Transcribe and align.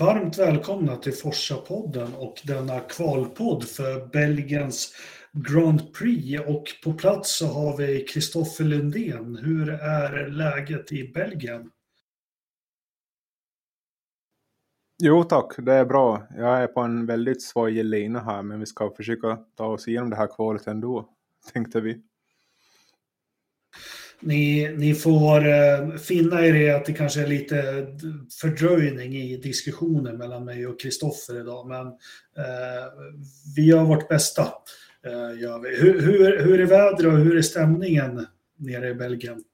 Varmt 0.00 0.38
välkomna 0.38 0.96
till 0.96 1.12
Forsa-podden 1.12 2.14
och 2.14 2.40
denna 2.44 2.80
kvalpodd 2.80 3.64
för 3.64 4.06
Belgiens 4.06 4.94
Grand 5.32 5.94
Prix. 5.94 6.40
Och 6.46 6.64
på 6.84 6.92
plats 6.92 7.38
så 7.38 7.46
har 7.46 7.76
vi 7.76 8.04
Kristoffer 8.04 8.64
Lundén. 8.64 9.36
Hur 9.36 9.70
är 9.70 10.26
läget 10.26 10.92
i 10.92 11.12
Belgien? 11.14 11.70
Jo 15.02 15.24
tack, 15.24 15.54
det 15.58 15.72
är 15.72 15.84
bra. 15.84 16.26
Jag 16.36 16.62
är 16.62 16.66
på 16.66 16.80
en 16.80 17.06
väldigt 17.06 17.42
svajig 17.42 17.84
lina 17.84 18.20
här 18.20 18.42
men 18.42 18.60
vi 18.60 18.66
ska 18.66 18.90
försöka 18.96 19.38
ta 19.56 19.66
oss 19.66 19.88
igenom 19.88 20.10
det 20.10 20.16
här 20.16 20.34
kvalet 20.36 20.66
ändå, 20.66 21.08
tänkte 21.52 21.80
vi. 21.80 22.02
Ni, 24.20 24.74
ni 24.76 24.94
får 24.94 25.48
eh, 25.48 25.96
finna 25.96 26.46
er 26.46 26.54
i 26.54 26.70
att 26.70 26.84
det 26.84 26.92
kanske 26.92 27.22
är 27.22 27.26
lite 27.26 27.86
fördröjning 28.40 29.14
i 29.14 29.36
diskussionen 29.36 30.18
mellan 30.18 30.44
mig 30.44 30.66
och 30.66 30.80
Kristoffer 30.80 31.40
idag, 31.40 31.66
men 31.66 31.86
eh, 31.86 32.92
vi 33.56 33.66
gör 33.66 33.84
vårt 33.84 34.08
bästa. 34.08 34.42
Eh, 35.06 35.40
gör 35.40 35.58
vi. 35.58 35.76
Hur, 35.76 36.00
hur, 36.00 36.44
hur 36.44 36.60
är 36.60 36.66
vädret 36.66 37.06
och 37.06 37.18
hur 37.18 37.36
är 37.36 37.42
stämningen 37.42 38.26
nere 38.56 38.88
i 38.88 38.94
Belgien? 38.94 39.44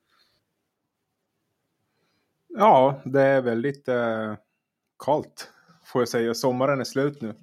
Ja, 2.49 3.03
det 3.05 3.23
är 3.23 3.43
väldigt 3.43 3.89
eh, 3.89 4.35
kallt 5.05 5.51
får 5.87 6.01
jag 6.01 6.09
säga. 6.09 6.35
Sommaren 6.35 6.81
är 6.81 6.85
slut 6.85 7.21
nu. 7.21 7.35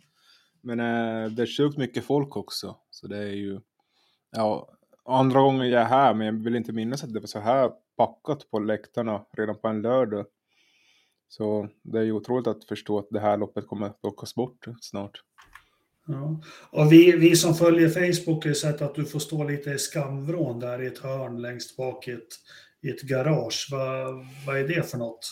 Men 0.61 0.79
eh, 0.79 1.31
det 1.31 1.41
är 1.41 1.57
sjukt 1.57 1.77
mycket 1.77 2.05
folk 2.05 2.37
också. 2.37 2.77
Så 2.89 3.07
det 3.07 3.17
är 3.17 3.35
ju 3.35 3.59
ja, 4.31 4.72
andra 5.05 5.41
gången 5.41 5.69
jag 5.69 5.81
är 5.81 5.85
här. 5.85 6.13
Men 6.13 6.27
jag 6.27 6.43
vill 6.43 6.55
inte 6.55 6.71
minnas 6.71 7.03
att 7.03 7.13
det 7.13 7.19
var 7.19 7.27
så 7.27 7.39
här 7.39 7.71
packat 7.97 8.51
på 8.51 8.59
läktarna 8.59 9.25
redan 9.37 9.57
på 9.57 9.67
en 9.67 9.81
lördag. 9.81 10.25
Så 11.27 11.67
det 11.81 11.99
är 11.99 12.03
ju 12.03 12.11
otroligt 12.11 12.47
att 12.47 12.63
förstå 12.63 12.99
att 12.99 13.07
det 13.09 13.19
här 13.19 13.37
loppet 13.37 13.67
kommer 13.67 13.87
att 13.87 14.05
åkas 14.05 14.35
bort 14.35 14.65
snart. 14.81 15.23
Ja. 16.07 16.41
Och 16.69 16.91
vi, 16.91 17.11
vi 17.11 17.35
som 17.35 17.55
följer 17.55 17.89
Facebook 17.89 18.45
har 18.45 18.53
sett 18.53 18.81
att 18.81 18.95
du 18.95 19.05
får 19.05 19.19
stå 19.19 19.43
lite 19.43 19.69
i 19.69 19.77
skamvrån 19.77 20.59
där 20.59 20.81
i 20.81 20.87
ett 20.87 20.99
hörn 20.99 21.41
längst 21.41 21.77
bak 21.77 22.07
i 22.07 22.11
ett, 22.11 22.29
i 22.81 22.89
ett 22.89 23.01
garage. 23.01 23.67
Vad, 23.71 24.25
vad 24.47 24.57
är 24.57 24.67
det 24.67 24.89
för 24.89 24.97
något? 24.97 25.29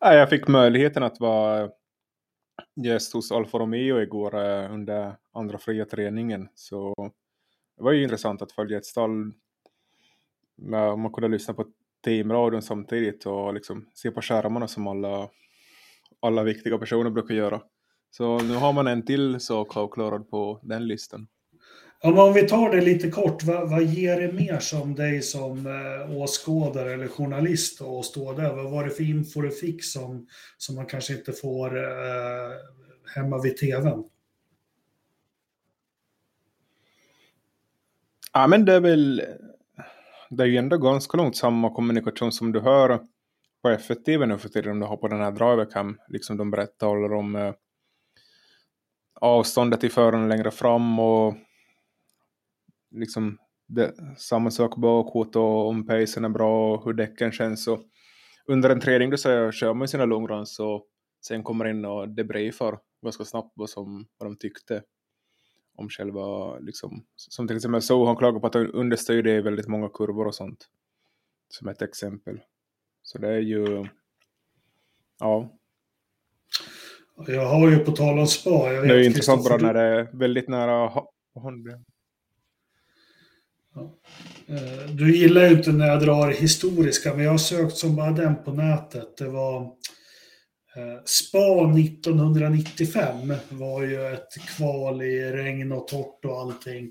jag 0.00 0.30
fick 0.30 0.48
möjligheten 0.48 1.02
att 1.02 1.20
vara 1.20 1.70
gäst 2.74 3.12
hos 3.12 3.32
Alfa 3.32 3.58
Romeo 3.58 4.00
igår 4.00 4.34
eh, 4.34 4.72
under 4.74 5.16
andra 5.32 5.58
fria 5.58 5.84
träningen. 5.84 6.48
Så 6.54 6.94
det 7.76 7.82
var 7.82 7.92
ju 7.92 8.02
intressant 8.02 8.42
att 8.42 8.52
följa 8.52 8.78
ett 8.78 8.86
stall. 8.86 9.32
Man 10.96 11.12
kunde 11.12 11.28
lyssna 11.28 11.54
på 11.54 11.66
teamradion 12.04 12.62
samtidigt 12.62 13.26
och 13.26 13.54
liksom 13.54 13.86
se 13.94 14.10
på 14.10 14.22
skärmarna 14.22 14.68
som 14.68 14.86
alla, 14.86 15.28
alla 16.20 16.42
viktiga 16.42 16.78
personer 16.78 17.10
brukar 17.10 17.34
göra. 17.34 17.62
Så 18.10 18.38
nu 18.38 18.54
har 18.54 18.72
man 18.72 18.86
en 18.86 19.06
till 19.06 19.40
sak 19.40 19.76
avklarad 19.76 20.30
på 20.30 20.60
den 20.62 20.86
listan. 20.86 21.26
Ja, 22.04 22.10
men 22.10 22.18
om 22.18 22.32
vi 22.32 22.48
tar 22.48 22.70
det 22.70 22.80
lite 22.80 23.10
kort, 23.10 23.42
vad, 23.42 23.70
vad 23.70 23.82
ger 23.82 24.20
det 24.20 24.32
mer 24.32 24.58
som 24.58 24.94
dig 24.94 25.22
som 25.22 25.66
eh, 25.66 26.16
åskådare 26.16 26.92
eller 26.92 27.08
journalist 27.08 27.82
att 27.82 28.04
stå 28.04 28.32
där? 28.32 28.54
Vad 28.54 28.70
var 28.70 28.84
det 28.84 28.90
för 28.90 29.04
info 29.04 29.40
du 29.40 29.50
fick 29.50 29.84
som, 29.84 30.26
som 30.58 30.74
man 30.74 30.86
kanske 30.86 31.14
inte 31.14 31.32
får 31.32 31.76
eh, 31.76 32.50
hemma 33.14 33.42
vid 33.42 33.56
tvn? 33.56 34.04
Ja, 38.32 38.46
men 38.46 38.64
det 38.64 38.72
är 38.72 38.80
väl 38.80 39.22
det 40.30 40.42
är 40.42 40.48
ju 40.48 40.56
ändå 40.56 40.78
ganska 40.78 41.16
långt 41.16 41.36
samma 41.36 41.74
kommunikation 41.74 42.32
som 42.32 42.52
du 42.52 42.60
hör 42.60 42.98
på 43.62 43.68
F1-TV 43.68 44.26
nu 44.26 44.38
för 44.38 44.48
tiden 44.48 44.72
om 44.72 44.80
du 44.80 44.86
har 44.86 44.96
på 44.96 45.08
den 45.08 45.20
här 45.20 45.32
Drivercam. 45.32 45.98
Liksom 46.08 46.36
de 46.36 46.50
berättar 46.50 47.12
om 47.14 47.36
eh, 47.36 47.54
avståndet 49.20 49.80
till 49.80 49.90
föraren 49.92 50.28
längre 50.28 50.50
fram 50.50 50.98
och 50.98 51.34
liksom 52.94 53.38
det, 53.66 53.94
samma 54.16 54.50
sak 54.50 54.76
bakåt 54.76 55.36
och 55.36 55.68
om 55.68 55.86
pacen 55.86 56.24
är 56.24 56.28
bra 56.28 56.74
och 56.74 56.84
hur 56.84 56.92
däcken 56.92 57.32
känns. 57.32 57.68
Och 57.68 57.80
under 58.46 58.70
en 58.70 58.80
träning 58.80 59.10
då 59.10 59.16
så 59.16 59.52
kör 59.52 59.74
man 59.74 59.88
sina 59.88 60.04
longruns 60.04 60.58
och 60.60 60.86
sen 61.26 61.42
kommer 61.42 61.64
in 61.64 61.84
och 61.84 62.08
debriefar 62.08 62.78
ganska 63.02 63.24
snabbt 63.24 63.52
vad, 63.54 63.70
som, 63.70 64.06
vad 64.18 64.30
de 64.30 64.36
tyckte 64.36 64.82
om 65.76 65.88
själva, 65.88 66.58
liksom, 66.58 67.04
som 67.16 67.46
till 67.46 67.56
exempel 67.56 67.82
så 67.82 68.06
han 68.06 68.16
klagar 68.16 68.40
på 68.40 68.46
att 68.46 68.56
understöd 68.56 69.26
är 69.26 69.42
väldigt 69.42 69.68
många 69.68 69.88
kurvor 69.88 70.26
och 70.26 70.34
sånt. 70.34 70.68
Som 71.48 71.68
ett 71.68 71.82
exempel. 71.82 72.40
Så 73.02 73.18
det 73.18 73.28
är 73.28 73.40
ju, 73.40 73.86
ja. 75.20 75.50
Jag 77.26 77.46
har 77.46 77.70
ju 77.70 77.78
på 77.78 77.92
tal 77.92 78.18
om 78.18 78.26
spa. 78.26 78.50
Jag 78.50 78.80
vet, 78.80 78.88
det 78.88 78.94
är 78.94 79.06
intressant 79.06 79.44
bara 79.44 79.56
när 79.56 79.74
det 79.74 79.80
är 79.80 80.08
väldigt 80.12 80.48
nära 80.48 81.02
håndbredd. 81.34 81.84
Eh, 83.76 84.90
du 84.90 85.16
gillar 85.16 85.42
ju 85.42 85.56
inte 85.56 85.72
när 85.72 85.86
jag 85.86 86.00
drar 86.00 86.30
historiska, 86.30 87.14
men 87.14 87.24
jag 87.24 87.30
har 87.30 87.38
sökt 87.38 87.76
som 87.76 87.96
bara 87.96 88.10
den 88.10 88.44
på 88.44 88.52
nätet. 88.52 89.16
Det 89.16 89.28
var 89.28 89.62
eh, 90.76 91.02
Spa 91.04 91.72
1995 91.78 93.34
var 93.48 93.82
ju 93.82 94.06
ett 94.06 94.34
kval 94.56 95.02
i 95.02 95.32
regn 95.32 95.72
och 95.72 95.88
torrt 95.88 96.24
och 96.24 96.40
allting. 96.40 96.84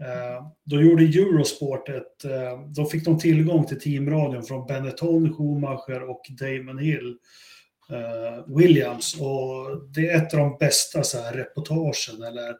Eh, 0.00 0.46
då 0.64 0.82
gjorde 0.82 1.04
Eurosport 1.04 1.88
ett, 1.88 2.24
då 2.76 2.86
fick 2.86 3.04
de 3.04 3.18
tillgång 3.18 3.66
till 3.66 3.80
teamradion 3.80 4.42
från 4.42 4.66
Benetton, 4.66 5.34
Schumacher 5.34 6.10
och 6.10 6.22
Damon 6.40 6.78
Hill. 6.78 7.16
Williams 8.46 9.20
och 9.20 9.82
det 9.94 10.10
är 10.10 10.16
ett 10.16 10.34
av 10.34 10.40
de 10.40 10.56
bästa 10.60 11.02
så 11.02 11.18
här, 11.18 11.32
reportagen 11.32 12.22
eller 12.22 12.54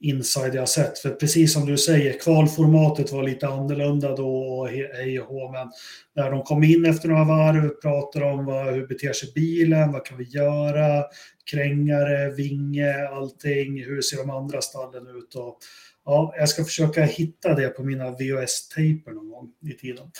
inside 0.00 0.54
jag 0.54 0.68
sett. 0.68 0.98
För 0.98 1.10
precis 1.10 1.52
som 1.52 1.66
du 1.66 1.78
säger, 1.78 2.18
kvalformatet 2.18 3.12
var 3.12 3.22
lite 3.22 3.48
annorlunda 3.48 4.16
då 4.16 4.36
och 4.38 4.68
hej 4.68 5.20
och 5.20 5.26
hå. 5.26 5.52
Men 5.52 5.70
när 6.16 6.30
de 6.30 6.42
kom 6.42 6.64
in 6.64 6.84
efter 6.84 7.08
några 7.08 7.24
varv, 7.24 7.68
pratade 7.68 8.24
om 8.24 8.44
vad, 8.44 8.74
hur 8.74 8.86
beter 8.86 9.12
sig 9.12 9.32
bilen, 9.34 9.92
vad 9.92 10.04
kan 10.04 10.18
vi 10.18 10.24
göra, 10.24 11.04
krängare, 11.50 12.30
vinge, 12.30 13.08
allting, 13.08 13.84
hur 13.84 14.00
ser 14.00 14.16
de 14.16 14.30
andra 14.30 14.60
stallen 14.60 15.06
ut? 15.06 15.34
Och, 15.34 15.58
ja, 16.04 16.34
jag 16.38 16.48
ska 16.48 16.64
försöka 16.64 17.02
hitta 17.02 17.54
det 17.54 17.68
på 17.68 17.82
mina 17.82 18.10
VHS-tejper 18.10 19.10
någon 19.10 19.30
gång 19.30 19.50
i 19.62 19.72
tiden. 19.72 20.10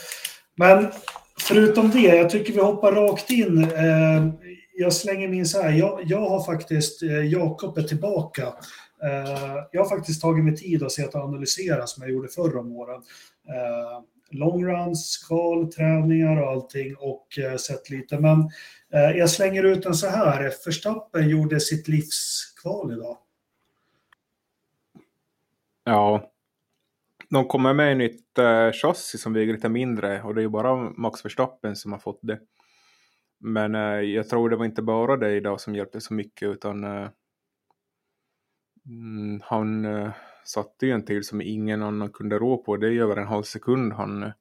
Men 0.56 0.86
förutom 1.40 1.90
det, 1.90 2.00
jag 2.00 2.30
tycker 2.30 2.52
vi 2.52 2.60
hoppar 2.60 2.92
rakt 2.92 3.30
in. 3.30 3.64
Eh, 3.64 4.28
jag 4.74 4.92
slänger 4.92 5.28
min 5.28 5.46
så 5.46 5.62
här, 5.62 5.72
jag, 5.72 6.00
jag 6.04 6.28
har 6.28 6.44
faktiskt, 6.44 7.02
eh, 7.02 7.26
Jakob 7.26 7.78
är 7.78 7.82
tillbaka. 7.82 8.52
Eh, 9.02 9.64
jag 9.72 9.82
har 9.84 9.96
faktiskt 9.96 10.22
tagit 10.22 10.44
mig 10.44 10.56
tid 10.56 10.82
att 10.82 10.92
se 10.92 11.04
att 11.04 11.14
analysera 11.14 11.86
som 11.86 12.02
jag 12.02 12.12
gjorde 12.12 12.28
förra 12.28 12.60
om 12.60 12.72
åren. 12.72 13.02
Eh, 13.48 14.02
longruns, 14.30 15.24
kval, 15.28 15.72
träningar 15.72 16.42
och 16.42 16.48
allting 16.48 16.96
och 16.96 17.38
eh, 17.38 17.56
sett 17.56 17.90
lite. 17.90 18.20
Men 18.20 18.40
eh, 18.92 19.18
jag 19.18 19.30
slänger 19.30 19.62
ut 19.62 19.82
den 19.82 19.94
så 19.94 20.06
här. 20.06 20.50
Förstappen 20.64 21.28
gjorde 21.28 21.60
sitt 21.60 21.88
livskval 21.88 22.92
idag. 22.92 23.18
Ja. 25.84 26.30
De 27.30 27.44
kommer 27.48 27.74
med 27.74 27.92
ett 27.92 27.98
nytt 27.98 28.38
eh, 28.38 28.72
chassi 28.72 29.18
som 29.18 29.32
väger 29.32 29.52
lite 29.52 29.68
mindre 29.68 30.22
och 30.22 30.34
det 30.34 30.40
är 30.40 30.42
ju 30.42 30.48
bara 30.48 30.76
Max 30.76 31.24
Verstappen 31.24 31.76
som 31.76 31.92
har 31.92 31.98
fått 31.98 32.18
det. 32.22 32.38
Men 33.40 33.74
eh, 33.74 34.00
jag 34.00 34.28
tror 34.28 34.50
det 34.50 34.56
var 34.56 34.64
inte 34.64 34.82
bara 34.82 35.16
det 35.16 35.36
idag 35.36 35.60
som 35.60 35.74
hjälpte 35.74 36.00
så 36.00 36.14
mycket 36.14 36.48
utan 36.48 36.84
eh, 36.84 37.08
han 39.42 39.84
eh, 39.84 40.10
satte 40.44 40.86
ju 40.86 40.92
en 40.92 41.04
till 41.04 41.24
som 41.24 41.40
ingen 41.40 41.82
annan 41.82 42.10
kunde 42.12 42.38
rå 42.38 42.56
på. 42.56 42.76
Det 42.76 42.86
är 42.86 43.02
över 43.02 43.16
en 43.16 43.26
halv 43.26 43.42
sekund 43.42 43.92
han 43.92 44.22
eh, 44.22 44.32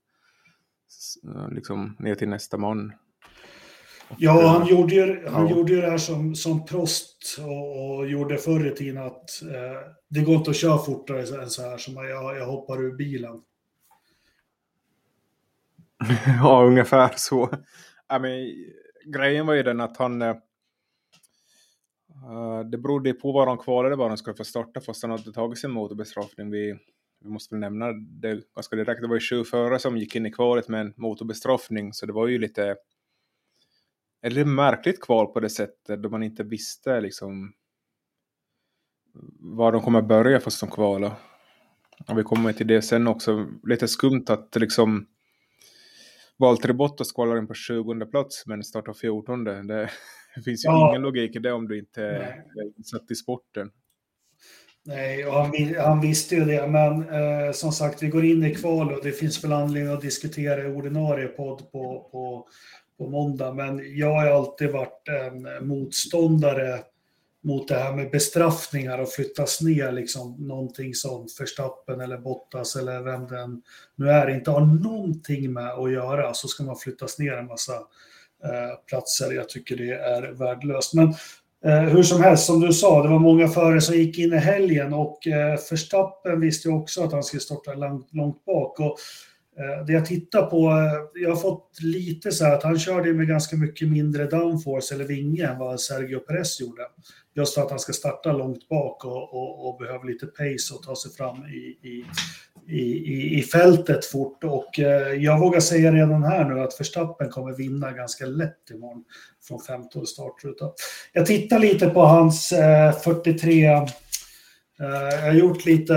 eh, 1.25 1.49
liksom 1.51 1.95
ner 1.99 2.15
till 2.15 2.29
nästa 2.29 2.57
man. 2.57 2.94
Ja, 4.17 4.47
han 4.47 4.67
gjorde 4.67 4.95
ju, 4.95 5.27
han 5.27 5.47
ja. 5.47 5.51
gjorde 5.51 5.73
ju 5.73 5.81
det 5.81 5.89
här 5.89 5.97
som, 5.97 6.35
som 6.35 6.65
Prost 6.65 7.38
och, 7.39 7.97
och 7.97 8.09
gjorde 8.09 8.38
förr 8.38 8.67
i 8.67 8.75
tiden 8.75 9.03
att 9.03 9.41
eh, 9.41 9.91
det 10.09 10.21
går 10.21 10.35
inte 10.35 10.49
att 10.49 10.55
köra 10.55 10.77
fortare 10.77 11.19
än 11.19 11.49
så 11.49 11.61
här, 11.61 11.77
så 11.77 11.91
jag, 11.91 12.38
jag 12.38 12.45
hoppar 12.45 12.81
ur 12.81 12.95
bilen. 12.95 13.41
ja, 16.41 16.63
ungefär 16.63 17.13
så. 17.15 17.49
I 18.15 18.19
mean, 18.19 18.53
grejen 19.05 19.45
var 19.45 19.53
ju 19.53 19.63
den 19.63 19.81
att 19.81 19.97
han, 19.97 20.21
Eh, 22.23 22.69
det 22.69 22.77
berodde 22.77 23.13
på 23.13 23.31
var 23.31 23.45
de 23.45 23.57
kvalade 23.57 23.95
var 23.95 24.09
de 24.09 24.17
skulle 24.17 24.35
få 24.35 24.43
starta 24.43 24.81
fast 24.81 25.01
han 25.01 25.11
hade 25.11 25.31
tagit 25.33 25.59
sin 25.59 25.71
motorbestraffning. 25.71 26.51
Vi, 26.51 26.79
vi 27.23 27.29
måste 27.29 27.55
väl 27.55 27.59
nämna 27.59 27.91
det 27.93 28.41
ganska 28.55 28.75
direkt. 28.75 29.01
Det 29.01 29.07
var 29.07 29.15
ju 29.15 29.21
sju 29.21 29.43
förare 29.43 29.79
som 29.79 29.97
gick 29.97 30.15
in 30.15 30.25
i 30.25 30.31
kvalet 30.31 30.67
med 30.67 30.81
en 30.81 30.93
motorbestraffning 30.97 31.93
så 31.93 32.05
det 32.05 32.13
var 32.13 32.27
ju 32.27 32.39
lite 32.39 32.75
ett 34.21 34.47
märkligt 34.47 35.01
kval 35.01 35.27
på 35.27 35.39
det 35.39 35.49
sättet 35.49 36.03
då 36.03 36.09
man 36.09 36.23
inte 36.23 36.43
visste 36.43 37.01
liksom 37.01 37.53
var 39.39 39.71
de 39.71 39.81
kommer 39.81 40.01
börja 40.01 40.39
fast 40.39 40.59
de 40.59 40.69
kvalar. 40.69 41.11
Och 42.07 42.17
vi 42.17 42.23
kommer 42.23 42.53
till 42.53 42.67
det 42.67 42.81
sen 42.81 43.07
också. 43.07 43.47
Lite 43.63 43.87
skumt 43.87 44.25
att 44.27 44.55
liksom 44.55 45.07
Valtteri 46.37 46.73
Bottas 46.73 47.11
kvalar 47.11 47.37
in 47.37 47.47
på 47.47 47.53
20 47.53 48.05
plats 48.05 48.45
men 48.45 48.63
startar 48.63 48.93
14. 48.93 49.43
Det, 49.43 49.89
det 50.37 50.43
finns 50.43 50.65
ju 50.65 50.69
ja. 50.69 50.89
ingen 50.89 51.01
logik 51.01 51.35
i 51.35 51.39
det 51.39 51.51
om 51.51 51.67
du 51.67 51.79
inte 51.79 52.03
är 52.03 52.43
insatt 52.77 53.11
i 53.11 53.15
sporten. 53.15 53.71
Nej, 54.85 55.25
och 55.25 55.33
han, 55.33 55.75
han, 55.79 56.01
visste 56.01 56.35
ju 56.35 56.45
det, 56.45 56.67
men 56.67 57.09
eh, 57.09 57.51
som 57.51 57.71
sagt, 57.71 58.03
vi 58.03 58.07
går 58.07 58.25
in 58.25 58.43
i 58.43 58.55
kval 58.55 58.91
och 58.91 59.03
det 59.03 59.11
finns 59.11 59.43
väl 59.43 59.53
anledning 59.53 59.93
att 59.93 60.01
diskutera 60.01 60.63
i 60.63 60.65
ordinarie 60.65 61.27
podd 61.27 61.71
på, 61.71 62.09
på, 62.11 62.47
på 62.97 63.09
måndag. 63.09 63.53
Men 63.53 63.97
jag 63.97 64.13
har 64.13 64.27
alltid 64.27 64.71
varit 64.71 65.07
en 65.07 65.67
motståndare 65.67 66.79
mot 67.43 67.67
det 67.67 67.75
här 67.75 67.93
med 67.93 68.11
bestraffningar 68.11 68.97
och 68.97 69.09
flyttas 69.09 69.61
ner 69.61 69.91
liksom 69.91 70.47
någonting 70.47 70.93
som 70.93 71.27
Förstappen 71.37 72.01
eller 72.01 72.17
Bottas 72.17 72.75
eller 72.75 73.01
vem 73.01 73.27
den 73.27 73.61
nu 73.95 74.09
är 74.09 74.29
inte 74.29 74.51
har 74.51 74.65
någonting 74.65 75.53
med 75.53 75.69
att 75.69 75.91
göra 75.91 76.33
så 76.33 76.47
ska 76.47 76.63
man 76.63 76.75
flyttas 76.75 77.19
ner 77.19 77.33
en 77.33 77.47
massa 77.47 77.73
Eh, 78.43 78.79
platser. 78.89 79.31
Jag 79.31 79.49
tycker 79.49 79.75
det 79.75 79.93
är 79.93 80.31
värdelöst. 80.31 80.93
Men 80.93 81.07
eh, 81.65 81.79
hur 81.79 82.03
som 82.03 82.21
helst, 82.21 82.45
som 82.45 82.61
du 82.61 82.73
sa, 82.73 83.03
det 83.03 83.09
var 83.09 83.19
många 83.19 83.47
förare 83.47 83.81
som 83.81 83.95
gick 83.95 84.19
in 84.19 84.33
i 84.33 84.37
helgen 84.37 84.93
och 84.93 85.27
eh, 85.27 85.57
Förstappen 85.57 86.39
visste 86.39 86.67
ju 86.67 86.73
också 86.73 87.03
att 87.03 87.11
han 87.11 87.23
skulle 87.23 87.41
starta 87.41 87.73
långt, 87.73 88.13
långt 88.13 88.45
bak. 88.45 88.79
Och, 88.79 88.97
eh, 89.59 89.85
det 89.85 89.93
jag 89.93 90.05
tittar 90.05 90.45
på, 90.45 90.69
eh, 90.69 91.21
jag 91.21 91.29
har 91.29 91.35
fått 91.35 91.81
lite 91.81 92.31
så 92.31 92.45
här 92.45 92.53
att 92.53 92.63
han 92.63 92.79
körde 92.79 93.13
med 93.13 93.27
ganska 93.27 93.55
mycket 93.55 93.87
mindre 93.87 94.25
downforce 94.25 94.95
eller 94.95 95.05
vinge 95.05 95.47
än 95.47 95.59
vad 95.59 95.79
Sergio 95.79 96.19
Perez 96.19 96.61
gjorde. 96.61 96.81
Just 97.35 97.53
för 97.53 97.61
att 97.61 97.69
han 97.69 97.79
ska 97.79 97.93
starta 97.93 98.31
långt 98.31 98.69
bak 98.69 99.05
och, 99.05 99.33
och, 99.33 99.67
och 99.67 99.77
behöver 99.79 100.05
lite 100.05 100.25
pace 100.25 100.73
och 100.73 100.83
ta 100.83 100.95
sig 100.95 101.11
fram 101.11 101.45
i, 101.45 101.87
i, 101.89 102.05
i, 102.67 103.39
i 103.39 103.43
fältet 103.43 104.05
fort. 104.05 104.43
Och 104.43 104.79
eh, 104.79 105.13
jag 105.13 105.39
vågar 105.39 105.59
säga 105.59 105.91
redan 105.91 106.23
här 106.23 106.45
nu 106.45 106.59
att 106.61 106.79
Verstappen 106.79 107.29
kommer 107.29 107.53
vinna 107.53 107.91
ganska 107.91 108.25
lätt 108.25 108.69
imorgon 108.71 109.03
från 109.47 109.59
15 109.59 110.05
startruta. 110.07 110.71
Jag 111.13 111.25
tittar 111.25 111.59
lite 111.59 111.89
på 111.89 112.01
hans 112.01 112.51
eh, 112.51 112.91
43, 112.93 113.65
eh, 113.65 113.85
jag 114.79 115.21
har 115.21 115.33
gjort 115.33 115.65
lite 115.65 115.93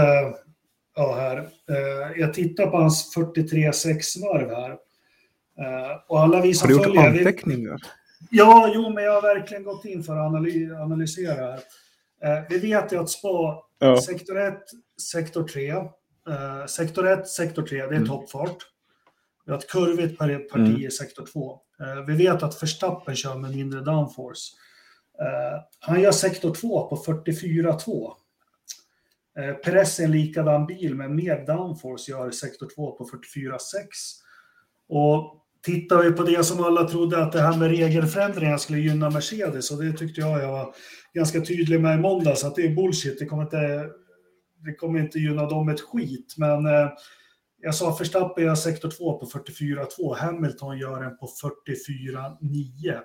ja, 0.97 1.15
här. 1.15 1.37
Eh, 1.71 2.21
jag 2.21 2.35
tittar 2.35 2.67
på 2.67 2.77
hans 2.77 3.15
43 3.15 3.71
6-varv 3.71 4.51
här. 4.51 4.71
Eh, 5.61 5.97
och 6.09 6.21
alla 6.21 6.41
vi 6.41 6.55
som 6.55 6.73
har 6.73 6.79
du 6.79 6.89
gjort 6.89 7.07
anteckningar? 7.07 7.77
Ja, 8.31 8.73
jo, 8.75 8.93
men 8.95 9.05
jag 9.05 9.13
har 9.13 9.23
verkligen 9.23 9.65
gått 9.65 9.85
in 9.85 10.03
för 10.03 10.13
att 10.13 10.27
analysera 10.83 11.35
här. 11.35 11.61
Eh, 12.25 12.45
vi 12.49 12.59
vet 12.59 12.93
ju 12.93 12.99
att 12.99 13.11
SPA, 13.11 13.63
ja. 13.79 14.01
sektor 14.01 14.41
1, 14.41 14.55
sektor 15.13 15.45
3, 15.45 15.75
eh, 16.29 16.67
sektor 16.67 17.07
1, 17.07 17.29
sektor 17.29 17.63
3, 17.63 17.77
det 17.77 17.85
är 17.85 17.93
mm. 17.93 18.09
toppfart. 18.09 18.57
Vi 19.47 19.53
har 19.53 19.59
ett 19.59 19.71
kurvigt 19.71 20.19
parti 20.19 20.55
mm. 20.55 20.87
i 20.87 20.91
sektor 20.91 21.27
2. 21.27 21.61
Eh, 21.81 22.05
vi 22.07 22.17
vet 22.17 22.43
att 22.43 22.63
Verstappen 22.63 23.17
kör 23.17 23.35
med 23.35 23.51
mindre 23.51 23.81
downforce. 23.81 24.57
Eh, 25.21 25.61
han 25.81 26.01
gör 26.01 26.13
sektor 26.13 26.55
2 26.55 26.89
på 26.89 26.97
44,2. 26.97 28.13
Eh, 29.39 29.55
Perez 29.55 30.01
är 30.01 30.05
en 30.05 30.13
likadan 30.13 30.67
bil 30.67 30.95
med 30.95 31.11
mer 31.11 31.47
downforce 31.47 32.11
gör 32.11 32.31
sektor 32.31 32.69
2 32.75 32.93
på 32.93 33.05
44,6. 33.05 33.59
Och 34.89 35.37
tittar 35.63 36.03
vi 36.03 36.13
på 36.13 36.23
det 36.23 36.45
som 36.45 36.65
alla 36.65 36.89
trodde 36.89 37.23
att 37.23 37.33
det 37.33 37.41
här 37.41 37.59
med 37.59 37.71
regelförändringar 37.71 38.57
skulle 38.57 38.79
gynna 38.79 39.11
Mercedes 39.11 39.71
och 39.71 39.85
det 39.85 39.93
tyckte 39.93 40.21
jag 40.21 40.43
jag 40.43 40.53
var 40.53 40.75
ganska 41.15 41.41
tydlig 41.41 41.81
med 41.81 41.99
i 41.99 42.01
måndags 42.01 42.45
att 42.45 42.55
det 42.55 42.63
är 42.63 42.75
bullshit. 42.75 43.19
Det 43.19 43.27
kommer 43.27 43.43
inte, 43.43 43.89
det 44.65 44.75
kommer 44.75 45.01
inte 45.01 45.19
gynna 45.19 45.47
dem 45.47 45.69
ett 45.69 45.81
skit. 45.81 46.35
Men 46.37 46.67
eh, 46.67 46.89
jag 47.63 47.75
sa 47.75 47.97
Verstappen 47.99 48.45
gör 48.45 48.55
sektor 48.55 48.91
2 48.91 49.19
på 49.19 49.27
44,2. 49.27 50.17
Hamilton 50.17 50.79
gör 50.79 51.03
en 51.03 51.17
på 51.17 51.27
44,9. 51.27 53.01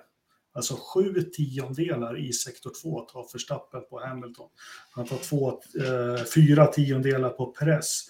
Alltså 0.54 0.74
sju 0.74 1.22
tiondelar 1.22 2.18
i 2.18 2.32
sektor 2.32 2.72
2 2.82 3.00
tar 3.00 3.26
Verstappen 3.32 3.80
på 3.90 4.00
Hamilton. 4.00 4.48
Han 4.90 5.06
tar 5.06 5.16
två, 5.16 5.48
eh, 5.50 6.24
fyra 6.34 6.66
tiondelar 6.66 7.30
på 7.30 7.52
press. 7.52 8.00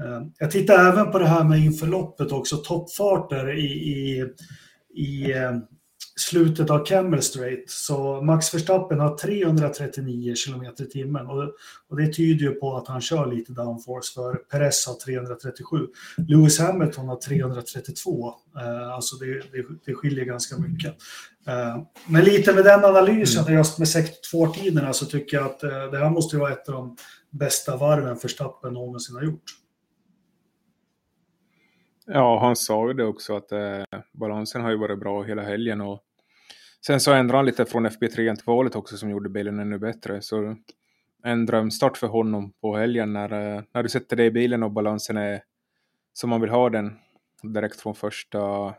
Eh, 0.00 0.22
jag 0.38 0.50
tittar 0.50 0.92
även 0.92 1.10
på 1.12 1.18
det 1.18 1.26
här 1.26 1.44
med 1.44 1.58
inför 1.58 1.86
loppet 1.86 2.32
också, 2.32 2.56
toppfarter 2.56 3.58
i, 3.58 3.66
i, 3.66 4.24
i 4.94 5.32
eh, 5.32 5.52
slutet 6.16 6.70
av 6.70 6.84
Camel 6.84 7.22
Straight. 7.22 7.70
Så 7.70 8.22
Max 8.22 8.54
Verstappen 8.54 9.00
har 9.00 9.16
339 9.16 10.34
km 10.46 10.64
i 10.78 10.84
timmen 10.84 11.26
och, 11.26 11.42
och 11.90 11.96
det 11.96 12.12
tyder 12.12 12.44
ju 12.44 12.50
på 12.50 12.76
att 12.76 12.88
han 12.88 13.00
kör 13.00 13.26
lite 13.26 13.52
downforce 13.52 14.12
för 14.14 14.34
Perez 14.34 14.86
har 14.86 14.94
337. 14.94 15.76
Lewis 16.28 16.60
Hamilton 16.60 17.08
har 17.08 17.16
332, 17.16 18.34
eh, 18.56 18.94
alltså 18.94 19.16
det, 19.16 19.26
det, 19.26 19.66
det 19.86 19.94
skiljer 19.94 20.24
ganska 20.24 20.58
mycket. 20.58 20.94
Eh, 21.46 21.82
men 22.06 22.24
lite 22.24 22.54
med 22.54 22.64
den 22.64 22.84
analysen, 22.84 23.44
mm. 23.44 23.58
just 23.58 23.78
med 23.78 23.88
sektor 23.88 24.46
2-tiderna, 24.46 24.92
så 24.92 25.06
tycker 25.06 25.36
jag 25.36 25.46
att 25.46 25.62
eh, 25.62 25.70
det 25.70 25.98
här 25.98 26.10
måste 26.10 26.36
vara 26.36 26.52
ett 26.52 26.68
av 26.68 26.74
de 26.74 26.96
bästa 27.30 27.76
varven 27.76 28.18
Verstappen 28.22 28.72
någonsin 28.72 29.16
har 29.16 29.22
gjort. 29.22 29.63
Ja, 32.06 32.38
han 32.40 32.56
sa 32.56 32.88
ju 32.88 32.94
det 32.94 33.04
också 33.04 33.36
att 33.36 33.52
eh, 33.52 33.82
balansen 34.12 34.62
har 34.62 34.70
ju 34.70 34.76
varit 34.76 35.00
bra 35.00 35.22
hela 35.22 35.42
helgen 35.42 35.80
och 35.80 36.00
sen 36.86 37.00
så 37.00 37.12
ändrade 37.12 37.38
han 37.38 37.46
lite 37.46 37.64
från 37.64 37.86
FB3 37.86 38.34
till 38.34 38.44
valet 38.46 38.76
också 38.76 38.96
som 38.96 39.10
gjorde 39.10 39.28
bilen 39.28 39.58
ännu 39.58 39.78
bättre. 39.78 40.22
Så 40.22 40.56
en 41.22 41.46
drömstart 41.46 41.96
för 41.96 42.06
honom 42.06 42.52
på 42.52 42.76
helgen 42.76 43.12
när, 43.12 43.32
eh, 43.32 43.62
när 43.74 43.82
du 43.82 43.88
sätter 43.88 44.16
dig 44.16 44.26
i 44.26 44.30
bilen 44.30 44.62
och 44.62 44.70
balansen 44.70 45.16
är 45.16 45.42
som 46.12 46.30
man 46.30 46.40
vill 46.40 46.50
ha 46.50 46.70
den 46.70 46.98
direkt 47.42 47.80
från 47.80 47.94
första, 47.94 48.74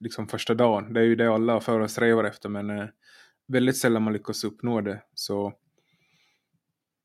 liksom 0.00 0.28
första 0.28 0.54
dagen. 0.54 0.92
Det 0.92 1.00
är 1.00 1.04
ju 1.04 1.16
det 1.16 1.34
alla 1.34 1.60
föresträvar 1.60 2.24
efter 2.24 2.48
men 2.48 2.70
eh, 2.70 2.86
väldigt 3.46 3.76
sällan 3.76 4.02
man 4.02 4.12
lyckas 4.12 4.44
uppnå 4.44 4.80
det. 4.80 5.02
Så 5.14 5.52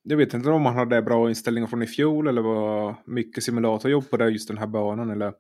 jag 0.04 0.18
vet 0.18 0.34
inte 0.34 0.50
om 0.50 0.66
han 0.66 0.76
hade 0.76 1.02
bra 1.02 1.30
inställningar 1.30 1.68
från 1.68 1.84
i 1.84 1.88
fjol 1.88 2.28
eller 2.28 2.42
var 2.42 2.96
mycket 3.06 3.44
simulatorjobb 3.44 4.10
på 4.10 4.18
det, 4.18 4.30
just 4.30 4.48
den 4.48 4.58
här 4.58 4.68
banan. 4.68 5.10
Eller... 5.10 5.34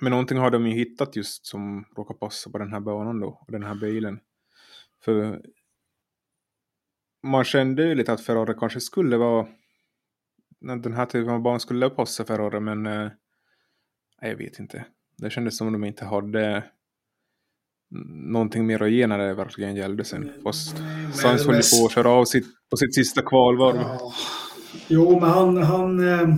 Men 0.00 0.10
någonting 0.10 0.38
har 0.38 0.50
de 0.50 0.66
ju 0.66 0.74
hittat 0.74 1.16
just 1.16 1.46
som 1.46 1.84
råkar 1.96 2.14
passa 2.14 2.50
på 2.50 2.58
den 2.58 2.72
här 2.72 2.80
banan 2.80 3.20
då, 3.20 3.28
och 3.46 3.52
den 3.52 3.62
här 3.62 3.74
bilen. 3.74 4.20
För 5.04 5.42
man 7.22 7.44
kände 7.44 7.88
ju 7.88 7.94
lite 7.94 8.12
att 8.12 8.20
Ferrari 8.20 8.54
kanske 8.58 8.80
skulle 8.80 9.16
vara 9.16 9.46
den 10.60 10.94
här 10.94 11.06
typen 11.06 11.34
av 11.34 11.40
banan 11.40 11.60
skulle 11.60 11.90
passa 11.90 12.24
Ferrari 12.24 12.60
men 12.60 12.86
eh, 12.86 13.10
jag 14.20 14.36
vet 14.36 14.58
inte. 14.58 14.86
Det 15.16 15.30
kändes 15.30 15.56
som 15.56 15.66
att 15.66 15.72
de 15.72 15.84
inte 15.84 16.04
hade 16.04 16.64
någonting 18.30 18.66
mer 18.66 18.82
att 18.82 18.90
ge 18.90 19.06
när 19.06 19.18
det 19.18 19.34
verkligen 19.34 19.76
gällde 19.76 20.04
sen. 20.04 20.32
Fast 20.42 20.76
Sainz 21.14 21.46
höll 21.46 21.54
på 21.54 21.86
att 21.86 21.92
köra 21.92 22.10
av 22.10 22.24
sitt, 22.24 22.46
på 22.70 22.76
sitt 22.76 22.94
sista 22.94 23.22
kvalvarv. 23.22 23.76
Ja. 23.76 24.12
Jo, 24.88 25.20
men 25.20 25.30
han, 25.30 25.56
han, 25.56 26.08
eh, 26.08 26.34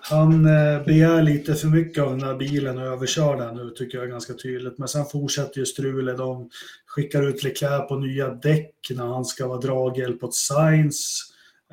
han 0.00 0.46
eh, 0.46 0.84
begär 0.84 1.22
lite 1.22 1.54
för 1.54 1.68
mycket 1.68 2.02
av 2.02 2.10
den 2.10 2.22
här 2.22 2.34
bilen 2.34 2.78
och 2.78 2.84
överkör 2.84 3.36
den 3.36 3.56
nu, 3.56 3.70
tycker 3.70 3.98
jag 3.98 4.08
ganska 4.08 4.34
tydligt. 4.34 4.78
Men 4.78 4.88
sen 4.88 5.04
fortsätter 5.04 5.58
ju 5.58 5.66
strulet. 5.66 6.18
De 6.18 6.50
skickar 6.86 7.28
ut 7.28 7.42
Leclerc 7.42 7.88
på 7.88 7.96
nya 7.96 8.28
däck 8.28 8.74
när 8.90 9.06
han 9.06 9.24
ska 9.24 9.48
vara 9.48 9.60
draghjälp 9.60 10.24
åt 10.24 10.34
Sainz. 10.34 11.20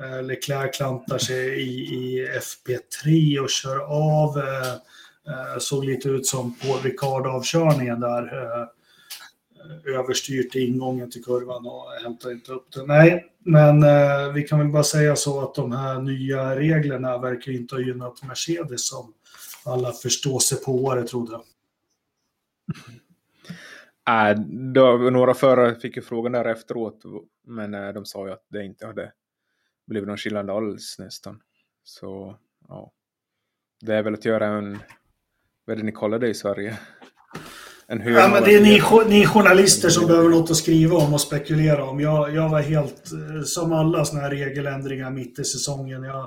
Eh, 0.02 0.22
Leclerc 0.22 0.76
klantar 0.76 1.18
sig 1.18 1.62
i, 1.62 1.94
i 1.94 2.28
FP3 2.28 3.38
och 3.38 3.50
kör 3.50 3.78
av. 3.78 4.38
Eh, 5.28 5.58
såg 5.58 5.84
lite 5.84 6.08
ut 6.08 6.26
som 6.26 6.54
på 6.54 6.78
Ricard-avkörningen 6.82 8.00
där. 8.00 8.22
Eh, 8.22 8.68
överstyrt 9.84 10.54
ingången 10.54 11.10
till 11.10 11.24
kurvan 11.24 11.66
och 11.66 11.90
hämtar 12.02 12.30
inte 12.32 12.52
upp 12.52 12.72
den. 12.72 12.86
Nej, 12.86 13.32
men 13.38 13.82
eh, 13.82 14.32
vi 14.34 14.42
kan 14.42 14.58
väl 14.58 14.68
bara 14.68 14.82
säga 14.82 15.16
så 15.16 15.40
att 15.40 15.54
de 15.54 15.72
här 15.72 16.00
nya 16.00 16.56
reglerna 16.56 17.18
verkar 17.18 17.52
inte 17.52 17.74
ha 17.74 17.82
gynnat 17.82 18.22
Mercedes 18.22 18.88
som 18.88 19.14
alla 19.64 19.92
förstår 19.92 20.38
sig 20.38 20.60
på 20.60 21.04
trodde. 21.10 21.40
Äh, 24.08 24.40
då, 24.74 24.96
några 24.96 25.34
förare 25.34 25.74
fick 25.74 25.96
ju 25.96 26.02
frågan 26.02 26.32
där 26.32 26.44
efteråt, 26.44 27.02
men 27.46 27.74
äh, 27.74 27.92
de 27.92 28.04
sa 28.04 28.26
ju 28.26 28.32
att 28.32 28.44
det 28.48 28.64
inte 28.64 28.86
hade 28.86 29.12
blivit 29.86 30.08
någon 30.08 30.16
skillnad 30.16 30.50
alls 30.50 30.96
nästan. 30.98 31.42
Så 31.84 32.36
ja, 32.68 32.92
det 33.80 33.94
är 33.94 34.02
väl 34.02 34.14
att 34.14 34.24
göra 34.24 34.46
en 34.46 34.78
vad 35.66 35.74
är 35.74 35.76
det 35.76 35.86
ni 35.86 35.92
kallar 35.92 36.18
det 36.18 36.28
i 36.28 36.34
Sverige? 36.34 36.78
En 37.88 38.12
ja, 38.14 38.28
men 38.28 38.42
det 38.42 38.54
är 38.54 38.60
ni, 38.60 38.80
ni 39.08 39.26
journalister 39.26 39.88
som 39.88 40.06
behöver 40.06 40.28
något 40.28 40.50
att 40.50 40.56
skriva 40.56 40.96
om 40.96 41.14
och 41.14 41.20
spekulera 41.20 41.84
om. 41.84 42.00
Jag, 42.00 42.34
jag 42.34 42.48
var 42.48 42.60
helt, 42.60 43.12
eh, 43.12 43.42
som 43.42 43.72
alla 43.72 44.04
sådana 44.04 44.22
här 44.22 44.30
regeländringar 44.30 45.10
mitt 45.10 45.38
i 45.38 45.44
säsongen. 45.44 46.02
Jag, 46.02 46.22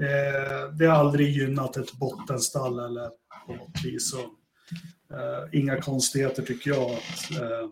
eh, 0.00 0.72
det 0.78 0.86
har 0.86 0.96
aldrig 0.96 1.30
gynnat 1.30 1.76
ett 1.76 1.92
bottenstall 1.92 2.78
eller 2.78 3.08
på 3.46 3.52
något 3.54 3.84
vis. 3.84 4.10
Så, 4.10 4.18
eh, 5.16 5.60
inga 5.60 5.80
konstigheter 5.80 6.42
tycker 6.42 6.70
jag 6.70 6.90
att 6.90 7.40
eh, 7.40 7.68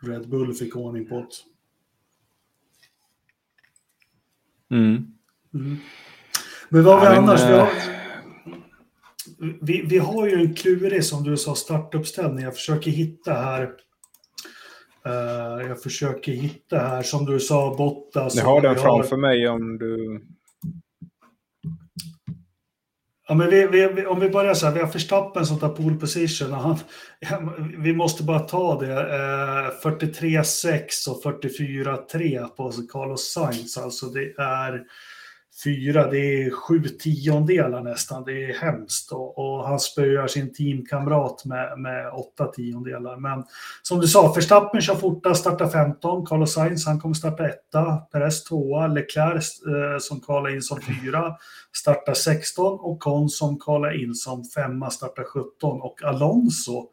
Red 0.00 0.28
Bull 0.28 0.54
fick 0.54 0.76
ordning 0.76 1.08
på. 1.08 1.26
Mm. 4.70 5.06
Mm. 5.54 5.78
Men 6.68 6.84
vad 6.84 6.98
har 6.98 7.10
vi 7.10 7.16
annars? 7.16 7.40
Vi 7.40 7.52
har, 7.52 7.68
vi, 9.38 9.82
vi 9.82 9.98
har 9.98 10.26
ju 10.26 10.34
en 10.34 10.54
klurig, 10.54 11.04
som 11.04 11.24
du 11.24 11.36
sa, 11.36 11.54
startuppställning. 11.54 12.44
Jag 12.44 12.54
försöker 12.54 12.90
hitta 12.90 13.32
här. 13.32 13.62
Uh, 15.06 15.68
jag 15.68 15.82
försöker 15.82 16.32
hitta 16.32 16.78
här, 16.78 17.02
som 17.02 17.24
du 17.24 17.40
sa, 17.40 17.74
Bottas. 17.78 18.36
Jag 18.36 18.44
har 18.44 18.60
den 18.60 18.74
framför 18.74 19.10
har... 19.10 19.16
mig 19.16 19.48
om 19.48 19.78
du... 19.78 20.20
Ja, 23.28 23.34
men 23.34 23.50
vi, 23.50 23.66
vi, 23.66 24.06
om 24.06 24.20
vi 24.20 24.30
börjar 24.30 24.54
så 24.54 24.66
här, 24.66 24.74
vi 24.74 24.80
har 24.80 24.92
Verstappen 24.92 25.46
som 25.46 25.58
tar 25.58 25.68
pole 25.68 25.96
position. 25.96 26.52
Han, 26.52 26.78
vi 27.78 27.92
måste 27.92 28.22
bara 28.22 28.40
ta 28.40 28.80
det. 28.80 28.92
Eh, 28.92 29.90
43-6 29.90 31.08
och 31.08 31.22
44-3 31.24 32.48
på 32.48 32.72
Carlos 32.92 33.32
Sainz. 33.32 33.78
Alltså 33.78 34.06
det 34.06 34.34
är 34.38 34.84
fyra, 35.64 36.10
det 36.10 36.18
är 36.18 36.50
sju 36.50 36.82
tiondelar 36.82 37.82
nästan. 37.82 38.24
Det 38.24 38.44
är 38.44 38.54
hemskt. 38.54 39.12
Och, 39.12 39.38
och 39.38 39.68
han 39.68 39.80
spöar 39.80 40.26
sin 40.26 40.54
teamkamrat 40.54 41.44
med, 41.44 41.78
med 41.78 42.10
åtta 42.12 42.46
tiondelar. 42.46 43.16
Men 43.16 43.44
som 43.82 44.00
du 44.00 44.08
sa, 44.08 44.32
Verstappen 44.32 44.80
kör 44.80 44.94
fortast, 44.94 45.40
startar 45.40 45.68
15. 45.68 46.26
Carlos 46.26 46.52
Sainz, 46.52 46.86
han 46.86 47.00
kommer 47.00 47.14
starta 47.14 47.48
etta. 47.48 47.96
Perez 47.96 48.44
tvåa. 48.44 48.86
Leclerc 48.86 49.62
eh, 49.66 49.98
som 50.00 50.20
kvalar 50.20 50.54
in 50.54 50.62
som 50.62 50.78
fyra, 50.80 51.36
startar 51.72 52.14
16. 52.14 52.78
Och 52.80 53.00
Con 53.00 53.28
som 53.28 53.60
kvalar 53.60 54.02
in 54.02 54.14
som 54.14 54.44
femma, 54.44 54.90
startar 54.90 55.24
17. 55.24 55.80
Och 55.80 56.02
Alonso 56.02 56.88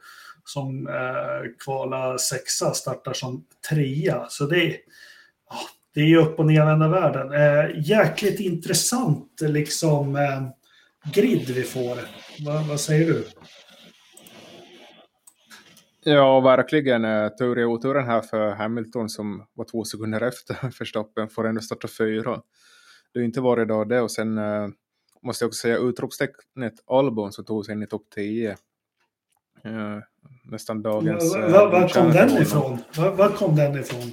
som 0.45 0.87
eh, 0.87 1.51
kvalar 1.63 2.17
sexa, 2.17 2.73
startar 2.73 3.13
som 3.13 3.45
trea. 3.69 4.25
Så 4.29 4.45
det 4.45 4.65
är 4.65 4.77
det 5.93 6.01
är 6.01 6.05
ju 6.05 6.17
upp 6.17 6.39
och 6.39 6.45
nervända 6.45 6.87
världen. 6.87 7.33
Eh, 7.33 7.89
jäkligt 7.89 8.39
intressant 8.39 9.41
liksom 9.41 10.15
eh, 10.15 10.47
grid 11.13 11.49
vi 11.49 11.63
får. 11.63 11.95
Va, 12.45 12.65
vad 12.69 12.79
säger 12.79 13.07
du? 13.07 13.23
Ja, 16.03 16.39
verkligen. 16.39 17.05
Eh, 17.05 17.29
tur 17.29 17.59
i 17.59 17.65
oturen 17.65 18.05
här 18.05 18.21
för 18.21 18.51
Hamilton 18.51 19.09
som 19.09 19.45
var 19.53 19.65
två 19.65 19.83
sekunder 19.83 20.21
efter 20.27 20.57
Verstappen 20.79 21.29
får 21.29 21.47
ändå 21.47 21.61
starta 21.61 21.87
fyra. 21.87 22.41
Det 23.13 23.19
har 23.19 23.25
inte 23.25 23.41
varit 23.41 23.67
då 23.67 23.83
det 23.83 24.01
och 24.01 24.11
sen 24.11 24.37
eh, 24.37 24.67
måste 25.23 25.43
jag 25.43 25.47
också 25.47 25.61
säga 25.61 25.77
utropstecknet 25.77 26.73
Albon 26.87 27.31
som 27.31 27.45
tog 27.45 27.65
sig 27.65 27.73
in 27.75 27.83
i 27.83 27.87
topp 27.87 28.05
10. 28.15 28.49
Eh, 29.63 29.99
nästan 30.43 30.81
dagens... 30.81 31.33
Var, 31.35 31.49
var, 31.49 31.71
var 31.71 31.89
kom 31.89 32.11
den 32.11 32.41
ifrån? 32.41 32.77
Var, 32.97 33.11
var 33.11 33.29
kom 33.29 33.55
den 33.55 33.79
ifrån? 33.79 34.11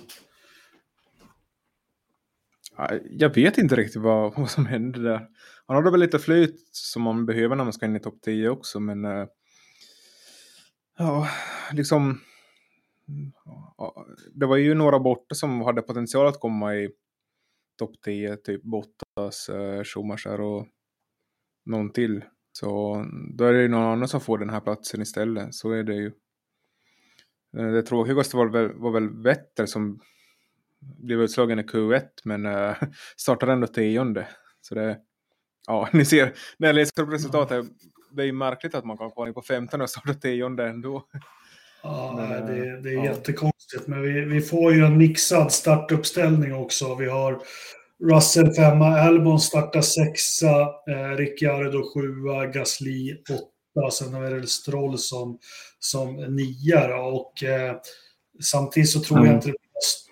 Jag 3.11 3.35
vet 3.35 3.59
inte 3.59 3.77
riktigt 3.77 4.03
vad, 4.03 4.35
vad 4.37 4.51
som 4.51 4.67
hände 4.67 5.03
där. 5.03 5.29
Han 5.67 5.77
hade 5.77 5.91
väl 5.91 6.01
lite 6.01 6.19
flyt 6.19 6.69
som 6.73 7.03
man 7.03 7.27
behöver 7.27 7.57
när 7.57 7.65
man 7.65 7.73
ska 7.73 7.87
in 7.87 7.97
i 7.97 8.01
topp 8.01 8.21
10 8.23 8.49
också, 8.49 8.81
men 8.81 9.05
äh, 9.05 9.27
ja, 10.99 11.29
liksom. 11.73 12.21
Det 14.35 14.47
var 14.47 14.57
ju 14.57 14.75
några 14.75 14.99
borta 14.99 15.35
som 15.35 15.61
hade 15.61 15.83
potential 15.83 16.27
att 16.27 16.41
komma 16.41 16.75
i 16.75 16.91
topp 17.79 17.95
10, 18.05 18.37
typ 18.37 18.63
Bottas, 18.63 19.49
äh, 19.49 19.85
Schumacher 19.85 20.41
och 20.41 20.67
någon 21.65 21.93
till. 21.93 22.25
Så 22.53 23.05
då 23.35 23.45
är 23.45 23.53
det 23.53 23.63
ju 23.63 23.69
någon 23.69 23.93
annan 23.93 24.09
som 24.09 24.21
får 24.21 24.39
den 24.39 24.51
här 24.51 24.61
platsen 24.61 25.03
istället. 25.03 25.55
Så 25.55 25.71
är 25.71 25.83
det 25.83 25.95
ju. 25.95 26.13
Eh, 27.57 27.67
det 27.67 27.83
tråkigaste 27.83 28.37
var 28.37 28.49
väl, 28.49 28.73
var 28.73 28.91
väl 28.91 29.23
Vetter 29.23 29.67
som 29.67 30.01
blev 30.81 31.21
utslagen 31.21 31.59
i 31.59 31.63
Q1 31.63 32.09
men 32.25 32.47
äh, 32.47 32.77
startade 33.17 33.53
ändå 33.53 33.67
tionde. 33.67 34.29
Så 34.61 34.75
det, 34.75 34.99
ja, 35.67 35.89
ni 35.93 36.05
ser, 36.05 36.35
när 36.59 36.69
jag 36.69 36.75
läser 36.75 37.03
upp 37.03 37.13
resultatet, 37.13 37.65
det 38.13 38.23
är 38.23 38.27
ju 38.27 38.33
märkligt 38.33 38.75
att 38.75 38.85
man 38.85 38.99
kan 38.99 39.11
komma 39.11 39.33
på 39.33 39.43
15 39.43 39.81
och 39.81 39.91
starta 39.91 40.15
tionde 40.15 40.69
ändå. 40.69 41.07
Ja, 41.83 42.15
men, 42.17 42.47
det, 42.47 42.81
det, 42.81 42.91
är 42.91 42.95
ja. 42.95 43.05
jättekonstigt, 43.05 43.87
men 43.87 44.03
vi, 44.03 44.25
vi 44.25 44.41
får 44.41 44.75
ju 44.75 44.85
en 44.85 44.99
mixad 44.99 45.53
startuppställning 45.53 46.55
också. 46.55 46.95
Vi 46.95 47.09
har 47.09 47.43
Russell 48.05 48.55
femma, 48.55 49.01
Albon 49.01 49.41
startar 49.41 49.81
sexa, 49.81 50.61
eh, 50.91 51.17
Ricciardo 51.17 51.83
sjua, 51.95 52.47
Gasly 52.47 53.17
åtta, 53.31 53.91
sen 53.91 54.15
har 54.15 54.21
vi 54.23 54.47
Stroll 54.47 54.99
som, 54.99 55.39
som 55.79 56.17
nia. 56.17 56.97
Och 56.97 57.43
eh, 57.43 57.77
samtidigt 58.43 58.91
så 58.91 59.01
tror 59.01 59.19
mm. 59.19 59.29
jag 59.29 59.37
inte 59.37 59.49
det 59.49 59.70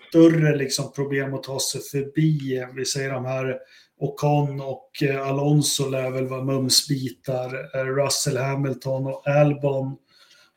större 0.08 0.56
liksom 0.56 0.92
problem 0.92 1.34
att 1.34 1.42
ta 1.42 1.60
sig 1.60 1.80
förbi. 1.80 2.66
Vi 2.74 2.84
säger 2.84 3.12
de 3.12 3.24
här 3.24 3.58
Ocon 4.00 4.60
och 4.60 5.02
eh, 5.02 5.28
Alonso 5.28 5.88
lär 5.88 6.10
väl 6.10 6.26
vara 6.26 6.44
mumsbitar. 6.44 7.78
Eh, 7.78 7.84
Russell 7.84 8.36
Hamilton 8.36 9.06
och 9.06 9.28
Albon 9.28 9.96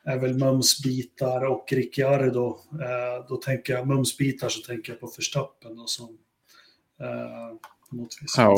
är 0.05 0.19
väl 0.19 0.37
mumsbitar 0.39 1.45
och 1.45 1.65
Ricciardo. 1.71 2.59
Eh, 2.71 3.27
då 3.29 3.35
tänker 3.35 3.73
jag 3.73 3.87
mumsbitar 3.87 4.49
så 4.49 4.61
tänker 4.61 4.91
jag 4.91 4.99
på 4.99 5.11
Verstappen 5.17 5.75
då 5.75 5.85
som 5.85 6.17
eh, 7.01 7.57
Ja. 8.37 8.57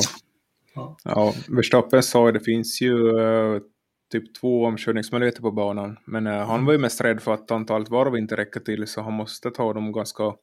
Ja. 0.76 0.98
ja, 1.04 1.34
Verstappen 1.50 2.04
sa 2.04 2.32
det 2.32 2.40
finns 2.40 2.82
ju 2.82 3.14
typ 4.12 4.36
två 4.36 4.66
omkörningsmöjligheter 4.66 5.42
på 5.42 5.52
banan. 5.52 5.98
Men 6.06 6.26
han 6.26 6.66
var 6.66 6.74
ju 6.74 6.80
mest 6.80 7.02
rädd 7.02 7.22
för 7.22 7.34
att 7.34 7.52
antalet 7.52 7.90
varv 7.90 8.18
inte 8.18 8.38
räcker 8.38 8.60
till 8.60 8.88
så 8.88 9.02
han 9.02 9.14
måste 9.14 9.52
ta 9.52 9.74
dem 9.74 9.92
ganska 9.92 10.24
Eh, 10.24 10.34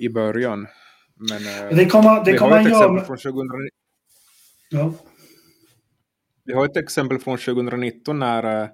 i 0.00 0.08
början. 0.08 0.66
Men 1.18 1.68
eh, 1.70 1.76
det 1.76 1.86
kommer, 1.86 2.24
det 2.24 2.32
vi 2.32 2.38
kommer 2.38 2.52
har 2.52 2.60
ett 2.60 2.66
exempel 2.66 3.04
från 3.04 3.16
2019. 3.16 3.68
Ja. 4.70 4.92
Vi 6.44 6.52
har 6.52 6.64
ett 6.64 6.76
exempel 6.76 7.18
från 7.18 7.38
2019 7.38 8.18
när 8.18 8.62
eh, 8.62 8.68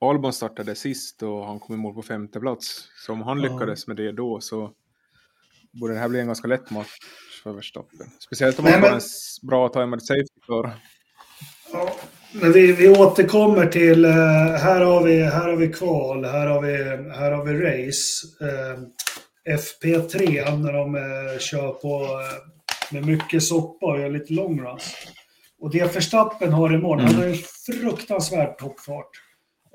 Albon 0.00 0.32
startade 0.32 0.74
sist 0.74 1.22
och 1.22 1.46
han 1.46 1.60
kom 1.60 1.74
i 1.74 1.78
mål 1.78 1.94
på 1.94 2.02
femte 2.02 2.40
plats. 2.40 2.88
Så 3.06 3.12
om 3.12 3.22
han 3.22 3.40
ja. 3.40 3.52
lyckades 3.52 3.86
med 3.86 3.96
det 3.96 4.12
då 4.12 4.40
så 4.40 4.70
borde 5.80 5.94
det 5.94 6.00
här 6.00 6.08
bli 6.08 6.20
en 6.20 6.26
ganska 6.26 6.48
lätt 6.48 6.70
match 6.70 6.98
för 7.42 7.52
Verstappen. 7.52 8.06
Speciellt 8.20 8.58
om 8.58 8.64
man 8.64 8.72
har 8.72 8.88
en 8.88 9.00
bra 9.42 9.68
timad 9.68 10.02
safety 10.02 10.40
kvar. 10.46 10.70
Ja, 11.72 11.94
men 12.32 12.52
vi, 12.52 12.72
vi 12.72 12.88
återkommer 12.88 13.66
till, 13.66 14.04
här 14.04 14.80
har 14.80 15.02
vi, 15.02 15.22
här 15.22 15.48
har 15.48 15.56
vi 15.56 15.72
kval, 15.72 16.24
här 16.24 16.46
har 16.46 16.62
vi, 16.62 16.76
här 17.14 17.32
har 17.32 17.44
vi 17.44 17.52
race. 17.52 18.26
FP3 19.48 20.56
när 20.58 20.72
de 20.72 20.94
eh, 20.94 21.38
kör 21.38 21.72
på 21.72 22.02
eh, 22.02 22.94
med 22.94 23.06
mycket 23.06 23.42
soppa 23.42 23.86
och 23.86 24.00
gör 24.00 24.10
lite 24.10 24.32
longruns. 24.32 24.94
Och 25.60 25.70
det 25.70 25.94
Verstappen 25.94 26.52
har 26.52 26.74
imorgon, 26.74 27.00
mm. 27.00 27.14
han 27.14 27.22
har 27.22 27.28
en 27.28 27.38
fruktansvärd 27.66 28.58
toppfart. 28.58 29.10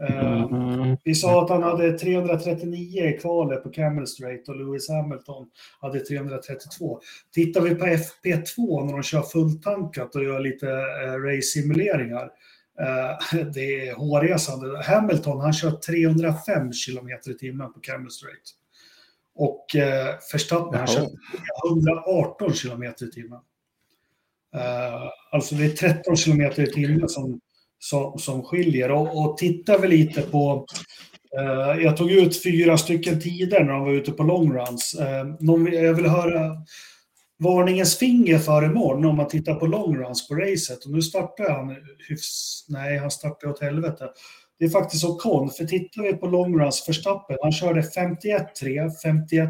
Eh, 0.09 0.41
mm. 0.41 0.97
Vi 1.03 1.15
sa 1.15 1.43
att 1.43 1.49
han 1.49 1.63
hade 1.63 1.99
339 1.99 3.05
i 3.05 3.17
kvalet 3.17 3.63
på 3.63 3.69
Camel 3.69 4.07
Straight 4.07 4.49
och 4.49 4.55
Lewis 4.55 4.89
Hamilton 4.89 5.47
hade 5.81 5.99
332. 5.99 6.99
Tittar 7.33 7.61
vi 7.61 7.75
på 7.75 7.85
FP2 7.85 8.85
när 8.85 8.93
de 8.93 9.03
kör 9.03 9.21
fulltankat 9.21 10.15
och 10.15 10.23
gör 10.23 10.39
lite 10.39 10.67
race-simuleringar, 11.17 12.29
det 13.53 13.87
är 13.89 13.95
hårresande. 13.95 14.83
Hamilton 14.83 15.39
han 15.39 15.53
kör 15.53 15.71
305 15.71 16.71
km 16.87 17.09
i 17.29 17.33
timmen 17.33 17.73
på 17.73 17.79
Camel 17.79 18.11
Straight. 18.11 18.53
Och 19.37 19.75
eh, 19.75 20.15
Verstappen 20.31 20.79
har 20.79 20.87
kört 20.87 21.11
118 21.71 22.53
kilometer 22.53 23.05
i 23.05 23.11
timmen. 23.11 23.39
Uh, 24.55 25.09
alltså 25.31 25.55
det 25.55 25.65
är 25.65 25.69
13 25.69 26.17
kilometer 26.17 26.63
i 26.63 26.71
timmen 26.71 27.09
som, 27.09 27.39
som, 27.79 28.19
som 28.19 28.43
skiljer. 28.43 28.91
Och, 28.91 29.17
och 29.17 29.37
tittar 29.37 29.79
vi 29.79 29.87
lite 29.87 30.21
på... 30.21 30.65
Uh, 31.39 31.83
jag 31.83 31.97
tog 31.97 32.11
ut 32.11 32.43
fyra 32.43 32.77
stycken 32.77 33.21
tider 33.21 33.63
när 33.63 33.73
de 33.73 33.83
var 33.83 33.91
ute 33.91 34.11
på 34.11 34.23
longruns. 34.23 34.95
Uh, 34.99 35.35
någon, 35.39 35.73
jag 35.73 35.93
vill 35.93 36.05
höra 36.05 36.57
varningens 37.39 37.97
finger 37.97 38.39
för 38.39 38.65
imorgon 38.65 39.05
om 39.05 39.15
man 39.15 39.27
tittar 39.27 39.55
på 39.55 39.65
longruns 39.65 40.27
på 40.27 40.35
racet. 40.35 40.85
Och 40.85 40.91
nu 40.91 41.01
startar 41.01 41.49
han 41.49 41.75
hyfs... 42.09 42.65
Nej, 42.69 42.97
han 42.97 43.11
startar 43.11 43.47
åt 43.47 43.61
helvete. 43.61 44.09
Det 44.59 44.65
är 44.65 44.69
faktiskt 44.69 45.03
Ocon, 45.03 45.49
för 45.49 45.65
tittar 45.65 46.03
vi 46.03 46.13
på 46.13 46.27
longruns 46.27 46.89
Verstappen, 46.89 47.37
han 47.41 47.51
körde 47.51 47.81
51-3, 47.81 48.89
51-2, 49.05 49.49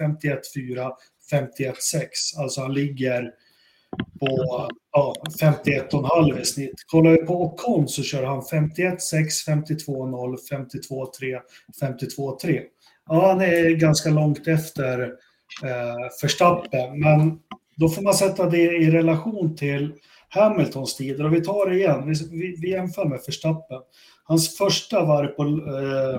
51-4, 0.00 0.90
51-6. 1.32 2.38
Alltså 2.38 2.60
han 2.60 2.74
ligger 2.74 3.32
på 4.20 4.68
ja, 4.92 5.14
51,5 5.40 6.40
i 6.40 6.44
snitt. 6.44 6.84
Kollar 6.86 7.10
vi 7.10 7.16
på 7.16 7.42
Ocon 7.42 7.88
så 7.88 8.02
kör 8.02 8.24
han 8.24 8.40
51-6, 8.40 8.98
52-0, 9.46 10.36
52-3, 10.50 11.40
52-3. 11.80 12.62
Ja, 13.08 13.28
han 13.28 13.40
är 13.40 13.70
ganska 13.70 14.10
långt 14.10 14.48
efter 14.48 15.02
eh, 15.64 16.22
Verstappen, 16.22 17.00
men 17.00 17.38
då 17.76 17.88
får 17.88 18.02
man 18.02 18.14
sätta 18.14 18.50
det 18.50 18.76
i 18.76 18.90
relation 18.90 19.56
till 19.56 19.92
Hamiltons 20.28 20.96
tider. 20.96 21.24
Och 21.24 21.34
vi 21.34 21.40
tar 21.40 21.70
det 21.70 21.76
igen, 21.76 22.06
vi, 22.06 22.14
vi, 22.30 22.56
vi 22.60 22.70
jämför 22.70 23.04
med 23.04 23.20
Verstappen. 23.26 23.80
Hans 24.24 24.56
första 24.56 25.04
varv 25.04 25.26
på, 25.26 25.42
eh, 25.42 26.14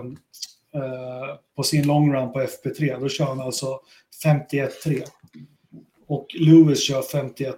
eh, 0.81 1.35
på 1.55 1.63
sin 1.63 1.87
long 1.87 2.13
run 2.13 2.33
på 2.33 2.39
FP3, 2.41 2.99
då 2.99 3.09
kör 3.09 3.25
han 3.25 3.41
alltså 3.41 3.79
51-3. 4.23 5.03
och 6.07 6.27
Lewis 6.39 6.83
kör 6.83 7.01
51-8. 7.01 7.53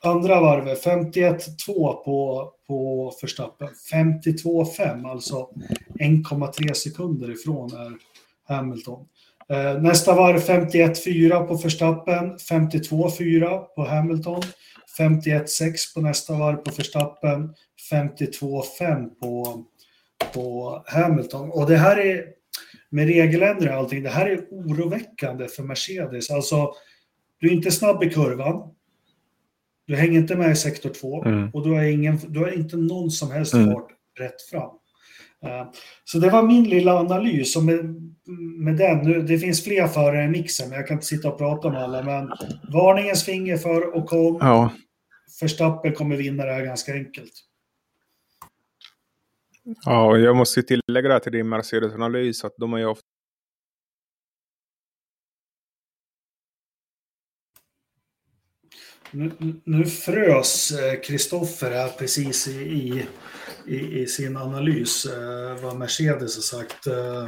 Andra 0.00 0.40
varvet 0.40 0.84
51,2 0.84 1.92
på, 2.04 2.52
på 2.66 3.12
Verstappen. 3.22 3.68
52-5, 3.92 5.10
alltså 5.10 5.48
1,3 6.00 6.72
sekunder 6.72 7.30
ifrån 7.30 7.72
är 7.72 7.92
Hamilton. 8.48 9.06
Eh, 9.48 9.82
nästa 9.82 10.14
varv 10.14 10.38
51,4 10.38 11.46
på 11.46 11.54
Verstappen, 11.54 12.36
52-4 12.38 13.58
på 13.58 13.84
Hamilton, 13.84 14.42
51,6 14.98 15.94
på 15.94 16.00
nästa 16.00 16.38
varv 16.38 16.56
på 16.56 16.70
Verstappen, 16.76 17.54
52,5 17.92 19.08
på, 19.20 19.64
på 20.34 20.82
Hamilton. 20.86 21.50
Och 21.50 21.66
det 21.68 21.76
här 21.76 21.96
är 21.96 22.24
med 22.90 23.06
regeländringar 23.06 23.72
och 23.72 23.78
allting, 23.78 24.02
det 24.02 24.10
här 24.10 24.26
är 24.26 24.46
oroväckande 24.50 25.48
för 25.48 25.62
Mercedes. 25.62 26.30
Alltså, 26.30 26.72
du 27.38 27.48
är 27.48 27.52
inte 27.52 27.70
snabb 27.70 28.04
i 28.04 28.10
kurvan. 28.10 28.72
Du 29.86 29.96
hänger 29.96 30.18
inte 30.18 30.36
med 30.36 30.52
i 30.52 30.56
sektor 30.56 30.90
2 30.90 31.24
mm. 31.24 31.50
och 31.50 31.64
du 31.64 31.70
har, 31.74 31.82
ingen, 31.82 32.18
du 32.28 32.40
har 32.40 32.50
inte 32.50 32.76
någon 32.76 33.10
som 33.10 33.30
helst 33.30 33.54
mm. 33.54 33.72
fart 33.72 33.88
rätt 34.18 34.42
fram. 34.50 34.70
Uh, 35.44 35.72
så 36.04 36.18
det 36.18 36.30
var 36.30 36.42
min 36.42 36.64
lilla 36.64 36.98
analys. 36.98 37.56
Och 37.56 37.62
med, 37.62 37.84
med 38.58 38.76
den, 38.76 38.98
nu, 38.98 39.22
det 39.22 39.38
finns 39.38 39.64
fler 39.64 39.86
förare 39.86 40.24
i 40.24 40.28
mixen, 40.28 40.68
men 40.68 40.78
jag 40.78 40.86
kan 40.86 40.94
inte 40.94 41.06
sitta 41.06 41.28
och 41.28 41.38
prata 41.38 41.70
med 41.70 41.82
alla. 41.82 42.02
Men 42.02 42.28
varningens 42.72 43.24
finger 43.24 43.56
för 43.56 43.96
Ocon. 43.96 44.38
Ja. 44.40 44.70
Verstappen 45.40 45.94
kommer 45.94 46.16
vinna 46.16 46.44
det 46.44 46.52
här 46.52 46.64
ganska 46.64 46.92
enkelt. 46.92 47.32
Ja, 49.84 50.06
och 50.06 50.18
jag 50.18 50.36
måste 50.36 50.62
tillägga 50.62 51.08
det 51.08 51.20
till 51.20 51.32
din 51.32 51.48
Mercedes-analys 51.48 52.44
att 52.44 52.54
de 52.56 52.72
har 52.72 52.78
ju 52.78 52.86
ofta 52.86 53.06
Nu, 59.10 59.32
nu 59.64 59.84
frös 59.84 60.72
Kristoffer 61.04 61.70
här 61.70 61.88
precis 61.88 62.48
i, 62.48 63.06
i, 63.66 64.00
i, 64.02 64.06
sin 64.06 64.36
analys 64.36 65.06
eh, 65.06 65.62
vad 65.62 65.76
Mercedes 65.76 66.36
har 66.36 66.42
sagt. 66.42 66.86
Eh, 66.86 67.24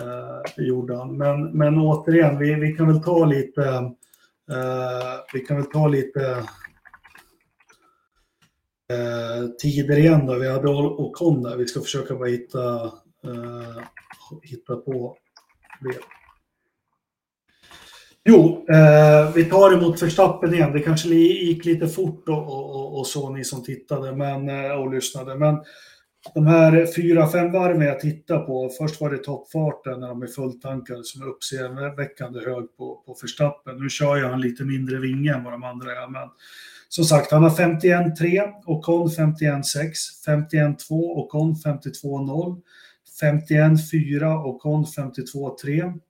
eh, 0.00 0.66
gjorde 0.66 0.96
han. 0.96 1.16
Men, 1.16 1.50
men 1.50 1.78
återigen, 1.78 2.38
vi, 2.38 2.54
vi 2.54 2.72
kan 2.72 2.86
väl 2.86 3.02
ta 3.02 3.24
lite 3.24 3.62
eh, 4.50 5.14
vi 5.32 5.40
kan 5.40 5.56
väl 5.56 5.70
ta 5.70 5.88
lite 5.88 6.44
eh, 8.94 9.48
tider 9.58 9.98
igen 9.98 10.26
då. 10.26 10.34
Vi 10.34 10.50
hade 10.50 10.68
Ocon 10.68 11.42
där. 11.42 11.56
Vi 11.56 11.66
ska 11.66 11.80
försöka 11.80 12.14
bara 12.14 12.28
hitta, 12.28 12.84
eh, 13.24 13.82
hitta 14.42 14.76
på 14.76 15.16
det. 15.80 15.98
Jo, 18.28 18.66
eh, 18.68 19.32
vi 19.34 19.44
tar 19.44 19.72
emot 19.72 20.02
Verstappen 20.02 20.54
igen. 20.54 20.72
Det 20.72 20.80
kanske 20.80 21.08
gick 21.08 21.64
lite 21.64 21.88
fort 21.88 22.28
och, 22.28 22.46
och, 22.46 22.98
och 22.98 23.06
så 23.06 23.30
ni 23.30 23.44
som 23.44 23.62
tittade 23.62 24.16
men, 24.16 24.48
eh, 24.48 24.70
och 24.70 24.90
lyssnade. 24.94 25.34
Men 25.34 25.54
de 26.34 26.46
här 26.46 26.86
fyra, 26.96 27.28
fem 27.30 27.52
varven 27.52 27.86
jag 27.86 28.00
tittar 28.00 28.38
på, 28.38 28.70
först 28.78 29.00
var 29.00 29.10
det 29.10 29.18
toppfarten 29.18 30.00
när 30.00 30.08
de 30.08 30.22
är 30.22 30.26
fulltankade 30.26 31.04
som 31.04 31.22
är 31.22 31.26
uppseendeväckande 31.26 32.40
hög 32.40 32.76
på, 32.76 33.02
på 33.06 33.16
Verstappen. 33.22 33.76
Nu 33.78 33.88
kör 33.88 34.16
jag 34.16 34.28
han 34.28 34.40
lite 34.40 34.64
mindre 34.64 34.98
vinge 34.98 35.34
än 35.34 35.44
vad 35.44 35.52
de 35.52 35.64
andra 35.64 35.92
är, 35.92 36.10
men 36.10 36.28
som 36.88 37.04
sagt, 37.04 37.30
han 37.30 37.42
har 37.42 37.50
51-3, 37.50 38.52
Ocon 38.66 39.08
51-6, 39.08 39.62
51-2, 40.26 40.76
Ocon 40.90 41.54
52-0, 41.54 42.60
51-4, 43.22 44.44
Ocon 44.44 44.84
52-3, 44.84 46.00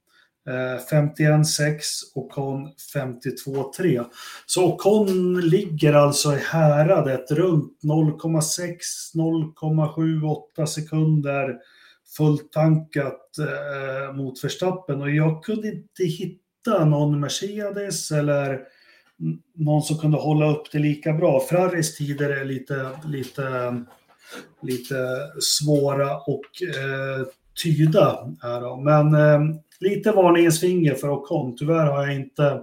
51-6 0.47 1.79
Ocon 2.15 2.69
52-3. 2.95 4.05
Så 4.47 4.65
Ocon 4.65 5.41
ligger 5.41 5.93
alltså 5.93 6.35
i 6.35 6.39
häradet 6.39 7.31
runt 7.31 7.79
0,6-0,78 7.83 10.67
sekunder 10.67 11.59
fulltankat 12.17 13.39
eh, 13.39 14.13
mot 14.17 14.45
Verstappen 14.45 15.03
och 15.03 15.11
jag 15.11 15.45
kunde 15.45 15.69
inte 15.69 16.05
hitta 16.05 16.85
någon 16.85 17.21
Mercedes 17.21 18.11
eller 18.11 18.61
någon 19.55 19.83
som 19.83 19.99
kunde 19.99 20.19
hålla 20.19 20.51
upp 20.51 20.73
det 20.73 20.79
lika 20.79 21.13
bra. 21.13 21.41
Ferraris 21.41 21.97
tider 21.97 22.31
är 22.31 22.45
lite, 22.45 22.91
lite, 23.05 23.77
lite 24.63 24.97
svåra 25.41 26.17
och 26.17 26.63
eh, 26.63 27.27
tyda. 27.63 28.19
Här 28.43 28.85
Men 28.85 29.15
eh, 29.15 29.57
lite 29.81 30.13
varningens 30.13 30.61
finger 30.61 30.95
för 30.95 31.11
Ocon. 31.11 31.57
Tyvärr 31.57 31.87
har 31.87 32.07
jag 32.07 32.15
inte 32.15 32.61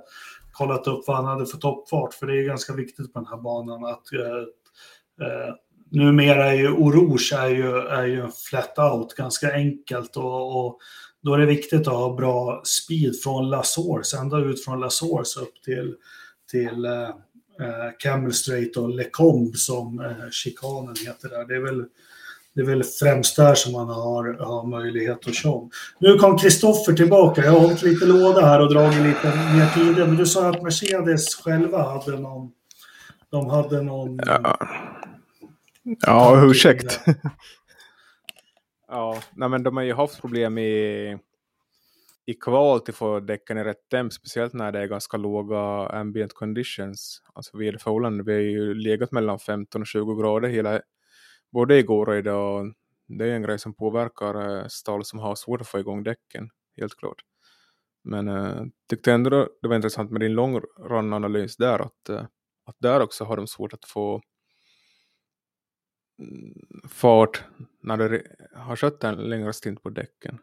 kollat 0.51 0.87
upp 0.87 1.07
vad 1.07 1.17
han 1.17 1.25
hade 1.25 1.45
för 1.45 1.57
toppfart, 1.57 2.13
för 2.13 2.27
det 2.27 2.39
är 2.39 2.43
ganska 2.43 2.73
viktigt 2.73 3.13
på 3.13 3.19
den 3.19 3.27
här 3.27 3.37
banan 3.37 3.85
att 3.85 4.13
eh, 4.13 5.27
eh, 5.27 5.53
numera 5.89 6.45
är 6.45 6.53
ju 6.53 6.71
Orouge 6.71 7.33
är 7.37 7.49
ju, 7.49 7.77
är 7.77 8.05
ju 8.05 8.27
flat 8.49 8.79
out 8.79 9.15
ganska 9.15 9.53
enkelt 9.53 10.17
och, 10.17 10.65
och 10.65 10.79
då 11.23 11.33
är 11.33 11.37
det 11.37 11.45
viktigt 11.45 11.87
att 11.87 11.93
ha 11.93 12.15
bra 12.15 12.61
speed 12.65 13.21
från 13.23 13.49
La 13.49 13.63
Source, 13.63 14.17
ända 14.17 14.37
ut 14.37 14.63
från 14.63 14.79
La 14.79 14.89
Source 14.89 15.39
upp 15.39 15.63
till 15.65 15.95
till 16.51 16.85
eh, 16.85 17.09
eh, 17.59 17.91
Camel 17.99 18.33
Straight 18.33 18.77
och 18.77 18.89
Lecombe 18.89 19.57
som 19.57 19.99
eh, 19.99 20.29
chikanen 20.31 20.95
heter 21.05 21.29
där. 21.29 21.45
Det 21.45 21.55
är 21.55 21.59
väl 21.61 21.85
det 22.55 22.61
är 22.61 22.65
väl 22.65 22.83
främst 22.83 23.35
där 23.35 23.55
som 23.55 23.73
man 23.73 23.87
har, 23.89 24.33
har 24.33 24.67
möjlighet 24.67 25.27
att 25.27 25.35
köra. 25.35 25.69
Nu 25.99 26.17
kom 26.17 26.37
Kristoffer 26.37 26.93
tillbaka. 26.93 27.45
Jag 27.45 27.51
har 27.51 27.59
hållit 27.59 27.81
lite 27.81 28.05
låda 28.05 28.45
här 28.45 28.61
och 28.61 28.73
dragit 28.73 29.01
lite 29.01 29.27
mer 29.35 29.73
tider. 29.73 30.07
Men 30.07 30.15
du 30.15 30.25
sa 30.25 30.49
att 30.49 30.63
Mercedes 30.63 31.35
själva 31.35 31.83
hade 31.83 32.19
någon... 32.19 32.51
De 33.29 33.49
hade 33.49 33.81
någon... 33.81 34.19
Ja, 34.25 34.57
ja 35.83 36.45
ursäkt. 36.45 36.99
ja, 38.87 39.21
nej 39.31 39.49
men 39.49 39.63
de 39.63 39.77
har 39.77 39.83
ju 39.83 39.93
haft 39.93 40.21
problem 40.21 40.57
i 40.57 41.17
i 42.25 42.33
kval 42.33 42.79
till 42.79 42.93
få 42.93 43.19
däcken 43.19 43.57
i 43.57 43.63
rätt 43.63 43.89
temp, 43.89 44.13
speciellt 44.13 44.53
när 44.53 44.71
det 44.71 44.79
är 44.79 44.85
ganska 44.85 45.17
låga 45.17 45.59
ambient 45.87 46.33
conditions, 46.33 47.21
alltså 47.33 47.57
väderförhållanden. 47.57 48.25
Vi 48.25 48.33
har 48.33 48.39
ju 48.39 48.73
legat 48.73 49.11
mellan 49.11 49.39
15 49.39 49.81
och 49.81 49.87
20 49.87 50.15
grader 50.15 50.49
hela, 50.49 50.81
både 51.51 51.77
igår 51.77 52.09
och 52.09 52.15
idag. 52.15 52.73
Det 53.07 53.25
är 53.25 53.35
en 53.35 53.41
grej 53.41 53.59
som 53.59 53.73
påverkar 53.73 54.59
eh, 54.59 54.67
stall 54.67 55.05
som 55.05 55.19
har 55.19 55.35
svårt 55.35 55.61
att 55.61 55.67
få 55.67 55.79
igång 55.79 56.03
däcken, 56.03 56.49
helt 56.77 56.95
klart. 56.95 57.21
Men 58.03 58.27
eh, 58.27 58.63
tyckte 58.89 59.11
ändå 59.11 59.49
det 59.61 59.67
var 59.67 59.75
intressant 59.75 60.11
med 60.11 60.21
din 60.21 60.33
långrun-analys 60.33 61.57
där, 61.57 61.79
att, 61.79 62.09
eh, 62.09 62.23
att 62.65 62.75
där 62.79 63.01
också 63.01 63.23
har 63.23 63.37
de 63.37 63.47
svårt 63.47 63.73
att 63.73 63.85
få 63.85 64.21
mm, 66.19 66.53
fart 66.89 67.43
när 67.83 67.97
de 67.97 68.21
har 68.55 68.75
kört 68.75 69.03
en 69.03 69.15
längre 69.15 69.53
stint 69.53 69.83
på 69.83 69.89
däcken. 69.89 70.37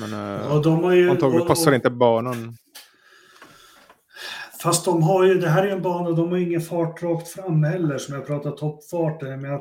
Men 0.00 0.10
ja, 0.10 0.56
eh, 0.56 0.60
de 0.60 0.84
har 0.84 0.92
ju, 0.92 1.10
antagligen 1.10 1.46
passar 1.46 1.70
och, 1.70 1.74
inte 1.74 1.90
banan. 1.90 2.56
Fast 4.62 4.84
de 4.84 5.02
har 5.02 5.24
ju, 5.24 5.34
det 5.34 5.48
här 5.48 5.66
är 5.66 5.70
en 5.70 5.82
bana, 5.82 6.10
de 6.10 6.30
har 6.30 6.36
ju 6.36 6.46
ingen 6.46 6.60
fart 6.60 7.02
rakt 7.02 7.28
fram 7.28 7.64
heller 7.64 7.98
som 7.98 8.14
jag 8.14 8.26
pratar 8.26 8.50
toppfarten. 8.50 9.30
Jag 9.30 9.40
menar 9.40 9.58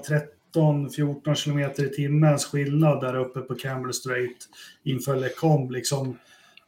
13-14 0.53 1.35
kilometer 1.35 1.85
i 1.85 1.89
timmens 1.89 2.45
skillnad 2.45 3.01
där 3.01 3.15
uppe 3.15 3.39
på 3.39 3.55
Campbell 3.55 3.93
Straight 3.93 4.37
inför 4.83 5.15
Lecombe. 5.15 5.73
Liksom, 5.73 6.17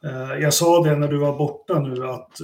eh, 0.03 0.41
jag 0.41 0.53
sa 0.53 0.83
det 0.83 0.97
när 0.97 1.07
du 1.07 1.17
var 1.17 1.37
borta 1.37 1.79
nu 1.79 2.07
att 2.07 2.41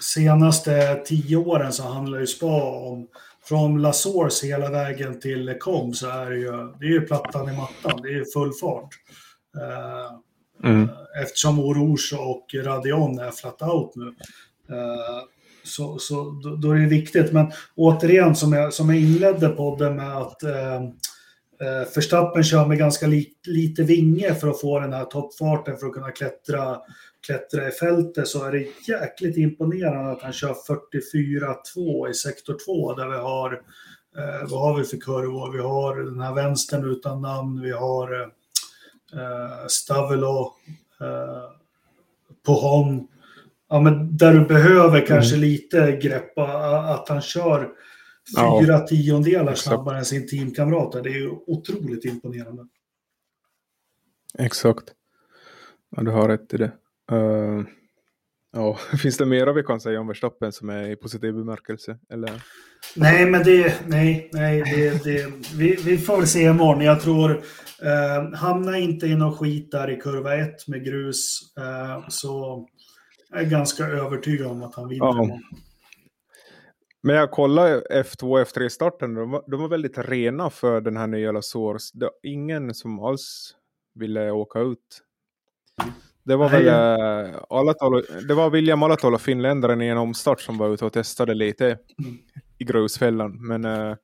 senaste 0.00 0.94
tio 0.94 1.36
åren 1.36 1.72
så 1.72 1.82
handlar 1.82 2.20
ju 2.20 2.26
spa 2.26 2.62
om 2.62 3.08
från 3.44 3.82
La 3.82 3.92
Source 3.92 4.46
hela 4.46 4.70
vägen 4.70 5.20
till 5.20 5.44
Lecombe 5.44 5.96
så 5.96 6.08
är 6.08 6.30
det 6.30 6.36
ju, 6.36 6.50
det 6.80 6.86
är 6.86 6.90
ju 6.90 7.00
plattan 7.00 7.48
i 7.48 7.56
mattan, 7.56 8.02
det 8.02 8.08
är 8.08 8.32
full 8.32 8.52
fart. 8.52 8.88
Eh, 9.56 10.70
mm. 10.70 10.88
Eftersom 11.22 11.58
Orouge 11.58 12.16
och 12.18 12.46
Radion 12.54 13.18
är 13.18 13.30
flat 13.30 13.62
out 13.62 13.96
nu. 13.96 14.14
Så, 15.68 15.98
så 15.98 16.40
då, 16.42 16.56
då, 16.56 16.72
är 16.72 16.78
det 16.78 16.86
viktigt. 16.86 17.32
Men 17.32 17.52
återigen, 17.76 18.36
som 18.36 18.52
jag, 18.52 18.74
som 18.74 18.88
jag 18.88 18.98
inledde 18.98 19.48
podden 19.48 19.96
med 19.96 20.16
att 20.16 20.42
eh, 20.42 20.74
eh 20.74 21.88
Förstappen 21.94 22.44
kör 22.44 22.66
med 22.66 22.78
ganska 22.78 23.06
li, 23.06 23.28
lite 23.46 23.82
vinge 23.82 24.34
för 24.34 24.48
att 24.48 24.60
få 24.60 24.80
den 24.80 24.92
här 24.92 25.04
toppfarten 25.04 25.76
för 25.76 25.86
att 25.86 25.92
kunna 25.92 26.10
klättra, 26.10 26.78
klättra 27.26 27.68
i 27.68 27.70
fältet 27.70 28.28
så 28.28 28.44
är 28.44 28.52
det 28.52 28.92
jäkligt 28.92 29.36
imponerande 29.36 30.12
att 30.12 30.22
han 30.22 30.32
kör 30.32 30.54
44-2 31.74 32.10
i 32.10 32.14
sektor 32.14 32.56
2 32.64 32.94
där 32.94 33.08
vi 33.08 33.16
har, 33.16 33.52
eh, 34.18 34.50
vad 34.50 34.60
har 34.60 34.78
vi 34.78 34.84
för 34.84 34.96
kurvor? 34.96 35.52
Vi 35.52 35.62
har 35.62 35.96
den 35.96 36.20
här 36.20 36.34
vänstern 36.34 36.90
utan 36.90 37.20
namn, 37.20 37.60
vi 37.60 37.70
har 37.70 38.20
eh, 38.20 38.28
eh 39.20 39.66
Stavelo, 39.68 40.52
eh, 41.00 41.58
Pohon. 42.46 43.08
Ja, 43.68 43.80
men 43.80 44.16
där 44.16 44.32
du 44.32 44.46
behöver 44.46 45.06
kanske 45.06 45.36
mm. 45.36 45.48
lite 45.48 45.98
greppa 46.02 46.44
att 46.94 47.08
han 47.08 47.22
kör 47.22 47.60
fyra 48.36 48.72
ja, 48.72 48.86
tiondelar 48.86 49.54
snabbare 49.54 49.98
än 49.98 50.04
sin 50.04 50.28
teamkamrat. 50.28 50.92
Det 50.92 51.10
är 51.10 51.14
ju 51.14 51.30
otroligt 51.30 52.04
imponerande. 52.04 52.66
Exakt. 54.38 54.84
Ja, 55.96 56.02
du 56.02 56.10
har 56.10 56.28
rätt 56.28 56.54
i 56.54 56.56
det. 56.56 56.72
Uh, 57.12 57.62
Ja, 58.52 58.78
finns 58.98 59.16
det 59.16 59.26
mera 59.26 59.52
vi 59.52 59.62
kan 59.62 59.80
säga 59.80 60.00
om 60.00 60.06
Verstappen 60.06 60.52
som 60.52 60.68
är 60.68 60.90
i 60.90 60.96
positiv 60.96 61.34
bemärkelse? 61.34 61.98
Eller? 62.12 62.42
Nej, 62.96 63.26
men 63.30 63.42
det, 63.42 63.74
nej, 63.86 64.30
nej, 64.32 64.62
det, 64.62 65.04
det, 65.04 65.32
vi, 65.56 65.76
vi 65.84 65.98
får 65.98 66.16
väl 66.16 66.26
se 66.26 66.42
imorgon. 66.42 66.84
Jag 66.84 67.00
tror, 67.00 67.30
eh, 67.82 68.38
hamna 68.38 68.78
inte 68.78 69.06
i 69.06 69.14
någon 69.14 69.36
skit 69.36 69.70
där 69.70 69.90
i 69.90 69.96
kurva 69.96 70.36
1 70.36 70.68
med 70.68 70.84
grus, 70.84 71.38
eh, 71.58 72.08
så 72.08 72.66
jag 73.30 73.40
är 73.40 73.50
ganska 73.50 73.84
övertygad 73.84 74.46
om 74.46 74.62
att 74.62 74.74
han 74.74 74.88
vinner 74.88 75.06
ja. 75.06 75.40
Men 77.00 77.16
jag 77.16 77.30
kollade 77.30 77.82
F2 77.90 78.22
och 78.22 78.38
F3-starten, 78.38 79.14
de, 79.14 79.42
de 79.46 79.60
var 79.60 79.68
väldigt 79.68 79.98
rena 79.98 80.50
för 80.50 80.80
den 80.80 80.96
här 80.96 81.06
nya 81.06 81.42
Source. 81.42 81.98
Det 81.98 82.04
var 82.04 82.12
ingen 82.22 82.74
som 82.74 83.00
alls 83.00 83.54
ville 83.94 84.30
åka 84.30 84.60
ut. 84.60 85.02
Det 86.22 86.36
var 86.36 86.48
väl 86.48 86.68
äh, 86.68 87.36
Alatolo, 87.48 88.02
det 88.28 88.34
var 88.34 88.50
William 88.50 88.82
Alatola, 88.82 89.18
finländaren 89.18 89.82
i 89.82 89.86
en 89.86 89.98
omstart 89.98 90.40
som 90.40 90.58
var 90.58 90.68
ute 90.68 90.84
och 90.84 90.92
testade 90.92 91.34
lite 91.34 91.66
mm. 91.66 92.18
i 92.58 92.64
grusfällan. 92.64 93.46
Men 93.46 93.64
äh, 93.64 93.96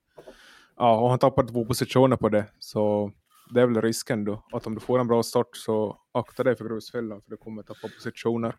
ja, 0.77 1.01
och 1.01 1.11
han 1.11 1.19
tappade 1.19 1.53
två 1.53 1.65
positioner 1.65 2.17
på 2.17 2.29
det. 2.29 2.45
Så 2.59 3.13
det 3.51 3.61
är 3.61 3.67
väl 3.67 3.83
risken 3.83 4.25
då. 4.25 4.45
Att 4.53 4.67
om 4.67 4.75
du 4.75 4.81
får 4.81 4.99
en 4.99 5.07
bra 5.07 5.23
start 5.23 5.49
så 5.53 5.99
akta 6.13 6.45
dig 6.45 6.57
för 6.57 6.65
grusfällan 6.65 7.23
för 7.23 7.31
du 7.31 7.37
kommer 7.37 7.63
tappa 7.63 7.89
positioner. 7.89 8.55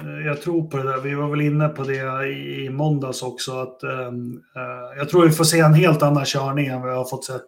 Eh, 0.00 0.26
jag 0.26 0.42
tror 0.42 0.68
på 0.68 0.76
det 0.76 0.82
där. 0.82 1.00
Vi 1.00 1.14
var 1.14 1.30
väl 1.30 1.40
inne 1.40 1.68
på 1.68 1.82
det 1.82 2.28
i, 2.28 2.70
måndags 2.70 3.22
också. 3.22 3.52
Att, 3.52 3.82
ehm, 3.82 4.42
eh, 4.56 4.98
jag 4.98 5.08
tror 5.08 5.26
vi 5.26 5.32
får 5.32 5.44
se 5.44 5.58
en 5.58 5.74
helt 5.74 6.02
annan 6.02 6.24
körning 6.24 6.66
än 6.66 6.82
vi 6.82 6.88
har 6.88 7.04
fått 7.04 7.24
sett 7.24 7.46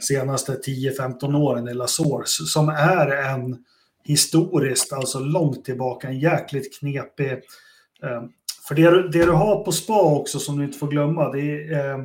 senaste 0.00 0.52
10-15 0.52 1.34
åren 1.34 1.68
i 1.68 1.74
La 1.74 1.86
Source. 1.86 2.44
Som 2.44 2.68
är 2.68 3.06
en 3.06 3.58
historiskt, 4.04 4.92
alltså 4.92 5.18
långt 5.18 5.64
tillbaka, 5.64 6.08
en 6.08 6.18
jäkligt 6.18 6.78
knepig... 6.78 7.32
Eh, 8.02 8.22
för 8.68 8.74
det, 8.74 9.08
det, 9.08 9.24
du 9.24 9.30
har 9.30 9.64
på 9.64 9.72
spa 9.72 10.02
också 10.02 10.38
som 10.38 10.58
du 10.58 10.64
inte 10.64 10.78
får 10.78 10.88
glömma, 10.88 11.32
det, 11.32 11.74
ehm, 11.74 12.00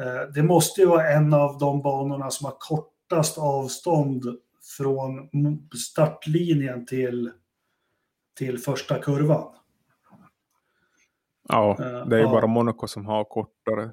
eh, 0.00 0.32
det 0.34 0.42
måste 0.42 0.80
ju 0.80 0.86
vara 0.86 1.10
en 1.10 1.34
av 1.34 1.58
de 1.58 1.82
banorna 1.82 2.30
som 2.30 2.44
har 2.44 2.54
kortast 2.58 3.38
avstånd 3.38 4.24
från 4.76 5.28
startlinjen 5.76 6.86
till 6.86 7.30
till 8.40 8.58
första 8.58 8.98
kurvan. 8.98 9.52
Ja, 11.48 11.76
eh, 11.80 12.06
det 12.08 12.16
är 12.16 12.20
ju 12.20 12.26
bara 12.26 12.46
Monaco 12.46 12.86
som 12.86 13.06
har 13.06 13.24
kortare. 13.24 13.90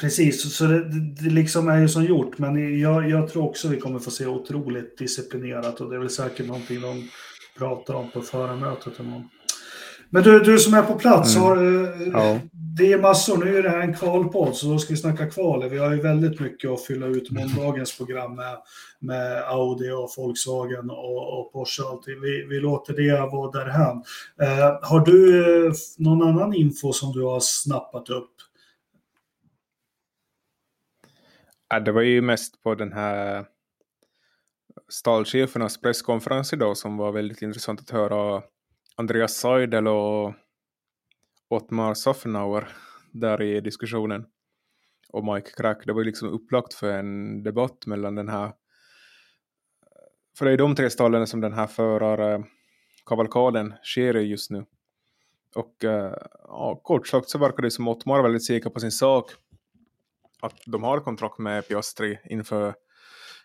Precis, 0.00 0.56
så 0.56 0.64
det, 0.64 0.88
det 0.90 1.30
liksom 1.30 1.68
är 1.68 1.78
ju 1.78 1.88
som 1.88 2.04
gjort. 2.04 2.38
Men 2.38 2.80
jag, 2.80 3.10
jag 3.10 3.28
tror 3.28 3.44
också 3.44 3.68
vi 3.68 3.80
kommer 3.80 3.98
få 3.98 4.10
se 4.10 4.26
otroligt 4.26 4.98
disciplinerat 4.98 5.80
och 5.80 5.90
det 5.90 5.96
är 5.96 6.00
väl 6.00 6.10
säkert 6.10 6.46
någonting 6.46 6.80
de 6.80 7.08
pratar 7.58 7.94
om 7.94 8.10
på 8.10 8.20
förarmötet 8.20 8.98
imorgon. 8.98 9.28
Men 10.10 10.22
du, 10.22 10.40
du 10.40 10.58
som 10.58 10.74
är 10.74 10.82
på 10.82 10.94
plats, 10.94 11.36
mm. 11.36 11.48
har, 11.48 11.56
eh, 11.56 12.08
ja. 12.12 12.40
det 12.78 12.92
är 12.92 12.98
massor. 12.98 13.44
Nu 13.44 13.58
är 13.58 13.62
det 13.62 13.68
här 13.68 13.80
en 13.80 13.94
kvalpodd, 13.94 14.56
så 14.56 14.66
då 14.66 14.78
ska 14.78 14.92
vi 14.92 14.96
snacka 14.96 15.30
kval. 15.30 15.68
Vi 15.68 15.78
har 15.78 15.92
ju 15.94 16.00
väldigt 16.00 16.40
mycket 16.40 16.70
att 16.70 16.84
fylla 16.84 17.06
ut 17.06 17.30
måndagens 17.30 17.96
program 17.98 18.34
med, 18.36 18.56
med 19.00 19.42
Audi 19.42 19.90
och 19.90 20.10
Volkswagen 20.16 20.90
och, 20.90 21.40
och 21.40 21.52
Porsche 21.52 21.82
och 21.82 21.90
allting. 21.90 22.20
Vi, 22.20 22.46
vi 22.50 22.60
låter 22.60 22.94
det 22.94 23.20
vara 23.20 23.50
därhän. 23.50 24.02
Eh, 24.40 24.78
har 24.82 25.00
du 25.00 25.38
eh, 25.66 25.72
någon 25.98 26.28
annan 26.28 26.54
info 26.54 26.92
som 26.92 27.12
du 27.12 27.22
har 27.22 27.40
snappat 27.40 28.10
upp? 28.10 28.30
Ja, 31.68 31.80
det 31.80 31.92
var 31.92 32.02
ju 32.02 32.20
mest 32.20 32.62
på 32.62 32.74
den 32.74 32.92
här 32.92 33.44
stallchefernas 34.88 35.80
presskonferens 35.80 36.52
idag 36.52 36.76
som 36.76 36.96
var 36.96 37.12
väldigt 37.12 37.42
intressant 37.42 37.80
att 37.80 37.90
höra 37.90 38.42
Andreas 38.96 39.36
Seidel 39.36 39.88
och 39.88 40.34
Ottmar 41.48 41.94
Soffenauer 41.94 42.68
där 43.12 43.42
i 43.42 43.60
diskussionen. 43.60 44.26
Och 45.08 45.24
Mike 45.24 45.50
Crack. 45.50 45.86
Det 45.86 45.92
var 45.92 46.00
ju 46.00 46.06
liksom 46.06 46.28
upplagt 46.28 46.74
för 46.74 46.92
en 46.92 47.42
debatt 47.42 47.86
mellan 47.86 48.14
den 48.14 48.28
här... 48.28 48.52
För 50.38 50.44
det 50.44 50.52
är 50.52 50.56
de 50.56 50.74
tre 50.74 50.90
stallen 50.90 51.26
som 51.26 51.40
den 51.40 51.52
här 51.52 51.66
förarkavalkaden 51.66 53.74
sker 53.82 54.16
i 54.16 54.22
just 54.22 54.50
nu. 54.50 54.64
Och 55.54 55.84
eh, 55.84 56.14
ja, 56.44 56.80
kort 56.84 57.08
sagt 57.08 57.28
så 57.28 57.38
verkar 57.38 57.62
det 57.62 57.70
som 57.70 57.88
Ottmar 57.88 58.18
är 58.18 58.22
väldigt 58.22 58.46
säker 58.46 58.70
på 58.70 58.80
sin 58.80 58.92
sak. 58.92 59.30
Att 60.40 60.60
de 60.66 60.82
har 60.82 61.00
kontrakt 61.00 61.38
med 61.38 61.68
Piastri 61.68 62.18
inför 62.24 62.74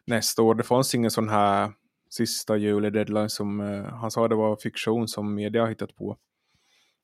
nästa 0.05 0.41
år. 0.41 0.55
Det 0.55 0.63
fanns 0.63 0.95
ingen 0.95 1.11
sån 1.11 1.29
här 1.29 1.71
sista 2.09 2.57
juli 2.57 2.89
deadline 2.89 3.29
som 3.29 3.59
uh, 3.59 3.85
han 3.85 4.11
sa 4.11 4.27
det 4.27 4.35
var 4.35 4.55
fiktion 4.55 5.07
som 5.07 5.35
media 5.35 5.65
hittat 5.65 5.95
på. 5.95 6.17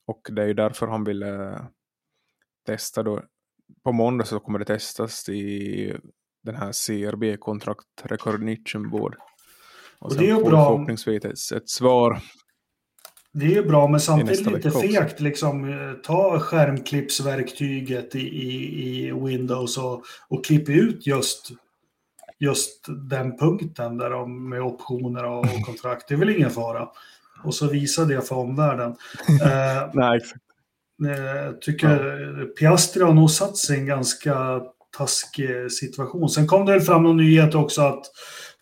Och 0.08 0.22
det 0.32 0.44
är 0.44 0.48
ju 0.48 0.54
därför 0.54 0.88
han 0.88 1.04
ville 1.04 1.62
testa 2.66 3.04
då. 3.04 3.24
På 3.84 3.92
måndag 3.92 4.26
så 4.26 4.40
kommer 4.40 4.60
det 4.60 4.66
testas 4.66 5.30
i 5.30 5.98
den 6.44 6.56
här 6.56 6.72
CRB 6.72 7.38
kontrakt 7.38 7.86
recognition 8.04 8.90
board. 8.90 9.16
Och, 10.00 10.12
och 10.12 10.18
det 10.18 10.30
är 10.30 10.38
ju 10.38 10.44
bra. 10.44 10.66
Förhoppningsvis 10.66 11.26
ett, 11.26 11.58
ett 11.58 11.70
svar. 11.70 12.22
Det 13.34 13.46
är 13.46 13.50
ju 13.50 13.64
bra, 13.64 13.88
men 13.88 14.00
samtidigt 14.00 14.52
lite 14.52 14.72
fegt. 14.72 15.20
Liksom, 15.20 15.70
eh, 15.70 15.94
ta 15.94 16.40
skärmklippsverktyget 16.40 18.16
i, 18.16 18.20
i, 18.20 19.08
i 19.08 19.12
Windows 19.12 19.78
och, 19.78 20.04
och 20.30 20.46
klipp 20.46 20.70
ut 20.70 21.08
just 21.08 21.52
just 22.40 22.86
den 23.10 23.38
punkten 23.38 23.98
där 23.98 24.10
de 24.10 24.50
med 24.50 24.62
optioner 24.62 25.24
och, 25.24 25.46
kontrakt. 25.66 26.08
Det 26.08 26.14
är 26.14 26.18
väl 26.18 26.30
ingen 26.30 26.50
fara. 26.50 26.88
Och 27.44 27.56
så 27.56 27.68
visa 27.68 28.06
det 28.06 28.22
för 28.22 28.36
omvärlden. 28.36 28.96
Eh, 29.44 29.90
Nej, 29.94 30.18
exakt. 30.18 30.42
Jag 30.98 31.46
eh, 31.46 31.52
tycker 31.52 31.88
ja. 32.40 32.46
Piastri 32.60 33.04
har 33.04 33.14
nog 33.14 33.32
satt 33.32 33.58
sig 33.58 33.78
i 33.78 33.80
en 33.80 33.86
ganska 33.86 34.62
taskig 34.98 35.72
situation. 35.72 36.30
Sen 36.30 36.48
kom 36.48 36.66
det 36.66 36.82
fram 36.82 37.04
någon 37.04 37.18
nyhet 37.18 37.56
också 37.56 37.82
att, 37.82 38.06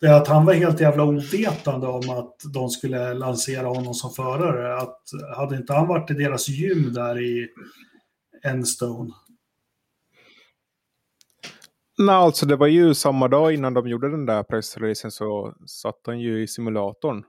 att 0.08 0.28
han 0.28 0.44
var 0.44 0.52
helt 0.54 0.80
jävla 0.80 1.04
ovetande 1.04 1.86
om 1.86 2.10
att 2.10 2.36
de 2.54 2.70
skulle 2.70 3.14
lansera 3.14 3.66
honom 3.66 3.94
som 3.94 4.10
förare. 4.10 4.76
Att 4.76 5.00
hade 5.36 5.56
inte 5.56 5.72
han 5.72 5.88
varit 5.88 6.10
i 6.10 6.14
deras 6.14 6.48
gym 6.48 6.92
där 6.92 7.22
i 7.22 7.48
Enstone 8.44 9.10
Nej, 11.98 12.14
alltså 12.14 12.46
det 12.46 12.56
var 12.56 12.66
ju 12.66 12.94
samma 12.94 13.28
dag 13.28 13.54
innan 13.54 13.74
de 13.74 13.88
gjorde 13.88 14.10
den 14.10 14.26
där 14.26 14.42
pressreleasen 14.42 15.10
så 15.10 15.54
satt 15.66 16.00
han 16.06 16.20
ju 16.20 16.42
i 16.42 16.48
simulatorn 16.48 17.24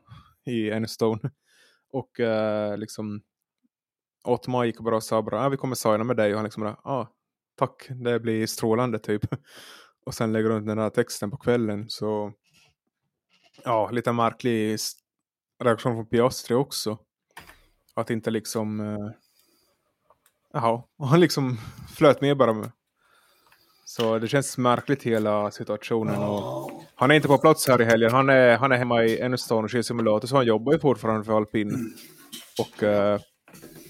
i 0.46 0.72
Enstone. 0.72 1.20
Och 1.92 2.20
eh, 2.20 2.78
liksom 2.78 3.22
Ottmar 4.24 4.66
gick 4.66 4.78
och 4.78 4.84
bara 4.84 5.02
sa 5.02 5.22
bara, 5.22 5.46
ah, 5.46 5.50
vi 5.50 5.58
kommer 5.58 5.76
signa 5.76 6.04
med 6.04 6.18
dig 6.18 6.32
och 6.32 6.38
han 6.38 6.44
liksom 6.44 6.64
bara, 6.64 6.78
ah, 6.84 7.08
tack, 7.56 7.88
det 7.90 8.20
blir 8.20 8.48
strålande 8.48 9.00
typ. 9.00 9.26
Och 10.06 10.14
sen 10.14 10.34
lägger 10.34 10.50
de 10.50 10.66
den 10.66 10.78
där 10.78 10.90
texten 10.90 11.32
på 11.32 11.38
kvällen 11.38 11.86
så 11.90 12.34
ja, 13.64 13.90
lite 13.90 14.12
märklig 14.12 14.78
reaktion 15.64 15.96
från 15.96 16.06
Piastri 16.06 16.56
också. 16.56 16.98
Att 17.94 18.10
inte 18.10 18.32
liksom, 18.32 18.80
eh, 18.80 19.12
jaha, 20.54 20.84
han 21.00 21.20
liksom 21.20 21.58
flöt 21.96 22.22
med 22.22 22.38
bara 22.38 22.54
med 22.54 22.72
så 23.88 24.20
det 24.20 24.28
känns 24.28 24.58
märkligt 24.58 25.04
hela 25.04 25.52
situationen. 25.52 26.16
Och 26.16 26.72
han 26.96 27.12
är 27.12 27.16
inte 27.16 27.28
på 27.28 27.38
plats 27.38 27.68
här 27.68 27.82
i 27.82 27.86
helgen. 27.86 28.12
Han 28.12 28.30
är, 28.30 28.58
han 28.58 28.72
är 28.72 28.78
hemma 28.78 29.04
i 29.04 29.20
Enstone 29.20 29.64
och 29.64 29.70
kör 29.70 29.82
simulator 29.82 30.28
så 30.28 30.36
han 30.36 30.46
jobbar 30.46 30.74
ju 30.74 30.80
fortfarande 30.80 31.24
för 31.24 31.38
alpin. 31.38 31.94
Och 32.60 32.84
uh, 32.84 33.20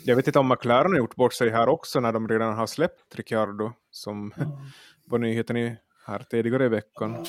jag 0.04 0.16
vet 0.16 0.28
inte 0.28 0.40
om 0.40 0.48
McLaren 0.48 0.92
har 0.92 0.98
gjort 0.98 1.16
bort 1.16 1.34
sig 1.34 1.50
här 1.50 1.68
också 1.68 2.00
när 2.00 2.12
de 2.12 2.28
redan 2.28 2.54
har 2.54 2.68
släppt 2.68 3.16
Ricciardo 3.16 3.72
som 3.92 4.34
var 5.08 5.20
nyheten 5.20 5.58
i, 5.58 5.78
här 6.08 6.20
tidigare 6.30 6.66
i 6.66 6.70
veckan. 6.70 7.26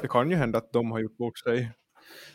Det 0.00 0.08
kan 0.08 0.30
ju 0.30 0.36
hända 0.36 0.58
att 0.58 0.72
de 0.72 0.90
har 0.90 1.00
gjort 1.00 1.16
bort 1.16 1.38
sig. 1.38 1.72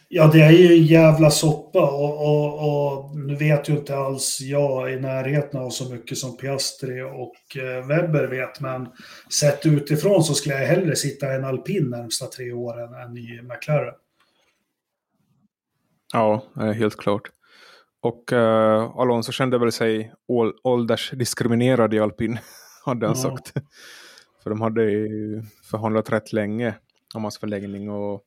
Ja, 0.10 0.30
det 0.34 0.42
är 0.42 0.52
ju 0.52 0.78
en 0.78 0.84
jävla 0.84 1.32
soppa 1.32 1.92
och, 1.92 2.28
och, 2.28 2.54
och, 2.70 3.18
nu 3.18 3.36
vet 3.36 3.70
ju 3.70 3.74
inte 3.74 3.96
alls 3.96 4.42
jag 4.42 4.94
i 4.94 5.00
närheten 5.00 5.60
av 5.60 5.70
så 5.70 5.94
mycket 5.94 6.18
som 6.18 6.38
Piastri 6.38 7.02
och 7.02 7.58
eh, 7.58 7.88
Webber 7.88 8.28
vet, 8.28 8.60
men 8.60 8.88
sett 9.40 9.66
utifrån 9.66 10.24
så 10.24 10.34
skulle 10.34 10.56
jag 10.56 10.68
hellre 10.68 10.96
sitta 10.96 11.34
i 11.34 11.36
en 11.36 11.46
alpin 11.46 11.90
närmsta 11.90 12.26
tre 12.26 12.52
åren 12.52 12.94
än 12.94 13.18
i 13.18 13.42
McLaren. 13.42 13.94
Ja, 16.14 16.44
helt 16.56 16.98
klart. 16.98 17.32
Och 18.02 18.32
uh, 18.32 19.00
Alonso 19.00 19.32
kände 19.32 19.58
väl 19.58 19.72
sig 19.72 20.14
åldersdiskriminerad 20.64 21.94
i 21.94 22.00
alpin, 22.00 22.40
hade 22.86 23.08
han 23.08 23.16
ja. 23.18 23.30
sagt. 23.30 23.54
För 24.44 24.50
de 24.50 24.62
hade 24.62 24.84
ju 24.84 25.44
förhandlat 25.72 26.12
rätt 26.12 26.34
länge 26.34 26.76
om 27.14 27.24
hans 27.24 27.38
förlängning 27.38 27.90
och 27.90 28.24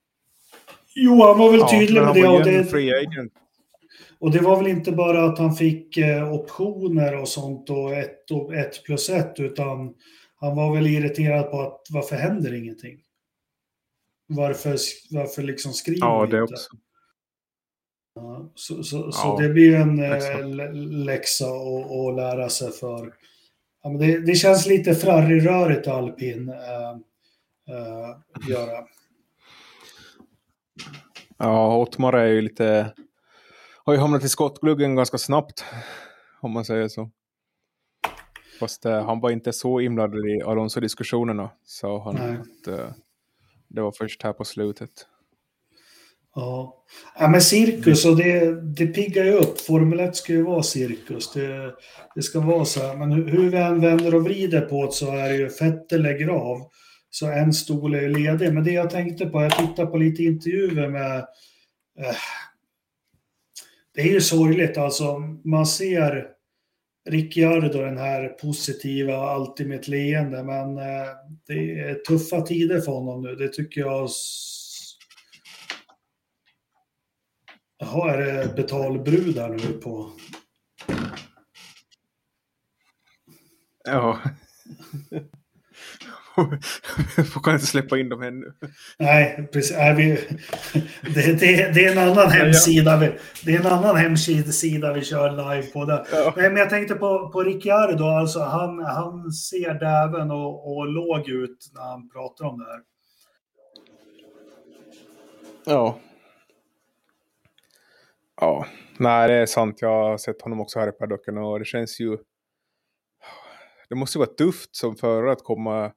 Jo, 0.95 1.23
han 1.23 1.39
var 1.39 1.51
väl 1.51 1.69
tydlig 1.69 2.03
med 2.03 2.15
det. 2.15 2.29
Och 2.29 2.45
det, 2.45 3.29
och 4.19 4.31
det 4.31 4.41
var 4.41 4.57
väl 4.57 4.67
inte 4.67 4.93
bara 4.93 5.25
att 5.25 5.39
han 5.39 5.55
fick 5.55 5.97
eh, 5.97 6.33
optioner 6.33 7.17
och 7.21 7.29
sånt 7.29 7.71
och 7.71 7.93
ett, 7.93 8.31
och 8.31 8.55
ett 8.55 8.85
plus 8.85 9.11
ett, 9.11 9.41
utan 9.41 9.95
han 10.35 10.57
var 10.57 10.75
väl 10.75 10.87
irriterad 10.87 11.51
på 11.51 11.61
att 11.61 11.81
varför 11.91 12.17
händer 12.17 12.55
ingenting? 12.55 12.99
Varför, 14.27 14.77
varför 15.11 15.43
liksom 15.43 15.73
skriver 15.73 16.07
Ja, 16.07 16.27
det 16.27 16.41
inte? 16.41 16.55
också. 16.55 16.77
Ja, 18.15 18.53
så, 18.55 18.83
så, 18.83 19.13
så 19.13 19.39
det 19.41 19.49
blir 19.49 19.75
en 19.75 20.03
eh, 20.03 20.75
läxa 21.05 21.47
att, 21.47 22.17
lära 22.17 22.49
sig 22.49 22.73
för. 22.73 23.15
Ja, 23.83 23.91
men 23.91 23.99
det, 23.99 24.19
det 24.19 24.35
känns 24.35 24.67
lite 24.67 24.95
Ferrari-rörigt 24.95 25.89
alpin 25.89 26.49
äh, 26.49 26.91
äh, 27.77 28.49
göra. 28.51 28.87
Ja, 31.39 31.77
Ottmar 31.77 32.13
är 32.13 32.27
ju 32.27 32.41
lite... 32.41 32.95
Har 33.85 33.93
ju 33.93 33.99
hamnat 33.99 34.25
i 34.25 34.29
skottgluggen 34.29 34.97
ganska 34.97 35.19
snabbt, 35.19 35.65
om 36.41 36.53
man 36.53 36.65
säger 36.65 36.89
så. 36.89 37.11
Fast 38.61 38.87
äh, 38.87 39.05
han 39.05 39.21
var 39.21 39.31
inte 39.31 39.53
så 39.53 39.81
inblandad 39.81 40.27
i 40.27 40.43
Alonso-diskussionerna, 40.43 41.51
sa 41.65 42.05
han. 42.05 42.17
Att, 42.17 42.67
äh, 42.67 42.91
det 43.69 43.81
var 43.81 43.93
först 43.93 44.23
här 44.23 44.33
på 44.33 44.45
slutet. 44.45 44.91
Ja, 46.35 46.85
ja 47.19 47.29
men 47.29 47.41
cirkus 47.41 48.05
och 48.05 48.17
det, 48.17 48.61
det 48.63 48.87
piggar 48.87 49.25
ju 49.25 49.33
upp. 49.33 49.61
Formel 49.61 50.01
1 50.01 50.17
ska 50.17 50.33
ju 50.33 50.43
vara 50.43 50.63
cirkus. 50.63 51.33
Det, 51.33 51.75
det 52.15 52.23
ska 52.23 52.41
vara 52.41 52.65
så 52.65 52.81
här. 52.81 52.97
Men 52.97 53.13
hur, 53.13 53.29
hur 53.29 53.51
vi 53.51 53.57
än 53.59 53.81
vänder 53.81 54.15
och 54.15 54.25
vrider 54.25 54.61
på 54.61 54.87
det 54.87 54.93
så 54.93 55.11
är 55.17 55.29
det 55.29 55.37
ju 55.37 55.51
Fettel 55.51 56.03
lägger 56.03 56.29
av. 56.29 56.59
Så 57.11 57.27
en 57.27 57.53
stol 57.53 57.95
är 57.95 58.09
ledig. 58.09 58.55
Men 58.55 58.65
det 58.65 58.73
jag 58.73 58.91
tänkte 58.91 59.27
på, 59.27 59.43
jag 59.43 59.59
tittade 59.59 59.91
på 59.91 59.97
lite 59.97 60.23
intervjuer 60.23 60.89
med... 60.89 61.19
Eh, 61.99 62.17
det 63.95 64.01
är 64.01 64.13
ju 64.13 64.21
sorgligt 64.21 64.79
alltså. 64.79 65.19
Man 65.45 65.67
ser 65.67 66.29
Ricciardo, 67.09 67.79
den 67.79 67.99
här 67.99 68.29
positiva, 68.29 69.17
alltid 69.17 69.69
med 69.69 69.81
ett 69.81 69.89
leende. 69.89 70.43
Men 70.43 70.79
eh, 70.79 71.09
det 71.47 71.81
är 71.81 71.95
tuffa 71.95 72.41
tider 72.41 72.81
för 72.81 72.93
honom 72.93 73.23
nu. 73.23 73.35
Det 73.35 73.49
tycker 73.49 73.81
jag 73.81 74.11
Jaha, 77.79 78.15
är 78.15 78.19
det 78.19 78.55
betalbrudar 78.57 79.49
nu 79.49 79.73
på... 79.73 80.13
Ja. 83.85 84.21
Får 87.33 87.41
kan 87.45 87.55
inte 87.55 87.67
släppa 87.67 87.99
in 87.99 88.09
dem 88.09 88.23
ännu. 88.23 88.53
Nej, 88.99 89.49
precis. 89.53 89.77
Nej, 89.77 89.95
vi, 89.95 90.05
det, 91.15 91.41
det, 91.41 91.75
det, 91.75 91.85
är 91.85 91.93
en 91.93 92.11
annan 92.11 92.31
hemsida. 92.31 92.97
Vi, 92.97 93.13
det 93.45 93.55
är 93.55 93.61
en 93.61 93.67
annan 93.67 93.97
hemsida 93.97 94.93
vi 94.93 95.05
kör 95.05 95.31
live 95.31 95.67
på. 95.73 95.85
Där. 95.85 96.07
Ja. 96.13 96.33
Men 96.37 96.57
jag 96.57 96.71
tänkte 96.71 96.95
på, 96.95 97.29
på 97.29 97.43
Ricciardo. 97.43 98.05
Alltså, 98.05 98.41
han, 98.41 98.85
han 98.85 99.33
ser 99.33 99.75
däven 99.75 100.31
och, 100.31 100.77
och 100.77 100.87
låg 100.87 101.29
ut 101.29 101.71
när 101.75 101.83
han 101.83 102.11
pratar 102.11 102.45
om 102.45 102.59
det 102.59 102.65
här. 102.65 102.81
Ja, 105.65 105.99
Ja, 108.41 108.67
nej 108.99 109.29
det 109.29 109.35
är 109.35 109.47
sant. 109.47 109.83
Jag 109.83 110.11
har 110.11 110.19
sett 110.19 110.43
honom 110.43 110.61
också 110.61 110.79
här 110.79 110.89
i 110.89 110.93
paddocken 110.93 111.39
och 111.39 111.59
det 111.59 111.65
känns 111.65 112.01
ju... 112.01 112.19
Det 113.89 113.95
måste 113.95 114.19
vara 114.19 114.29
tufft 114.29 114.77
som 114.77 114.97
förare 114.97 115.33
att 115.33 115.45
komma 115.45 115.93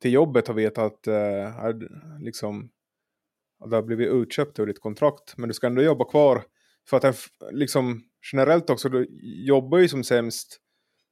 till 0.00 0.12
jobbet 0.12 0.48
och 0.48 0.58
veta 0.58 0.84
att 0.84 1.06
eh, 1.06 1.50
liksom, 2.20 2.70
att 3.64 3.70
du 3.70 3.76
har 3.76 3.82
blivit 3.82 4.12
utköpt 4.12 4.58
ur 4.58 4.66
ditt 4.66 4.80
kontrakt. 4.80 5.36
Men 5.36 5.48
du 5.48 5.54
ska 5.54 5.66
ändå 5.66 5.82
jobba 5.82 6.04
kvar. 6.04 6.44
För 6.88 6.96
att 6.96 7.28
liksom, 7.50 8.02
generellt 8.32 8.70
också, 8.70 8.88
du 8.88 9.08
jobbar 9.46 9.78
ju 9.78 9.88
som 9.88 10.04
sämst 10.04 10.60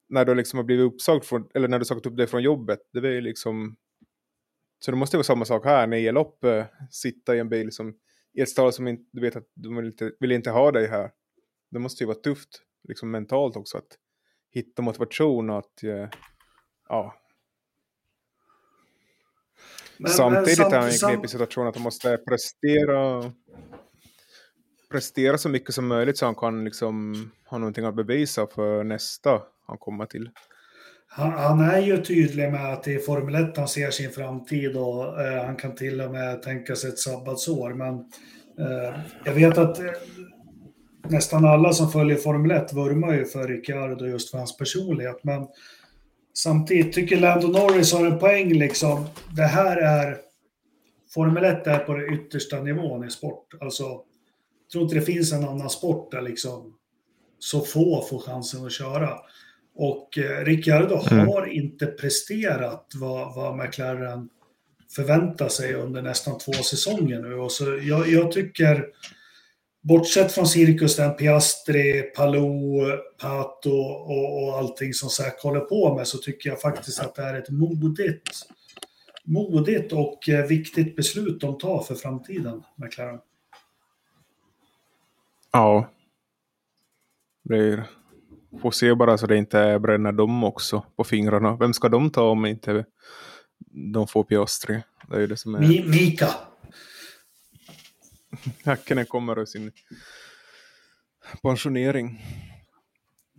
när 0.08 0.24
du 0.24 0.34
liksom 0.34 0.56
har 0.56 0.64
blivit 0.64 0.92
uppsagd 0.92 1.24
från, 1.24 1.48
eller 1.54 1.68
när 1.68 1.78
du 1.78 1.84
sagt 1.84 2.06
upp 2.06 2.16
dig 2.16 2.26
från 2.26 2.42
jobbet. 2.42 2.78
Det 2.92 2.98
är 2.98 3.12
ju 3.12 3.20
liksom... 3.20 3.76
Så 4.78 4.90
det 4.90 4.96
måste 4.96 5.16
vara 5.16 5.24
samma 5.24 5.44
sak 5.44 5.64
här, 5.64 5.86
när 5.86 6.12
lopp, 6.12 6.44
eh, 6.44 6.64
sitta 6.90 7.36
i 7.36 7.38
en 7.38 7.48
bil 7.48 7.72
som 7.72 7.94
i 8.34 8.40
ett 8.40 8.48
stad 8.48 8.74
som 8.74 8.88
inte, 8.88 9.04
du 9.12 9.20
vet 9.20 9.36
att 9.36 9.48
de 9.54 9.76
vill 9.76 9.86
inte, 9.86 10.12
vill 10.20 10.32
inte 10.32 10.50
ha 10.50 10.72
dig 10.72 10.86
här. 10.86 11.10
Det 11.70 11.78
måste 11.78 12.04
ju 12.04 12.06
vara 12.06 12.18
tufft, 12.18 12.62
liksom 12.88 13.10
mentalt 13.10 13.56
också, 13.56 13.78
att 13.78 13.98
hitta 14.50 14.82
motivation 14.82 15.50
och 15.50 15.58
att, 15.58 15.82
eh, 15.82 16.08
ja. 16.88 17.14
Men, 19.98 20.10
Samtidigt 20.10 20.58
men, 20.58 20.72
är 20.72 20.80
det 20.80 20.92
en 20.92 20.98
knepig 20.98 21.30
situation 21.30 21.66
att 21.66 21.74
han 21.74 21.82
måste 21.82 22.16
prestera, 22.16 23.32
prestera 24.90 25.38
så 25.38 25.48
mycket 25.48 25.74
som 25.74 25.86
möjligt 25.86 26.18
så 26.18 26.26
han 26.26 26.34
kan 26.34 26.64
liksom 26.64 27.14
ha 27.46 27.58
någonting 27.58 27.84
att 27.84 27.96
bevisa 27.96 28.46
för 28.46 28.84
nästa 28.84 29.42
han 29.66 29.78
kommer 29.78 30.06
till. 30.06 30.30
Han, 31.16 31.32
han, 31.32 31.60
är 31.60 31.78
ju 31.78 32.02
tydlig 32.02 32.52
med 32.52 32.72
att 32.72 32.86
är 32.86 32.98
Formel 32.98 33.34
1 33.34 33.56
han 33.56 33.68
ser 33.68 33.90
sin 33.90 34.10
framtid 34.10 34.76
och 34.76 35.22
eh, 35.22 35.44
han 35.44 35.56
kan 35.56 35.74
till 35.74 36.00
och 36.00 36.10
med 36.10 36.42
tänka 36.42 36.76
sig 36.76 36.90
ett 36.90 36.98
sabbatsår. 36.98 37.74
Men 37.74 37.94
eh, 38.68 39.00
jag 39.24 39.32
vet 39.32 39.58
att 39.58 39.78
eh, 39.78 39.90
nästan 41.08 41.44
alla 41.44 41.72
som 41.72 41.90
följer 41.90 42.16
Formel 42.16 42.50
1 42.50 42.72
vurmar 42.72 43.14
ju 43.14 43.24
för 43.24 43.48
Ricciardo 43.48 44.06
just 44.06 44.30
för 44.30 44.38
hans 44.38 44.56
personlighet. 44.56 45.20
Men 45.22 45.46
samtidigt 46.34 46.92
tycker 46.92 47.20
Lando 47.20 47.48
Norris 47.48 47.92
har 47.92 48.06
en 48.06 48.18
poäng 48.18 48.52
liksom. 48.52 49.06
Det 49.36 49.42
här 49.42 49.76
är 49.76 50.16
Formel 51.14 51.44
1 51.44 51.66
är 51.66 51.78
på 51.78 51.94
den 51.94 52.14
yttersta 52.14 52.62
nivån 52.62 53.04
i 53.04 53.10
sport. 53.10 53.54
Alltså, 53.60 53.82
jag 53.82 54.70
tror 54.72 54.84
inte 54.84 54.94
det 54.94 55.02
finns 55.02 55.32
en 55.32 55.44
annan 55.44 55.70
sport 55.70 56.10
där 56.10 56.22
liksom 56.22 56.74
så 57.38 57.60
få 57.60 58.06
får 58.10 58.18
chansen 58.18 58.66
att 58.66 58.72
köra. 58.72 59.18
Och 59.74 60.18
eh, 60.18 60.44
Ricciardo 60.44 61.00
mm. 61.10 61.28
har 61.28 61.46
inte 61.46 61.86
presterat 61.86 62.92
vad, 62.94 63.34
vad 63.34 63.56
McLaren 63.56 64.28
förväntar 64.94 65.48
sig 65.48 65.74
under 65.74 66.02
nästan 66.02 66.38
två 66.38 66.52
säsonger 66.52 67.18
nu. 67.18 67.34
Och 67.34 67.52
så 67.52 67.64
jag, 67.82 68.08
jag 68.08 68.32
tycker, 68.32 68.86
bortsett 69.84 70.32
från 70.32 70.46
cirkusen, 70.46 71.16
Piastri, 71.16 72.02
Palou, 72.02 72.80
Pato 73.20 73.70
och, 73.70 74.42
och 74.42 74.58
allting 74.58 74.94
som 74.94 75.08
Zack 75.08 75.42
håller 75.42 75.60
på 75.60 75.94
med, 75.94 76.08
så 76.08 76.18
tycker 76.18 76.50
jag 76.50 76.60
faktiskt 76.60 77.00
att 77.00 77.14
det 77.14 77.22
är 77.22 77.34
ett 77.34 77.50
modigt, 77.50 78.30
modigt 79.24 79.92
och 79.92 80.28
eh, 80.28 80.46
viktigt 80.46 80.96
beslut 80.96 81.40
de 81.40 81.58
tar 81.58 81.82
för 81.82 81.94
framtiden, 81.94 82.62
McLaren. 82.76 83.18
Ja. 85.52 85.90
Det 87.44 87.56
är 87.56 87.84
Får 88.62 88.70
se 88.70 88.94
bara 88.94 89.18
så 89.18 89.26
det 89.26 89.36
inte 89.36 89.78
bränner 89.78 90.12
dem 90.12 90.44
också 90.44 90.84
på 90.96 91.04
fingrarna. 91.04 91.56
Vem 91.56 91.72
ska 91.72 91.88
de 91.88 92.10
ta 92.10 92.30
om 92.30 92.46
inte 92.46 92.84
de 93.94 94.06
får 94.06 94.24
Piastri? 94.24 94.82
Det 95.08 95.22
är 95.22 95.26
det 95.26 95.36
som 95.36 95.54
är... 95.54 95.60
Mika! 95.88 96.28
Häkkinen 98.64 99.06
kommer 99.06 99.38
ur 99.38 99.44
sin 99.44 99.72
pensionering. 101.42 102.22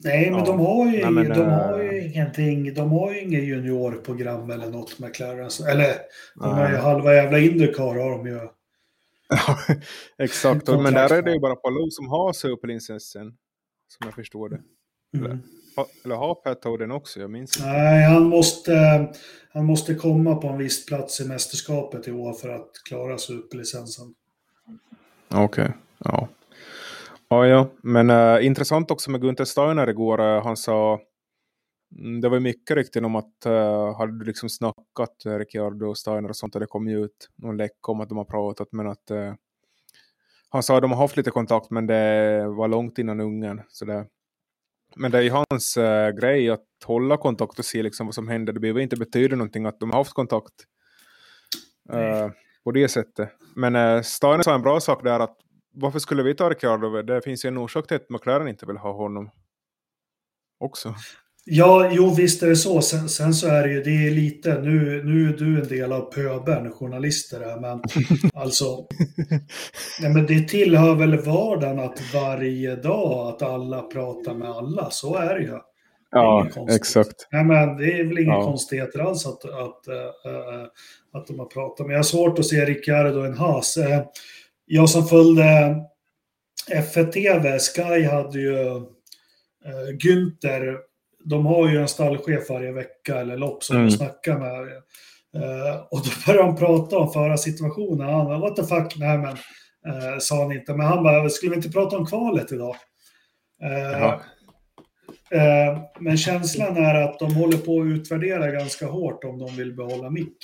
Nej, 0.03 0.31
men 0.31 0.39
ja. 0.39 0.45
de 0.45 0.59
har 0.59 0.85
ju, 0.85 1.01
Nej, 1.01 1.11
men, 1.11 1.29
de 1.29 1.49
har 1.49 1.83
ju 1.83 1.99
äh... 1.99 2.11
ingenting. 2.11 2.73
De 2.73 2.91
har 2.91 3.13
ju 3.13 3.21
inget 3.21 3.43
juniorprogram 3.43 4.49
eller 4.49 4.69
något 4.69 4.99
med 4.99 5.15
Clarence. 5.15 5.71
Eller 5.71 5.95
de 6.35 6.51
har 6.51 6.69
ju 6.69 6.75
halva 6.75 7.13
jävla 7.13 7.39
Indycar 7.39 7.95
har 7.95 8.11
de 8.11 8.27
ju. 8.27 8.39
exakt, 10.23 10.67
men 10.67 10.93
där 10.93 11.13
är 11.13 11.21
det 11.21 11.31
ju 11.31 11.39
bara 11.39 11.55
Palou 11.55 11.89
som 11.89 12.07
har 12.07 12.33
superlicensen. 12.33 13.33
Som 13.87 14.05
jag 14.05 14.13
förstår 14.13 14.49
det. 14.49 14.61
Mm. 15.17 15.39
Eller 16.05 16.15
har 16.15 16.35
Pat 16.35 16.61
den 16.61 16.91
också? 16.91 17.19
Jag 17.19 17.29
minns 17.29 17.57
inte. 17.57 17.69
Nej, 17.69 18.03
han 18.03 18.23
måste, 18.23 19.07
han 19.53 19.65
måste 19.65 19.95
komma 19.95 20.35
på 20.35 20.47
en 20.47 20.57
viss 20.57 20.85
plats 20.85 21.21
i 21.21 21.27
mästerskapet 21.27 22.07
i 22.07 22.11
år 22.11 22.33
för 22.33 22.49
att 22.49 22.71
klara 22.87 23.17
superlicensen. 23.17 24.13
Okej, 25.29 25.43
okay. 25.43 25.71
ja. 25.97 26.27
Ja, 27.29 27.47
ja. 27.47 27.69
Men 27.81 28.09
äh, 28.09 28.45
intressant 28.45 28.91
också 28.91 29.11
med 29.11 29.21
Gunther 29.21 29.45
Steiner 29.45 29.89
igår. 29.89 30.21
Äh, 30.21 30.43
han 30.43 30.57
sa, 30.57 30.99
mm, 31.99 32.21
det 32.21 32.29
var 32.29 32.39
mycket 32.39 32.77
riktigt 32.77 33.03
om 33.03 33.15
att 33.15 33.45
äh, 33.45 33.97
hade 33.97 34.19
du 34.19 34.25
liksom 34.25 34.49
snackat 34.49 35.25
äh, 35.25 35.31
Ricciardo 35.31 35.87
och 35.89 35.97
Steiner 35.97 36.29
och 36.29 36.35
sånt 36.35 36.55
och 36.55 36.61
det 36.61 36.67
kom 36.67 36.87
ju 36.87 37.05
ut 37.05 37.29
någon 37.35 37.57
läck 37.57 37.89
om 37.89 38.01
att 38.01 38.09
de 38.09 38.17
har 38.17 38.25
pratat 38.25 38.67
men 38.71 38.87
att 38.87 39.11
äh, 39.11 39.33
han 40.49 40.63
sa 40.63 40.75
att 40.75 40.81
de 40.81 40.91
har 40.91 40.97
haft 40.97 41.17
lite 41.17 41.31
kontakt 41.31 41.69
men 41.71 41.87
det 41.87 42.45
var 42.47 42.67
långt 42.67 42.97
innan 42.97 43.19
ungen. 43.19 43.61
Så 43.67 43.85
det, 43.85 44.05
men 44.95 45.11
det 45.11 45.17
är 45.17 45.21
ju 45.21 45.31
hans 45.49 45.77
äh, 45.77 46.11
grej 46.11 46.49
att 46.49 46.65
hålla 46.85 47.17
kontakt 47.17 47.59
och 47.59 47.65
se 47.65 47.83
liksom 47.83 48.07
vad 48.07 48.15
som 48.15 48.27
händer. 48.27 48.53
Det 48.53 48.59
behöver 48.59 48.81
inte 48.81 48.97
betyda 48.97 49.35
någonting 49.35 49.65
att 49.65 49.79
de 49.79 49.91
har 49.91 49.97
haft 49.97 50.13
kontakt 50.13 50.53
äh, 51.93 52.29
på 52.65 52.71
det 52.71 52.87
sättet. 52.87 53.29
Men 53.55 53.75
äh, 53.75 54.01
Steiner 54.01 54.43
sa 54.43 54.55
en 54.55 54.61
bra 54.61 54.79
sak 54.79 55.03
där 55.03 55.19
att 55.19 55.37
varför 55.73 55.99
skulle 55.99 56.23
vi 56.23 56.35
ta 56.35 56.49
Ricardo? 56.49 57.01
Det 57.01 57.21
finns 57.21 57.45
ju 57.45 57.47
en 57.47 57.57
orsak 57.57 57.87
till 57.87 57.95
att 57.95 58.09
McLaren 58.09 58.47
inte 58.47 58.65
vill 58.65 58.77
ha 58.77 58.93
honom 58.93 59.29
också. 60.59 60.95
Ja, 61.47 61.89
jo 61.91 62.13
visst 62.13 62.43
är 62.43 62.47
det 62.47 62.55
så. 62.55 62.81
Sen, 62.81 63.09
sen, 63.09 63.33
så 63.33 63.47
är 63.47 63.63
det 63.63 63.73
ju, 63.73 63.83
det 63.83 64.07
är 64.07 64.11
lite, 64.11 64.61
nu, 64.61 65.03
nu 65.03 65.29
är 65.29 65.37
du 65.37 65.61
en 65.61 65.67
del 65.67 65.91
av 65.91 66.11
pöbeln, 66.11 66.71
journalister 66.71 67.39
här, 67.39 67.59
men 67.59 67.81
alltså, 68.33 68.87
nej, 70.01 70.13
men 70.13 70.25
det 70.25 70.47
tillhör 70.47 70.95
väl 70.95 71.17
vardagen 71.17 71.79
att 71.79 72.13
varje 72.13 72.75
dag 72.75 73.27
att 73.27 73.41
alla 73.41 73.81
pratar 73.81 74.33
med 74.33 74.49
alla, 74.49 74.89
så 74.89 75.15
är 75.15 75.35
det 75.35 75.41
ju. 75.41 75.59
Ja, 76.11 76.49
exakt. 76.69 77.27
Nej, 77.31 77.43
men 77.43 77.77
det 77.77 77.99
är 77.99 78.03
väl 78.03 78.19
inga 78.19 78.33
ja. 78.33 78.43
konstigheter 78.43 78.99
alls 78.99 79.25
att, 79.25 79.45
att, 79.45 79.87
äh, 79.87 80.65
att 81.15 81.27
de 81.27 81.39
har 81.39 81.45
pratat, 81.45 81.85
men 81.85 81.93
jag 81.93 81.99
har 81.99 82.03
svårt 82.03 82.39
att 82.39 82.45
se 82.45 82.65
Ricciardo 82.65 83.19
en 83.19 83.37
has. 83.37 83.77
Jag 84.65 84.89
som 84.89 85.07
följde 85.07 85.75
F1 86.71 87.59
Sky 87.59 88.03
hade 88.03 88.39
ju 88.39 88.55
uh, 89.65 89.95
Günther, 89.99 90.77
de 91.23 91.45
har 91.45 91.69
ju 91.69 91.81
en 91.81 91.87
stallchef 91.87 92.49
varje 92.49 92.71
vecka 92.71 93.15
eller 93.15 93.37
lopp 93.37 93.63
som 93.63 93.75
mm. 93.75 93.87
de 93.87 93.95
snackar 93.95 94.39
med. 94.39 94.61
Uh, 95.43 95.75
och 95.91 96.01
då 96.03 96.09
började 96.25 96.47
de 96.47 96.57
prata 96.57 96.97
om 96.97 97.13
förra 97.13 97.37
situationen. 97.37 98.09
Han 98.09 98.25
bara, 98.25 98.39
what 98.39 98.55
the 98.55 98.63
fuck, 98.63 98.95
nej 98.97 99.17
men, 99.17 99.37
uh, 99.93 100.19
sa 100.19 100.41
han 100.41 100.51
inte. 100.51 100.73
Men 100.75 100.85
han 100.87 101.03
bara, 101.03 101.29
skulle 101.29 101.49
vi 101.49 101.55
inte 101.55 101.69
prata 101.69 101.97
om 101.97 102.05
kvalet 102.05 102.51
idag? 102.51 102.75
Uh, 105.33 105.79
men 105.99 106.17
känslan 106.17 106.77
är 106.77 106.95
att 106.95 107.19
de 107.19 107.35
håller 107.35 107.57
på 107.57 107.81
att 107.81 107.87
utvärdera 107.87 108.51
ganska 108.51 108.87
hårt 108.87 109.23
om 109.23 109.39
de 109.39 109.55
vill 109.55 109.75
behålla 109.75 110.09
Mick. 110.09 110.37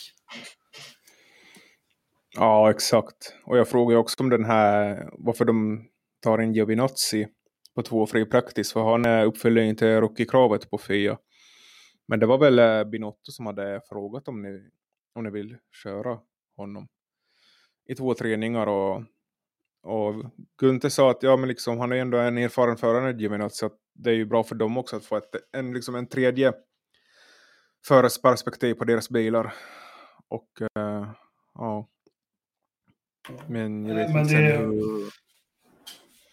Ja, 2.36 2.72
exakt. 2.72 3.36
Och 3.46 3.58
jag 3.58 3.68
frågar 3.68 3.98
också 3.98 4.24
om 4.24 4.30
den 4.30 4.46
här, 4.46 5.10
varför 5.18 5.46
de 5.46 5.88
tar 6.24 6.42
in 6.42 6.54
Giovinazzi 6.54 7.28
på 7.76 7.82
två 7.82 8.06
fri 8.06 8.26
praktis, 8.26 8.74
för 8.74 8.84
han 8.84 9.26
uppfyller 9.26 9.62
inte 9.62 10.02
rookie-kravet 10.02 10.70
på 10.70 10.78
FIA. 10.78 11.18
Men 12.08 12.20
det 12.20 12.26
var 12.26 12.38
väl 12.38 12.60
eh, 12.60 12.84
Binotto 12.84 13.32
som 13.32 13.46
hade 13.46 13.82
frågat 13.90 14.28
om 14.28 14.42
ni, 14.42 14.70
om 15.16 15.24
ni 15.24 15.30
vill 15.30 15.58
köra 15.84 16.20
honom 16.58 16.88
i 17.90 17.96
två 17.96 18.14
träningar 18.14 18.68
och, 18.68 18.96
och 19.84 20.26
Gunther 20.58 20.90
sa 20.90 21.12
att 21.12 21.24
ja, 21.24 21.38
men 21.38 21.50
liksom, 21.50 21.80
han 21.80 21.92
är 21.92 21.96
ändå 21.96 22.18
en 22.18 22.38
erfaren 22.38 22.78
förare 22.78 23.12
Giovinazzi, 23.12 23.56
så 23.56 23.70
det 23.94 24.10
är 24.10 24.16
ju 24.16 24.26
bra 24.26 24.44
för 24.44 24.56
dem 24.56 24.78
också 24.78 24.96
att 24.96 25.06
få 25.06 25.18
ett, 25.18 25.36
en, 25.52 25.74
liksom 25.74 25.96
en 25.96 26.08
tredje 26.08 26.54
förares 27.88 28.22
perspektiv 28.22 28.74
på 28.74 28.84
deras 28.84 29.10
bilar. 29.10 29.54
Och 30.28 30.50
uh, 30.62 31.12
ja, 31.54 31.88
men 33.48 33.86
jag 33.86 33.96
vet 33.96 34.14
men 34.14 34.22
inte 34.22 34.36
det... 34.36 34.58
hur 34.58 35.12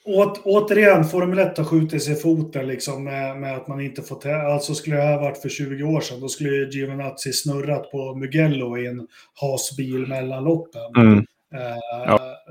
Åt, 0.08 0.42
återigen, 0.44 1.04
Formel 1.04 1.38
1 1.38 1.58
har 1.58 1.64
skjutit 1.64 2.02
sig 2.02 2.12
i 2.12 2.16
foten 2.16 2.66
liksom 2.66 3.04
med, 3.04 3.36
med, 3.40 3.56
att 3.56 3.68
man 3.68 3.80
inte 3.80 4.02
får... 4.02 4.28
Alltså 4.28 4.74
skulle 4.74 4.96
det 4.96 5.02
här 5.02 5.20
varit 5.20 5.42
för 5.42 5.48
20 5.48 5.84
år 5.84 6.00
sedan, 6.00 6.20
då 6.20 6.28
skulle 6.28 6.70
Giovinazzi 6.70 7.32
snurrat 7.32 7.90
på 7.90 8.14
Mugello 8.14 8.78
i 8.78 8.86
en 8.86 9.06
hasbil 9.40 10.06
mellan 10.06 10.44
loppen. 10.44 10.94
Mm. 10.96 11.18
Uh, 11.18 11.24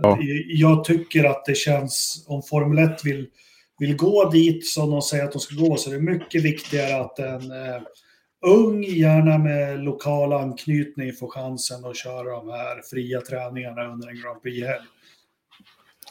ja. 0.01 0.17
Jag 0.47 0.83
tycker 0.83 1.23
att 1.23 1.45
det 1.45 1.57
känns, 1.57 2.25
om 2.27 2.43
Formel 2.43 2.91
1 2.91 3.05
vill, 3.05 3.27
vill 3.79 3.95
gå 3.95 4.29
dit 4.29 4.65
som 4.65 4.91
de 4.91 5.01
säger 5.01 5.23
att 5.23 5.31
de 5.31 5.39
ska 5.39 5.55
gå, 5.55 5.77
så 5.77 5.89
det 5.89 5.95
är 5.95 5.99
mycket 5.99 6.43
viktigare 6.43 7.01
att 7.01 7.19
en 7.19 7.51
uh, 7.51 7.81
ung, 8.41 8.83
gärna 8.83 9.37
med 9.37 9.79
lokal 9.79 10.33
anknytning, 10.33 11.13
får 11.13 11.27
chansen 11.27 11.85
att 11.85 11.95
köra 11.95 12.35
de 12.35 12.49
här 12.49 12.81
fria 12.81 13.21
träningarna 13.21 13.93
under 13.93 14.07
en 14.07 14.21
Grand 14.21 14.41
Prix-helg. 14.41 14.85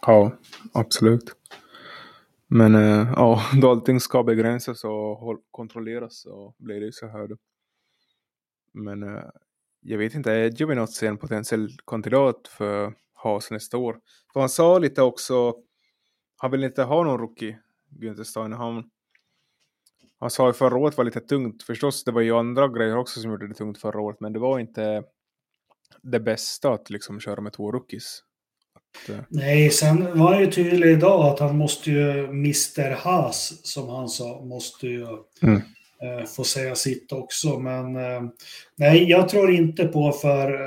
Ja, 0.03 0.33
absolut. 0.73 1.37
Men 2.49 2.75
äh, 2.75 3.13
ja, 3.17 3.43
då 3.63 3.71
allting 3.71 4.01
ska 4.01 4.23
begränsas 4.23 4.85
och 4.85 5.41
kontrolleras 5.51 6.21
så 6.21 6.55
blir 6.59 6.81
det 6.81 6.87
ju 6.87 6.93
så 6.93 7.07
här. 7.07 7.29
Men 8.73 9.03
äh, 9.03 9.23
jag 9.81 9.99
vet 9.99 10.15
inte, 10.15 10.33
är 10.33 10.51
Giovinazzi 10.51 11.07
en 11.07 11.19
potentiell 11.19 11.71
kandidat 11.87 12.49
för 12.49 12.95
Haas 13.15 13.51
nästa 13.51 13.79
år? 13.79 14.01
För 14.33 14.41
han 14.41 14.49
sa 14.49 14.79
lite 14.79 15.03
också, 15.03 15.55
han 16.37 16.51
vill 16.51 16.65
inte 16.65 16.83
ha 16.83 17.05
någon 17.05 17.19
rookie, 17.19 17.59
Günther 18.01 18.25
Steiner. 18.25 18.57
Han, 18.57 18.91
han 20.21 20.31
sa 20.31 20.47
ju 20.47 20.53
förra 20.53 20.77
året 20.77 20.97
var 20.97 21.05
lite 21.05 21.21
tungt. 21.21 21.63
Förstås, 21.63 22.05
det 22.05 22.13
var 22.13 22.21
ju 22.21 22.37
andra 22.37 22.69
grejer 22.69 22.97
också 22.97 23.21
som 23.21 23.31
gjorde 23.31 23.49
det 23.49 23.55
tungt 23.55 23.79
förra 23.79 24.01
året, 24.01 24.21
men 24.21 24.33
det 24.33 24.39
var 24.39 24.59
inte 24.59 25.03
det 26.03 26.21
bästa 26.21 26.73
att 26.73 26.91
liksom 26.91 27.21
köra 27.21 27.41
med 27.41 27.53
två 27.53 27.73
rookies. 27.73 28.23
Eh, 29.09 29.17
Nej, 29.29 29.71
sen 29.71 30.19
var 30.19 30.33
han 30.33 30.41
ju 30.41 30.51
tydlig 30.51 30.91
idag 30.91 31.27
att 31.27 31.39
han 31.39 31.57
måste 31.57 31.91
ju, 31.91 32.25
Mr 32.25 32.91
Haas, 32.91 33.61
som 33.63 33.89
han 33.89 34.09
sa, 34.09 34.45
måste 34.45 34.87
ju 34.87 35.07
mm. 35.43 35.63
eh, 36.03 36.27
få 36.37 36.45
säga 36.45 36.75
sitt 36.75 37.13
också. 37.13 37.59
Men 37.59 37.97
eh, 37.97 38.23
nej, 38.77 39.11
jag 39.11 39.29
tror 39.29 39.51
inte 39.51 39.87
på, 39.87 40.13
för 40.13 40.59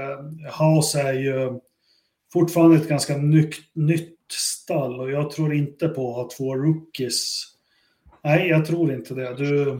Haas 0.49 0.95
är 0.95 1.13
ju 1.13 1.59
fortfarande 2.33 2.77
ett 2.77 2.89
ganska 2.89 3.17
nytt, 3.17 3.55
nytt 3.73 4.15
stall 4.31 4.99
och 4.99 5.11
jag 5.11 5.31
tror 5.31 5.53
inte 5.53 5.87
på 5.87 6.21
att 6.21 6.29
två 6.29 6.55
rookies. 6.55 7.45
Nej, 8.23 8.49
jag 8.49 8.65
tror 8.65 8.93
inte 8.93 9.13
det. 9.13 9.35
Du 9.35 9.79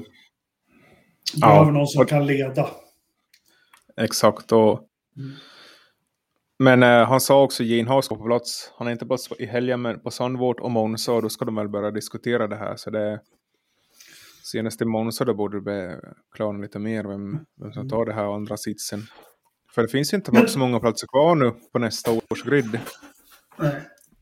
ja, 1.34 1.48
behöver 1.48 1.72
någon 1.72 1.88
som 1.88 2.02
och... 2.02 2.10
kan 2.10 2.26
leda. 2.26 2.70
Exakt, 3.98 4.52
och 4.52 4.88
mm. 5.18 5.32
Men 6.64 6.84
eh, 6.84 7.08
han 7.08 7.22
sa 7.22 7.44
också 7.44 7.64
Gene 7.64 7.90
Haas 7.90 8.10
på 8.10 8.16
plats. 8.16 8.74
Han 8.78 8.88
är 8.88 8.92
inte 8.92 9.06
bara 9.06 9.20
i 9.40 9.46
helgen 9.46 9.82
men 9.82 10.00
på 10.00 10.12
Sandvort 10.12 10.60
och 10.60 10.72
Monza 10.72 11.14
och 11.14 11.22
då 11.22 11.30
ska 11.30 11.46
de 11.46 11.56
väl 11.56 11.70
börja 11.70 11.92
diskutera 11.92 12.48
det 12.48 12.56
här. 12.56 12.76
Så 12.76 12.90
det 12.90 13.20
senast 14.44 14.82
i 14.82 14.86
Monza 14.86 15.26
då 15.26 15.34
borde 15.34 15.62
det 15.62 16.02
klarna 16.36 16.60
lite 16.60 16.80
mer 16.80 17.04
vem, 17.04 17.40
vem 17.62 17.74
som 17.74 17.90
tar 17.90 18.06
det 18.06 18.14
här 18.14 18.36
andra 18.36 18.58
sitsen. 18.58 19.02
För 19.76 19.82
det 19.82 19.88
finns 19.88 20.14
inte 20.14 20.48
så 20.48 20.60
många 20.60 20.80
platser 20.80 21.08
kvar 21.08 21.36
nu 21.36 21.52
på 21.72 21.80
nästa 21.80 22.12
års 22.12 22.44
grid. 22.44 22.80
Nej. 23.58 23.82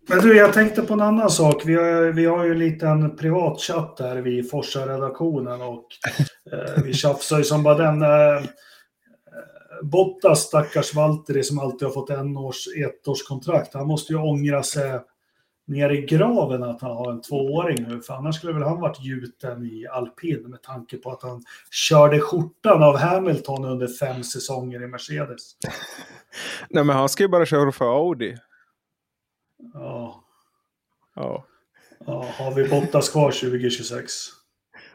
Men 0.09 0.19
du, 0.19 0.37
jag 0.37 0.53
tänkte 0.53 0.81
på 0.81 0.93
en 0.93 1.01
annan 1.01 1.29
sak. 1.29 1.63
Vi 1.65 1.75
har, 1.75 2.11
vi 2.11 2.25
har 2.25 2.45
ju 2.45 2.51
en 2.51 2.59
liten 2.59 3.15
privat 3.15 3.61
chatt 3.61 3.97
där 3.97 4.15
vid 4.15 4.49
Forsa-redaktionen 4.49 5.61
och 5.61 5.85
eh, 6.51 6.83
vi 6.83 6.93
tjafsar 6.93 7.37
ju 7.37 7.43
som 7.43 7.63
bara 7.63 7.77
den. 7.77 8.01
Eh, 8.01 8.43
Bottas, 9.81 10.39
stackars 10.39 10.93
Valtteri 10.93 11.43
som 11.43 11.59
alltid 11.59 11.87
har 11.87 11.93
fått 11.93 12.09
en 12.09 12.37
års, 12.37 12.67
ettårskontrakt, 12.77 13.73
han 13.73 13.87
måste 13.87 14.13
ju 14.13 14.19
ångra 14.19 14.63
sig 14.63 14.99
ner 15.67 15.89
i 15.89 16.01
graven 16.01 16.63
att 16.63 16.81
han 16.81 16.97
har 16.97 17.11
en 17.11 17.21
tvååring 17.21 17.85
nu, 17.87 18.01
för 18.01 18.13
annars 18.13 18.35
skulle 18.35 18.53
väl 18.53 18.63
han 18.63 18.81
varit 18.81 19.03
gjuten 19.03 19.65
i 19.65 19.87
alpin 19.87 20.43
med 20.49 20.61
tanke 20.61 20.97
på 20.97 21.11
att 21.11 21.23
han 21.23 21.43
körde 21.71 22.19
skjortan 22.19 22.83
av 22.83 22.97
Hamilton 22.97 23.65
under 23.65 23.87
fem 23.87 24.23
säsonger 24.23 24.83
i 24.83 24.87
Mercedes. 24.87 25.51
Nej, 26.69 26.83
men 26.83 26.95
han 26.95 27.09
ska 27.09 27.23
ju 27.23 27.29
bara 27.29 27.45
köra 27.45 27.71
för 27.71 27.85
Audi. 27.85 28.37
Ja. 29.73 30.23
Ja. 31.15 31.45
ja 31.99 32.25
har 32.37 32.55
vi 32.55 32.69
Bottas 32.69 33.09
kvar 33.09 33.31
2026? 33.31 34.11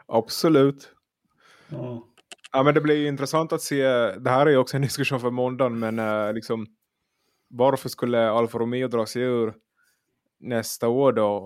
Absolut. 0.05 0.89
Ja. 1.69 2.07
Ja, 2.51 2.63
men 2.63 2.73
det 2.73 2.81
blir 2.81 3.07
intressant 3.07 3.53
att 3.53 3.61
se. 3.61 3.83
Det 4.19 4.29
här 4.29 4.45
är 4.45 4.51
ju 4.51 4.57
också 4.57 4.75
en 4.75 4.81
diskussion 4.81 5.19
för 5.19 5.31
måndagen, 5.31 5.79
men 5.79 5.99
uh, 5.99 6.33
liksom 6.33 6.67
varför 7.49 7.89
skulle 7.89 8.29
Alfa 8.29 8.57
Romeo 8.57 8.87
dra 8.87 9.05
sig 9.05 9.21
ur 9.21 9.53
nästa 10.39 10.87
år 10.87 11.13
då 11.13 11.37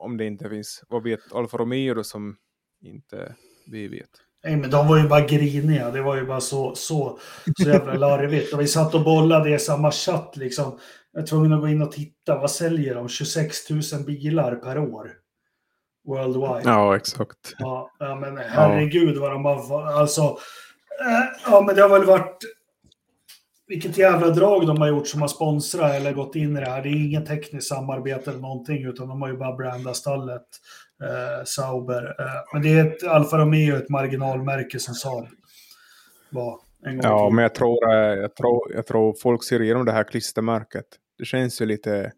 om 0.00 0.16
det 0.16 0.24
inte 0.24 0.48
finns, 0.48 0.84
vad 0.88 1.02
vet 1.02 1.32
Alfa 1.32 1.56
Romeo 1.56 1.94
då 1.94 2.04
som 2.04 2.36
inte 2.80 3.36
vi 3.66 3.88
vet? 3.88 4.10
Nej, 4.46 4.56
men 4.56 4.70
de 4.70 4.88
var 4.88 4.98
ju 4.98 5.08
bara 5.08 5.20
griniga. 5.20 5.90
Det 5.90 6.02
var 6.02 6.16
ju 6.16 6.26
bara 6.26 6.40
så, 6.40 6.74
så, 6.74 7.18
så 7.58 7.68
jävla 7.68 7.94
larvigt. 7.94 8.54
Och 8.54 8.60
vi 8.60 8.66
satt 8.66 8.94
och 8.94 9.04
bollade 9.04 9.54
i 9.54 9.58
samma 9.58 9.92
chatt 9.92 10.36
liksom. 10.36 10.78
Jag 11.12 11.22
är 11.22 11.26
tvungen 11.26 11.52
att 11.52 11.60
gå 11.60 11.68
in 11.68 11.82
och 11.82 11.92
titta. 11.92 12.38
Vad 12.38 12.50
säljer 12.50 12.94
de? 12.94 13.08
26 13.08 13.70
000 13.70 13.82
bilar 14.06 14.54
per 14.54 14.78
år. 14.78 15.10
Worldwide. 16.06 16.70
Ja, 16.70 16.96
exakt. 16.96 17.54
Ja, 17.58 17.90
men 17.98 18.36
herregud 18.36 19.16
vad 19.16 19.32
de 19.32 19.42
bara... 19.42 19.94
Alltså, 19.94 20.22
äh, 21.00 21.50
ja 21.50 21.60
men 21.60 21.74
det 21.74 21.82
har 21.82 21.88
väl 21.88 22.04
varit... 22.04 22.38
Vilket 23.66 23.98
jävla 23.98 24.30
drag 24.30 24.66
de 24.66 24.80
har 24.80 24.88
gjort 24.88 25.08
som 25.08 25.20
har 25.20 25.28
sponsrat 25.28 25.94
eller 25.94 26.12
gått 26.12 26.36
in 26.36 26.56
i 26.56 26.60
det 26.60 26.70
här. 26.70 26.82
Det 26.82 26.88
är 26.88 27.06
inget 27.06 27.26
tekniskt 27.26 27.68
samarbete 27.68 28.30
eller 28.30 28.40
någonting 28.40 28.84
utan 28.84 29.08
de 29.08 29.22
har 29.22 29.28
ju 29.28 29.36
bara 29.36 29.56
brandat 29.56 29.96
stallet 29.96 30.46
eh, 31.02 31.44
Sauber. 31.44 32.20
Eh, 32.20 32.26
men 32.52 32.62
det 32.62 32.78
är 32.78 32.86
ett 32.86 33.04
Alfa 33.04 33.38
Romeo, 33.38 33.76
ett 33.76 33.88
marginalmärke 33.88 34.78
som 34.78 34.94
Saab 34.94 35.26
var 36.30 36.60
en 36.86 36.98
gång 36.98 37.10
Ja, 37.10 37.30
men 37.30 37.42
jag 37.42 37.54
tror, 37.54 37.92
eh, 37.92 38.14
jag, 38.14 38.36
tror, 38.36 38.72
jag 38.74 38.86
tror 38.86 39.14
folk 39.22 39.44
ser 39.44 39.62
igenom 39.62 39.84
det 39.84 39.92
här 39.92 40.04
klistermärket. 40.04 40.86
Det 41.18 41.24
känns 41.24 41.60
ju 41.60 41.66
lite 41.66 42.12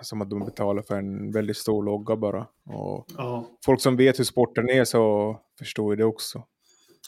som 0.00 0.22
att 0.22 0.30
de 0.30 0.44
betalar 0.44 0.82
för 0.82 0.98
en 0.98 1.32
väldigt 1.32 1.56
stor 1.56 1.82
logga 1.84 2.16
bara. 2.16 2.46
Och 2.66 3.06
ja. 3.16 3.46
Folk 3.64 3.80
som 3.80 3.96
vet 3.96 4.18
hur 4.18 4.24
sporten 4.24 4.68
är 4.70 4.84
så 4.84 5.36
förstår 5.58 5.92
ju 5.92 5.96
det 5.96 6.04
också. 6.04 6.44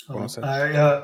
Ja. 0.08 0.28
Jag, 0.74 1.02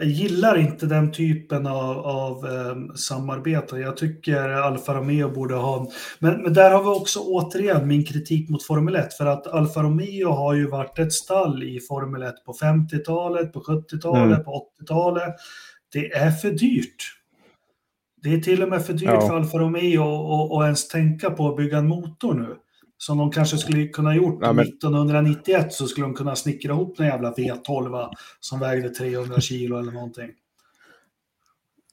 jag, 0.00 0.08
gillar 0.08 0.58
inte 0.58 0.86
den 0.86 1.12
typen 1.12 1.66
av, 1.66 1.98
av 1.98 2.44
um, 2.44 2.96
samarbete. 2.96 3.76
Jag 3.76 3.96
tycker 3.96 4.48
Alfa 4.48 4.94
Romeo 4.94 5.30
borde 5.30 5.54
ha... 5.54 5.90
Men, 6.18 6.42
men 6.42 6.52
där 6.52 6.70
har 6.70 6.82
vi 6.82 6.88
också 6.88 7.20
återigen 7.20 7.88
min 7.88 8.04
kritik 8.04 8.48
mot 8.48 8.62
Formel 8.62 8.96
1. 8.96 9.14
För 9.14 9.26
att 9.26 9.46
Alfa 9.46 9.82
Romeo 9.82 10.30
har 10.30 10.54
ju 10.54 10.66
varit 10.66 10.98
ett 10.98 11.12
stall 11.12 11.62
i 11.62 11.80
Formel 11.80 12.22
1 12.22 12.44
på 12.44 12.52
50-talet, 12.52 13.52
på 13.52 13.60
70-talet, 13.60 14.32
mm. 14.32 14.44
på 14.44 14.66
80-talet. 14.80 15.34
Det 15.92 16.12
är 16.12 16.30
för 16.30 16.50
dyrt. 16.50 17.16
Det 18.22 18.34
är 18.34 18.40
till 18.40 18.62
och 18.62 18.68
med 18.68 18.86
för 18.86 18.92
dyrt 18.92 19.10
ja. 19.10 19.20
för 19.20 19.36
Alfa 19.36 19.58
Romeo 19.58 20.58
att 20.58 20.64
ens 20.64 20.88
tänka 20.88 21.30
på 21.30 21.48
att 21.48 21.56
bygga 21.56 21.78
en 21.78 21.88
motor 21.88 22.34
nu. 22.34 22.56
Som 23.02 23.18
de 23.18 23.30
kanske 23.30 23.58
skulle 23.58 23.88
kunna 23.88 24.14
gjort 24.14 24.38
ja, 24.40 24.52
men... 24.52 24.64
1991 24.64 25.72
så 25.72 25.86
skulle 25.86 26.06
de 26.06 26.14
kunna 26.14 26.36
snickra 26.36 26.72
ihop 26.72 27.00
en 27.00 27.06
jävla 27.06 27.32
V12 27.32 28.08
som 28.40 28.60
vägde 28.60 28.88
300 28.88 29.40
kilo 29.40 29.78
eller 29.78 29.92
någonting. 29.92 30.30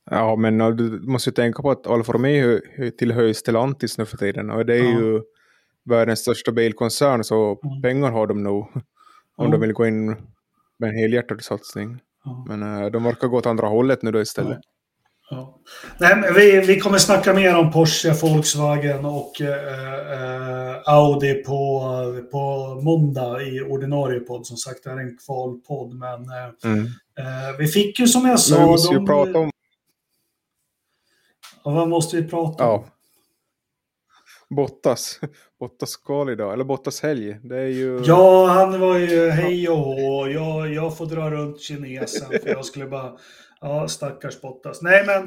Ja, 0.09 0.35
men 0.35 0.57
du 0.57 0.99
måste 1.01 1.29
ju 1.29 1.33
tänka 1.33 1.61
på 1.61 1.71
att 1.71 1.87
Alfa 1.87 2.13
Romeo 2.13 2.59
tillhör 2.97 3.33
Stellantis 3.33 3.97
nu 3.97 4.05
för 4.05 4.17
tiden 4.17 4.49
och 4.49 4.65
det 4.65 4.75
är 4.75 4.83
ja. 4.83 4.99
ju 4.99 5.21
världens 5.83 6.19
största 6.19 6.51
bilkoncern 6.51 7.23
så 7.23 7.59
mm. 7.63 7.81
pengar 7.81 8.11
har 8.11 8.27
de 8.27 8.43
nog 8.43 8.67
om 9.35 9.45
mm. 9.45 9.51
de 9.51 9.61
vill 9.61 9.73
gå 9.73 9.87
in 9.87 10.05
med 10.79 10.89
en 10.89 10.95
helhjärtad 10.95 11.41
satsning. 11.41 11.99
Men 12.47 12.63
uh, 12.63 12.91
de 12.91 13.03
verkar 13.03 13.27
gå 13.27 13.37
åt 13.37 13.45
andra 13.45 13.67
hållet 13.67 14.01
nu 14.01 14.11
då 14.11 14.21
istället. 14.21 14.59
Ja. 15.29 15.59
Nej, 15.99 16.33
vi, 16.35 16.59
vi 16.59 16.79
kommer 16.79 16.97
snacka 16.97 17.33
mer 17.33 17.55
om 17.55 17.71
Porsche, 17.71 18.13
Volkswagen 18.21 19.05
och 19.05 19.41
eh, 19.41 20.13
eh, 20.13 20.75
Audi 20.85 21.33
på, 21.33 21.81
på 22.31 22.75
måndag 22.83 23.41
i 23.41 23.61
ordinarie 23.61 24.19
podd. 24.19 24.47
Som 24.47 24.57
sagt, 24.57 24.83
det 24.83 24.89
är 24.89 24.97
en 24.97 25.17
kvalpodd. 25.17 25.93
Men 25.93 26.21
eh, 26.29 26.71
mm. 26.71 26.85
Eh, 27.19 27.57
vi 27.59 27.67
fick 27.67 27.99
ju 27.99 28.07
som 28.07 28.25
jag 28.25 28.39
sa... 28.39 28.55
Men 28.55 28.65
vi 28.65 28.71
måste 28.71 28.93
ju 28.93 28.99
de, 28.99 29.05
prata 29.05 29.39
om... 29.39 29.51
Ja, 31.63 31.71
vad 31.71 31.89
måste 31.89 32.17
vi 32.17 32.27
prata 32.27 32.69
om? 32.69 32.83
Ja. 32.83 32.85
Bottas. 34.55 35.19
Bottas 35.59 35.97
kval 35.97 36.29
idag, 36.29 36.53
eller 36.53 36.63
Bottas 36.63 37.01
helg. 37.01 37.39
Det 37.43 37.57
är 37.57 37.67
ju... 37.67 38.03
Ja, 38.05 38.47
han 38.47 38.79
var 38.79 38.97
ju 38.97 39.29
hej 39.29 39.69
och 39.69 39.77
hå. 39.77 40.27
Jag, 40.27 40.73
jag 40.73 40.97
får 40.97 41.05
dra 41.05 41.31
runt 41.31 41.61
kinesen 41.61 42.27
för 42.29 42.49
jag 42.49 42.65
skulle 42.65 42.85
bara 42.85 43.17
Ja, 43.61 43.87
stackars 43.87 44.41
Bottas. 44.41 44.81
Nej, 44.81 45.05
men... 45.05 45.23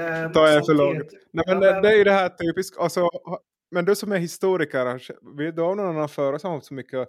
Eh, 0.00 0.32
Ta 0.32 0.48
er 0.48 0.60
för 0.60 0.74
långt. 0.74 1.12
Nej, 1.32 1.44
men 1.46 1.60
det, 1.60 1.80
det 1.80 1.88
är 1.88 1.96
ju 1.96 2.04
det 2.04 2.12
här 2.12 2.28
typiskt. 2.28 2.78
Alltså, 2.78 3.08
men 3.70 3.84
du 3.84 3.94
som 3.94 4.12
är 4.12 4.18
historiker, 4.18 5.02
vi 5.36 5.50
du 5.50 5.62
har 5.62 5.74
någon 5.74 5.86
annan 5.86 6.08
förare 6.08 6.38
som 6.38 6.48
har 6.48 6.56
haft 6.56 6.66
så 6.66 6.74
mycket 6.74 7.08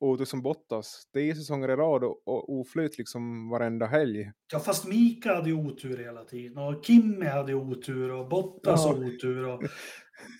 otur 0.00 0.24
som 0.24 0.42
Bottas. 0.42 1.02
Det 1.12 1.30
är 1.30 1.34
säsonger 1.34 1.70
i 1.70 1.76
rad 1.76 2.04
och, 2.04 2.28
och 2.28 2.52
oflyt 2.52 2.98
liksom 2.98 3.50
varenda 3.50 3.86
helg. 3.86 4.30
Ja, 4.52 4.58
fast 4.58 4.86
Mika 4.86 5.34
hade 5.34 5.48
ju 5.48 5.54
otur 5.54 5.96
hela 5.96 6.24
tiden 6.24 6.58
och 6.58 6.84
Kimmy 6.84 7.26
hade 7.26 7.54
otur 7.54 8.12
och 8.12 8.28
Bottas 8.28 8.84
ja. 8.84 8.92
otur. 8.92 9.48
Och... 9.48 9.62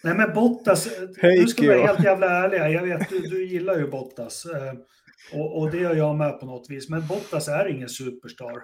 Nej, 0.04 0.16
men 0.16 0.34
Bottas, 0.34 0.88
Hej, 1.18 1.40
du 1.40 1.46
ska 1.46 1.66
vara 1.66 1.86
helt 1.86 2.04
jävla 2.04 2.26
ärlig. 2.26 2.76
Jag 2.76 2.82
vet, 2.82 3.08
du, 3.08 3.20
du 3.20 3.46
gillar 3.46 3.78
ju 3.78 3.90
Bottas. 3.90 4.46
Eh, 4.46 4.72
och, 5.40 5.58
och 5.58 5.70
det 5.70 5.78
gör 5.78 5.94
jag 5.94 6.16
med 6.16 6.40
på 6.40 6.46
något 6.46 6.70
vis. 6.70 6.88
Men 6.88 7.06
Bottas 7.06 7.48
är 7.48 7.68
ingen 7.68 7.88
superstar. 7.88 8.62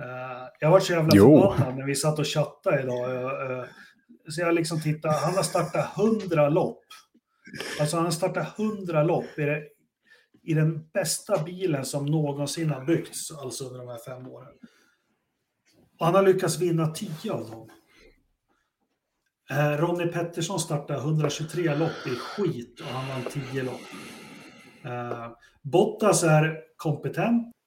Uh, 0.00 0.48
jag 0.60 0.70
var 0.70 0.80
så 0.80 0.92
jävla 0.92 1.10
förbannad 1.10 1.76
när 1.76 1.86
vi 1.86 1.94
satt 1.94 2.18
och 2.18 2.26
chattade 2.26 2.82
idag. 2.82 3.10
Uh, 3.50 3.64
så 4.28 4.40
jag 4.40 4.54
liksom 4.54 4.80
tittade, 4.80 5.14
han 5.14 5.34
har 5.34 5.42
startat 5.42 5.86
hundra 5.96 6.48
lopp. 6.48 6.84
Alltså 7.80 7.96
han 7.96 8.04
har 8.04 8.12
startat 8.12 8.48
hundra 8.56 9.02
lopp 9.02 9.38
i, 9.38 9.42
det, 9.42 9.62
i 10.42 10.54
den 10.54 10.88
bästa 10.94 11.42
bilen 11.42 11.84
som 11.84 12.06
någonsin 12.06 12.70
har 12.70 12.84
byggts, 12.84 13.30
alltså 13.30 13.64
under 13.64 13.78
de 13.78 13.88
här 13.88 13.98
fem 13.98 14.26
åren. 14.26 14.52
Och 15.98 16.06
han 16.06 16.14
har 16.14 16.22
lyckats 16.22 16.58
vinna 16.58 16.86
tio 16.86 17.32
av 17.32 17.50
dem. 17.50 17.68
Ronnie 19.78 20.06
Pettersson 20.06 20.60
startade 20.60 20.98
123 20.98 21.74
lopp 21.74 22.06
i 22.06 22.10
skit 22.10 22.80
och 22.80 22.86
han 22.86 23.08
vann 23.08 23.32
10 23.52 23.62
lopp. 23.62 23.80
Bottas 25.62 26.22
är 26.22 26.58
kompetent, 26.76 27.52
Eh, 27.52 27.61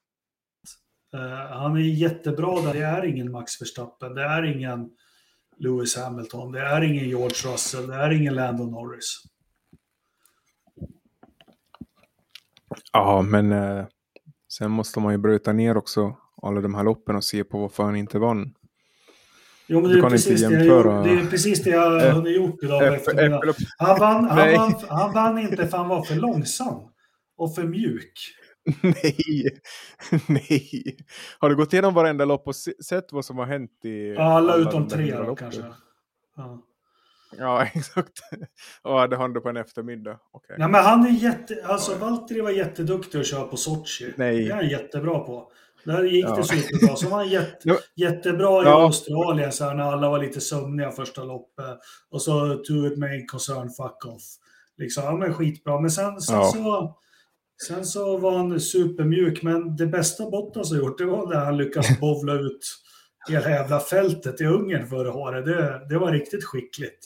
han 1.50 1.76
är 1.76 1.80
jättebra 1.80 2.60
där. 2.60 2.72
Det 2.72 2.84
är 2.84 3.04
ingen 3.04 3.32
Max 3.32 3.62
Verstappen, 3.62 4.14
det 4.14 4.22
är 4.22 4.42
ingen 4.42 4.90
Lewis 5.58 5.96
Hamilton, 5.96 6.52
det 6.52 6.60
är 6.60 6.82
ingen 6.82 7.08
George 7.08 7.52
Russell, 7.52 7.86
det 7.86 7.94
är 7.94 8.10
ingen 8.10 8.34
Landon 8.34 8.70
Norris. 8.70 9.22
Ja, 12.92 13.22
men 13.22 13.52
eh, 13.52 13.84
sen 14.52 14.70
måste 14.70 15.00
man 15.00 15.12
ju 15.12 15.18
bryta 15.18 15.52
ner 15.52 15.76
också 15.76 16.16
alla 16.42 16.60
de 16.60 16.74
här 16.74 16.84
loppen 16.84 17.16
och 17.16 17.24
se 17.24 17.44
på 17.44 17.58
varför 17.58 17.82
han 17.82 17.96
inte 17.96 18.18
vann. 18.18 18.54
Jo, 19.66 19.80
men 19.80 19.90
det 19.90 19.98
är, 19.98 20.10
precis 20.10 20.40
det, 20.40 20.64
jag, 20.64 21.04
det 21.04 21.10
är 21.10 21.30
precis 21.30 21.62
det 21.62 21.70
jag 21.70 22.12
har 22.12 22.28
gjort 22.28 22.62
idag 22.62 23.04
på 23.04 23.54
Han 23.78 24.00
vann, 24.00 24.24
han, 24.24 24.54
vann, 24.54 24.74
han 24.88 25.12
vann 25.12 25.38
inte 25.38 25.66
för 25.68 25.76
han 25.76 25.88
var 25.88 26.02
för 26.02 26.14
långsam 26.14 26.80
och 27.36 27.54
för 27.54 27.62
mjuk. 27.62 28.12
Nej, 28.82 29.60
nej. 30.28 30.96
Har 31.38 31.50
du 31.50 31.56
gått 31.56 31.72
igenom 31.72 31.94
varenda 31.94 32.24
lopp 32.24 32.48
och 32.48 32.56
sett 32.56 33.12
vad 33.12 33.24
som 33.24 33.38
har 33.38 33.46
hänt 33.46 33.84
i... 33.84 34.16
Alla, 34.16 34.52
alla 34.52 34.56
utom 34.56 34.88
tre 34.88 35.16
då, 35.16 35.36
kanske. 35.36 35.64
Ja. 36.36 36.62
ja, 37.38 37.64
exakt. 37.74 38.12
Och 38.82 38.98
hade 38.98 39.16
han 39.16 39.32
det 39.32 39.40
på 39.40 39.48
en 39.48 39.56
eftermiddag. 39.56 40.18
Okay. 40.32 40.56
Ja, 40.58 40.68
men 40.68 40.84
han 40.84 41.06
är 41.06 41.10
jätte... 41.10 41.64
Alltså, 41.64 41.94
Valtteri 41.94 42.40
var 42.40 42.50
jätteduktig 42.50 43.18
att 43.18 43.26
köra 43.26 43.44
på 43.44 43.56
Sochi. 43.56 44.14
Nej. 44.16 44.44
Det 44.44 44.50
är 44.50 44.54
han 44.54 44.68
jättebra 44.68 45.18
på. 45.18 45.50
Där 45.84 46.04
gick 46.04 46.24
ja. 46.24 46.36
det 46.36 46.44
superbra. 46.44 46.96
Så 46.96 47.08
var 47.08 47.16
han 47.16 47.28
jätte, 47.28 47.78
jättebra 47.96 48.62
i 48.62 48.64
ja. 48.64 48.82
Australien 48.82 49.52
så 49.52 49.64
här, 49.64 49.74
när 49.74 49.84
alla 49.84 50.10
var 50.10 50.18
lite 50.18 50.40
sömniga 50.40 50.90
första 50.90 51.24
loppet. 51.24 51.78
Och 52.10 52.22
så 52.22 52.54
to 52.54 52.86
it 52.86 52.98
main 52.98 53.26
concern, 53.26 53.70
fuck 53.70 54.04
off. 54.06 54.22
Liksom, 54.78 55.04
han 55.04 55.20
var 55.20 55.32
skitbra. 55.32 55.80
Men 55.80 55.90
sen, 55.90 56.20
sen 56.20 56.36
ja. 56.36 56.44
så 56.44 56.96
Sen 57.66 57.84
så 57.84 58.16
var 58.16 58.36
han 58.36 58.60
supermjuk, 58.60 59.42
men 59.42 59.76
det 59.76 59.86
bästa 59.86 60.30
Bottas 60.30 60.70
har 60.70 60.78
gjort, 60.78 60.98
det 60.98 61.04
var 61.04 61.26
när 61.26 61.44
han 61.44 61.56
lyckades 61.56 62.00
bovla 62.00 62.34
ut 62.34 62.60
hela 63.28 63.50
jävla 63.50 63.80
fältet 63.80 64.40
i 64.40 64.44
Ungern 64.44 64.86
förra 64.86 65.14
året. 65.14 65.44
Det, 65.44 65.86
det 65.88 65.98
var 65.98 66.12
riktigt 66.12 66.44
skickligt. 66.44 66.98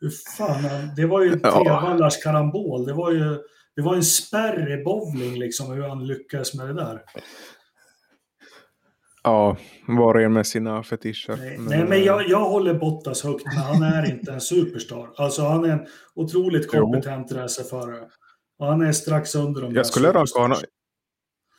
Hur 0.00 0.12
fan, 0.36 0.62
det 0.96 1.06
var 1.06 1.22
ju 1.22 1.30
Trevallars 1.40 2.22
karambol. 2.22 2.86
Det 2.86 2.92
var 2.92 3.12
ju 3.12 3.38
det 3.76 3.82
var 3.82 3.94
en 3.94 4.04
spärr 4.04 4.80
i 4.80 4.84
bowling 4.84 5.38
liksom, 5.38 5.72
hur 5.72 5.82
han 5.82 6.06
lyckades 6.06 6.54
med 6.54 6.66
det 6.66 6.74
där. 6.74 7.02
Ja, 9.22 9.56
var 9.88 10.14
och 10.14 10.20
en 10.20 10.32
med 10.32 10.46
sina 10.46 10.82
fetischer. 10.82 11.36
Nej, 11.36 11.58
men, 11.58 11.64
nej, 11.64 11.88
men 11.88 12.04
jag, 12.04 12.28
jag 12.28 12.48
håller 12.48 12.74
Bottas 12.74 13.24
högt, 13.24 13.44
men 13.44 13.56
han 13.56 13.82
är 13.82 14.10
inte 14.10 14.32
en 14.32 14.40
superstar. 14.40 15.10
Alltså 15.16 15.42
han 15.42 15.64
är 15.64 15.68
en 15.68 15.86
otroligt 16.14 16.70
kompetent 16.70 17.32
racerförare. 17.32 18.08
Och 18.60 18.66
han 18.66 18.82
är 18.82 18.92
strax 18.92 19.34
under 19.34 19.62
de 19.62 19.74
Jag 19.74 19.86
skulle 19.86 20.12
ranka 20.12 20.40
honom... 20.40 20.58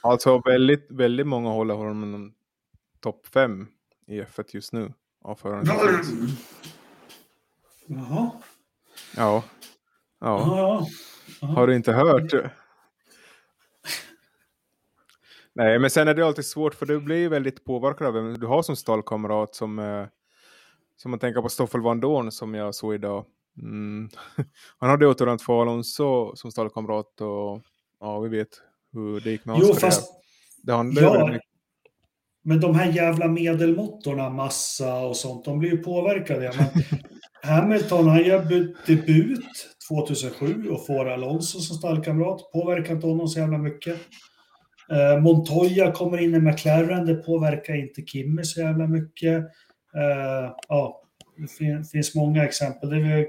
Alltså 0.02 0.41
väldigt, 0.45 0.88
väldigt 0.89 1.28
många 1.28 1.49
håller 1.49 1.74
honom 1.74 2.34
topp 2.99 3.28
fem 3.28 3.68
i 4.08 4.22
F1 4.22 4.45
just 4.47 4.74
nu. 4.74 4.93
Av. 5.22 5.39
Jaha. 7.88 8.32
Ja. 9.16 9.43
Ja. 10.20 10.88
Har 11.41 11.68
du 11.68 11.76
inte 11.76 11.93
hört? 11.93 12.34
Nej, 15.54 15.80
men 15.80 15.89
sen 15.89 16.08
är 16.08 16.14
det 16.14 16.26
alltid 16.26 16.45
svårt 16.45 16.76
för 16.76 16.86
du 16.86 16.99
blir 16.99 17.30
väldigt 17.30 17.66
påverkad 17.66 18.08
av 18.08 18.14
vem 18.14 18.39
du 18.39 18.47
har 18.47 18.64
som 18.64 18.76
stallkamrat 18.76 19.56
som, 19.56 19.80
eh, 19.80 20.06
som 20.97 21.12
man 21.12 21.20
tänker 21.20 21.41
på 21.41 21.49
Stoffel 21.49 21.82
Van 21.82 21.99
Dorn 21.99 22.32
som 22.32 22.54
jag 22.54 22.76
såg 22.76 22.93
idag. 22.93 23.26
Mm. 23.58 24.10
Han 24.78 24.89
hade 24.89 25.08
återvänt 25.08 25.41
för 25.41 25.62
Alonso 25.62 26.36
som 26.36 26.52
stallkamrat 26.52 27.22
och 27.22 27.62
ja, 27.99 28.20
vi 28.20 28.30
vet 28.30 28.49
hur 28.93 29.20
det 29.20 29.32
gick 29.32 29.45
med 29.45 29.56
hans 29.56 29.68
Jo, 29.68 29.76
fast... 29.76 30.12
Det 30.64 30.74
handlar 30.74 31.02
ja. 31.02 31.39
Men 32.43 32.60
de 32.60 32.76
här 32.76 32.91
jävla 32.91 33.28
medelmotorna, 33.28 34.30
massa 34.30 34.99
och 34.99 35.18
sånt, 35.18 35.45
de 35.45 35.60
blir 35.60 35.72
ju 35.72 35.78
påverkade. 35.78 36.52
Men 36.58 36.84
Hamilton, 37.62 38.08
han 38.08 38.24
gör 38.24 38.45
debut 38.88 39.45
2007 39.89 40.70
och 40.70 40.86
får 40.86 41.10
Alonso 41.10 41.60
som 41.60 41.78
stallkamrat. 41.78 42.52
Påverkar 42.54 42.95
inte 42.95 43.08
honom 43.08 43.28
så 43.28 43.39
jävla 43.39 43.58
mycket. 43.58 43.97
Eh, 44.91 45.22
Montoya 45.22 45.91
kommer 45.91 46.18
in 46.18 46.36
i 46.36 46.39
McLaren, 46.39 47.06
det 47.06 47.16
påverkar 47.16 47.76
inte 47.76 48.02
Kimmy 48.02 48.43
så 48.43 48.60
jävla 48.60 48.88
mycket. 48.88 49.38
Eh, 49.95 50.56
ja, 50.68 51.02
det 51.38 51.88
finns 51.91 52.16
många 52.16 52.45
exempel. 52.45 52.89
Det 52.89 52.95
är 52.95 53.28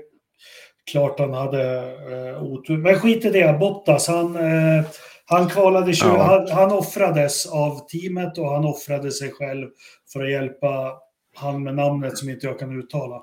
klart 0.90 1.20
han 1.20 1.32
hade 1.34 1.78
eh, 2.12 2.42
otur. 2.42 2.76
Men 2.76 2.94
skit 2.94 3.24
i 3.24 3.30
det, 3.30 3.58
Bottas, 3.60 4.08
han, 4.08 4.36
eh, 4.36 4.84
han 5.26 5.48
kvalade 5.48 5.92
20, 5.92 6.06
ja. 6.06 6.22
han, 6.22 6.48
han 6.50 6.72
offrades 6.72 7.46
av 7.46 7.86
teamet 7.88 8.38
och 8.38 8.50
han 8.50 8.64
offrade 8.64 9.10
sig 9.10 9.30
själv 9.30 9.68
för 10.12 10.24
att 10.24 10.30
hjälpa 10.30 10.92
han 11.34 11.62
med 11.62 11.74
namnet 11.74 12.18
som 12.18 12.28
inte 12.28 12.46
jag 12.46 12.58
kan 12.58 12.78
uttala. 12.78 13.22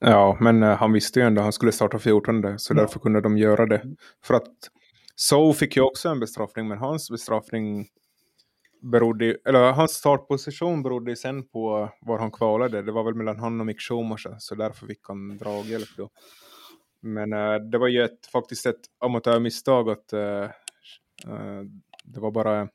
Ja, 0.00 0.36
men 0.40 0.62
uh, 0.62 0.76
han 0.76 0.92
visste 0.92 1.20
ju 1.20 1.26
ändå 1.26 1.40
att 1.40 1.44
han 1.44 1.52
skulle 1.52 1.72
starta 1.72 1.98
14 1.98 2.58
så 2.58 2.74
ja. 2.74 2.80
därför 2.80 3.00
kunde 3.00 3.20
de 3.20 3.38
göra 3.38 3.66
det. 3.66 3.82
För 4.24 4.34
att 4.34 4.48
So 5.16 5.52
fick 5.52 5.76
ju 5.76 5.82
också 5.82 6.08
en 6.08 6.20
bestraffning, 6.20 6.68
men 6.68 6.78
hans 6.78 7.10
bestraffning 7.10 7.86
berodde, 8.84 9.36
eller 9.44 9.72
hans 9.72 9.92
startposition 9.92 10.82
berodde 10.82 11.10
ju 11.10 11.16
sen 11.16 11.48
på 11.48 11.88
var 12.00 12.18
han 12.18 12.30
kvalade. 12.30 12.82
Det 12.82 12.92
var 12.92 13.04
väl 13.04 13.14
mellan 13.14 13.38
honom 13.38 13.60
och 13.60 13.66
Mick 13.66 13.80
Schumacher, 13.80 14.36
så 14.38 14.54
därför 14.54 14.86
fick 14.86 15.00
han 15.02 15.38
draghjälp 15.38 15.88
då. 15.96 16.10
Men 17.00 17.32
uh, 17.32 17.54
det 17.54 17.78
var 17.78 17.88
ju 17.88 18.02
ett, 18.02 18.26
faktiskt 18.26 18.66
ett 18.66 18.80
amatörmisstag 18.98 19.90
att 19.90 20.12
uh, 20.12 20.44
uh, 21.32 21.62
det 22.04 22.20
var 22.20 22.30
bara 22.30 22.68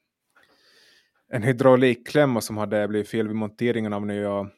en 1.27 1.43
hydraulikklämma 1.43 2.41
som 2.41 2.57
hade 2.57 2.87
blivit 2.87 3.09
fel 3.09 3.27
vid 3.27 3.35
monteringen 3.35 3.93
av 3.93 4.05
nya 4.05 4.49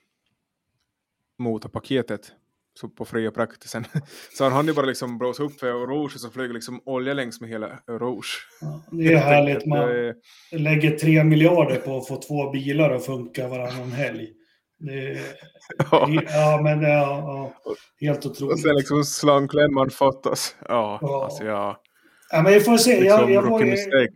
motorpaketet 1.38 2.34
så 2.80 2.90
på 2.90 3.06
fria 3.06 3.32
praktisen. 3.32 3.86
Så 4.38 4.44
han 4.44 4.54
hann 4.54 4.68
ju 4.68 4.74
bara 4.74 4.86
liksom 4.86 5.18
blåsa 5.18 5.44
upp 5.44 5.60
för 5.60 5.88
Rouge 5.88 6.16
och 6.16 6.22
så 6.22 6.30
flög 6.30 6.54
liksom 6.54 6.82
olja 6.86 7.14
längs 7.14 7.42
med 7.42 7.50
hela 7.50 7.68
Rouge. 7.88 8.48
Ja, 8.62 8.84
det 8.92 9.14
är 9.14 9.18
härligt. 9.32 9.66
Man 9.66 10.14
lägger 10.52 10.92
tre 10.92 11.24
miljarder 11.24 11.76
på 11.76 11.98
att 11.98 12.08
få 12.08 12.22
två 12.22 12.50
bilar 12.50 12.92
att 12.92 13.06
funka 13.06 13.48
varannan 13.48 13.92
helg. 13.92 14.28
Det, 14.80 15.20
ja. 15.92 16.10
ja, 16.28 16.62
men 16.64 16.82
ja, 16.82 17.52
ja, 17.66 17.74
helt 18.02 18.26
otroligt. 18.26 18.54
Och 18.54 18.60
sen 18.60 18.76
liksom 18.76 19.04
slanklämman 19.04 19.90
fattas. 19.90 20.56
Ja, 20.68 21.00
ja. 21.02 21.24
alltså 21.24 21.44
ja. 21.44 21.82
Ja, 22.32 22.42
men 22.42 22.54
vi 22.54 22.60
får 22.60 22.78
se. 22.78 23.00
Liksom 23.00 23.32
jag, 23.32 23.46
jag, 23.46 23.68
jag, 23.68 24.08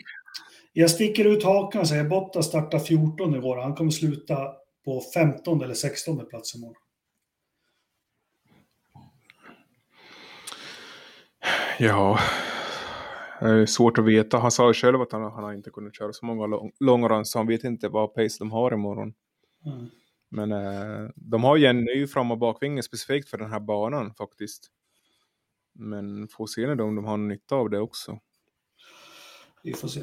jag 0.74 0.90
sticker 0.90 1.26
ut 1.26 1.44
hakan 1.44 1.82
och 1.82 1.88
säger 1.88 2.04
Botta 2.04 2.44
startar 2.44 2.80
14 2.80 3.36
i 3.36 3.40
vår. 3.40 3.58
Han 3.58 3.76
kommer 3.76 3.92
sluta 3.92 4.38
på 4.86 5.02
15 5.14 5.64
eller 5.64 5.74
16 5.74 6.26
plats 6.30 6.56
imorgon. 6.56 6.85
Ja, 11.80 12.20
det 13.40 13.50
är 13.50 13.66
svårt 13.66 13.98
att 13.98 14.06
veta. 14.06 14.38
Han 14.38 14.52
sa 14.52 14.68
ju 14.68 14.74
själv 14.74 15.02
att 15.02 15.12
han, 15.12 15.22
han 15.22 15.44
har 15.44 15.54
inte 15.54 15.70
kunnat 15.70 15.96
köra 15.96 16.14
så 16.14 16.26
många 16.26 16.46
lång, 16.46 16.72
långruns 16.80 17.32
så 17.32 17.40
han 17.40 17.48
vet 17.48 17.64
inte 17.64 17.90
vad 17.90 18.14
pace 18.14 18.36
de 18.40 18.52
har 18.52 18.74
imorgon. 18.74 19.14
Mm. 19.66 19.90
Men 20.30 20.52
eh, 20.52 21.10
de 21.16 21.44
har 21.44 21.58
ju 21.58 21.66
en 21.66 21.80
ny 21.80 22.08
fram 22.08 22.32
och 22.32 22.38
bakvinge 22.38 22.84
specifikt 22.84 23.30
för 23.30 23.38
den 23.38 23.52
här 23.52 23.60
banan 23.60 24.14
faktiskt. 24.14 24.68
Men 25.76 26.28
får 26.28 26.48
se 26.48 26.68
om 26.68 26.96
de 26.96 27.06
har 27.06 27.18
nytta 27.18 27.56
av 27.56 27.70
det 27.70 27.80
också. 27.80 28.20
Vi 29.64 29.74
får 29.74 29.88
se. 29.88 30.02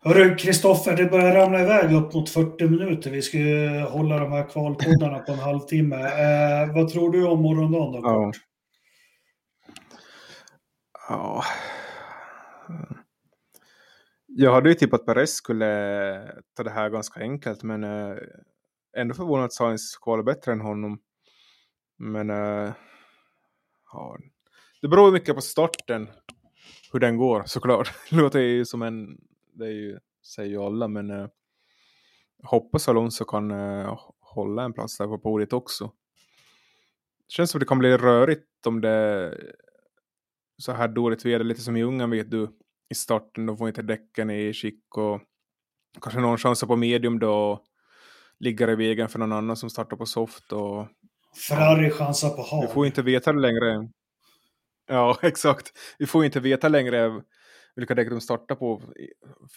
Hörru, 0.00 0.36
Kristoffer, 0.36 0.96
det 0.96 1.04
börjar 1.04 1.34
ramla 1.34 1.60
iväg 1.60 1.92
upp 1.92 2.14
mot 2.14 2.30
40 2.30 2.68
minuter. 2.68 3.10
Vi 3.10 3.22
ska 3.22 3.38
ju 3.38 3.80
hålla 3.80 4.18
de 4.18 4.32
här 4.32 4.48
kvalpoddarna 4.50 5.18
på 5.18 5.32
en 5.32 5.38
halvtimme. 5.38 5.96
Eh, 5.96 6.74
vad 6.74 6.88
tror 6.88 7.12
du 7.12 7.26
om 7.26 7.42
morgondagen 7.42 8.02
då? 8.02 8.08
Ja 8.08 8.32
ja. 11.10 11.44
Jag 14.26 14.52
hade 14.52 14.68
ju 14.68 14.74
tippat 14.74 15.00
att 15.00 15.06
Perez 15.06 15.34
skulle 15.34 16.42
ta 16.56 16.62
det 16.62 16.70
här 16.70 16.90
ganska 16.90 17.20
enkelt, 17.20 17.62
men 17.62 17.84
eh, 17.84 18.16
ändå 18.96 19.14
förvånad 19.14 19.44
att 19.44 19.52
Sainz 19.52 19.96
kvalar 19.96 20.22
bättre 20.22 20.52
än 20.52 20.60
honom. 20.60 21.00
Men 21.98 22.30
eh, 22.30 22.72
ja, 23.92 24.18
det 24.82 24.88
beror 24.88 25.12
mycket 25.12 25.34
på 25.34 25.40
starten, 25.40 26.08
hur 26.92 27.00
den 27.00 27.16
går 27.16 27.42
såklart. 27.46 27.94
Det 28.10 28.16
låter 28.16 28.40
ju 28.40 28.64
som 28.64 28.82
en, 28.82 29.20
det 29.52 29.64
är 29.64 29.70
ju, 29.70 29.98
säger 30.34 30.50
ju 30.50 30.62
alla, 30.62 30.88
men 30.88 31.10
eh, 31.10 31.28
hoppas 32.42 32.88
Alonso 32.88 33.24
kan 33.24 33.50
eh, 33.50 33.98
hålla 34.20 34.62
en 34.62 34.72
plats 34.72 34.98
där 34.98 35.06
på 35.06 35.18
podiet 35.18 35.52
också. 35.52 35.92
Det 37.26 37.32
känns 37.32 37.50
som 37.50 37.58
att 37.58 37.60
det 37.60 37.68
kan 37.68 37.78
bli 37.78 37.96
rörigt 37.96 38.66
om 38.66 38.80
det 38.80 39.34
så 40.60 40.72
här 40.72 40.88
dåligt 40.88 41.24
väder, 41.24 41.44
lite 41.44 41.60
som 41.60 41.76
i 41.76 41.82
Ungern 41.82 42.10
vet 42.10 42.30
du, 42.30 42.48
i 42.90 42.94
starten, 42.94 43.46
de 43.46 43.56
får 43.56 43.68
inte 43.68 43.82
däcken 43.82 44.30
i 44.30 44.52
skick 44.52 44.96
och 44.96 45.20
kanske 46.00 46.20
någon 46.20 46.38
chanser 46.38 46.66
på 46.66 46.76
medium 46.76 47.18
då 47.18 47.64
ligger 48.38 48.70
i 48.70 48.74
vägen 48.74 49.08
för 49.08 49.18
någon 49.18 49.32
annan 49.32 49.56
som 49.56 49.70
startar 49.70 49.96
på 49.96 50.06
soft. 50.06 50.52
Och, 50.52 50.88
Ferrari 51.48 51.90
chansar 51.90 52.30
på 52.30 52.42
hard. 52.42 52.68
Vi 52.68 52.74
får 52.74 52.86
inte 52.86 53.02
veta 53.02 53.32
det 53.32 53.40
längre. 53.40 53.88
Ja, 54.88 55.18
exakt. 55.22 55.72
Vi 55.98 56.06
får 56.06 56.24
inte 56.24 56.40
veta 56.40 56.68
längre 56.68 57.22
vilka 57.76 57.94
däck 57.94 58.10
de 58.10 58.20
startar 58.20 58.54
på 58.54 58.82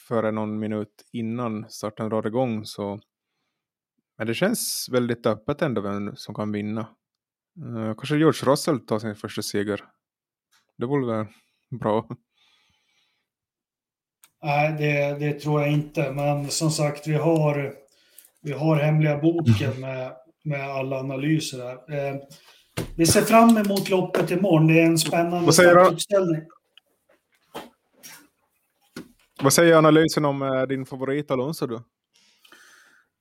före 0.08 0.32
någon 0.32 0.60
minut 0.60 1.10
innan 1.12 1.70
starten 1.70 2.10
drar 2.10 2.28
igång. 2.28 2.66
Så... 2.66 3.00
Men 4.18 4.28
det 4.28 4.34
känns 4.34 4.88
väldigt 4.92 5.26
öppet 5.26 5.62
ändå 5.62 5.82
vem 5.82 6.16
som 6.16 6.36
kan 6.36 6.52
vinna. 6.52 6.88
Uh, 7.66 7.94
kanske 7.94 8.18
George 8.18 8.52
Russell 8.52 8.80
tar 8.80 9.00
sin 9.00 9.16
första 9.16 9.42
seger. 9.42 9.84
Det 10.78 10.86
vore 10.86 11.18
väl 11.18 11.26
bra. 11.80 12.08
Nej, 14.44 14.76
det, 14.78 15.20
det 15.20 15.40
tror 15.40 15.62
jag 15.62 15.72
inte. 15.72 16.12
Men 16.12 16.50
som 16.50 16.72
sagt, 16.72 17.08
vi 17.08 17.14
har 17.14 17.74
vi 18.44 18.52
har 18.52 18.76
hemliga 18.76 19.18
boken 19.18 19.72
med, 19.82 20.12
med 20.44 20.70
alla 20.70 21.00
analyser 21.00 21.58
här. 21.58 21.74
Eh, 21.74 22.16
vi 22.96 23.06
ser 23.06 23.22
fram 23.22 23.58
emot 23.58 23.90
loppet 23.90 24.32
imorgon. 24.32 24.68
Det 24.68 24.82
är 24.82 24.86
en 24.86 24.98
spännande 24.98 25.54
startuppställning. 25.54 26.42
Vad 29.42 29.54
säger 29.54 29.76
analysen 29.76 30.26
om 30.26 30.42
eh, 30.42 30.62
din 30.62 30.86
favorit 30.86 31.32
Alonso 31.32 31.68
då? 31.68 31.84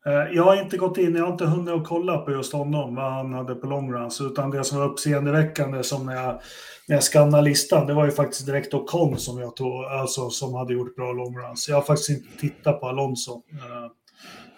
Eh, 0.07 0.37
jag 0.37 0.45
har 0.45 0.63
inte 0.63 0.77
gått 0.77 0.99
in, 0.99 1.15
jag 1.15 1.25
har 1.25 1.33
inte 1.33 1.47
hunnit 1.47 1.75
att 1.75 1.89
kolla 1.89 2.19
på 2.19 2.31
just 2.31 2.53
honom, 2.53 2.95
vad 2.95 3.13
han 3.13 3.33
hade 3.33 3.55
på 3.55 3.67
longruns, 3.67 4.21
utan 4.21 4.51
det 4.51 4.65
som 4.65 4.79
var 4.79 4.87
uppseendeväckande 4.87 5.83
som 5.83 6.07
när 6.07 6.15
jag, 6.15 6.41
när 6.89 6.97
jag 6.97 7.03
skannade 7.03 7.43
listan, 7.43 7.87
det 7.87 7.95
var 7.95 8.05
ju 8.05 8.11
faktiskt 8.11 8.47
direkt 8.47 8.75
Ocon 8.75 9.19
som 9.19 9.39
jag 9.39 9.57
tog, 9.57 9.85
alltså 9.85 10.31
som 10.31 10.55
hade 10.55 10.73
gjort 10.73 10.97
bra 10.97 11.13
longruns. 11.13 11.69
Jag 11.69 11.77
har 11.77 11.83
faktiskt 11.83 12.11
inte 12.11 12.39
tittat 12.39 12.81
på 12.81 12.87
Alonso. 12.89 13.33
Eh, 13.33 13.91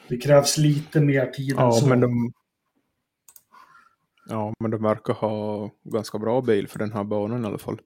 det 0.08 0.16
krävs 0.16 0.58
lite 0.58 1.00
mer 1.00 1.26
tid 1.26 1.54
ja, 1.56 1.66
än 1.66 1.72
så. 1.72 1.88
Men 1.88 2.00
de, 2.00 2.32
ja, 4.28 4.52
men 4.60 4.70
de 4.70 4.82
verkar 4.82 5.14
ha 5.14 5.70
ganska 5.84 6.18
bra 6.18 6.40
bil 6.40 6.68
för 6.68 6.78
den 6.78 6.92
här 6.92 7.04
banan 7.04 7.44
i 7.44 7.46
alla 7.46 7.58
fall. 7.58 7.80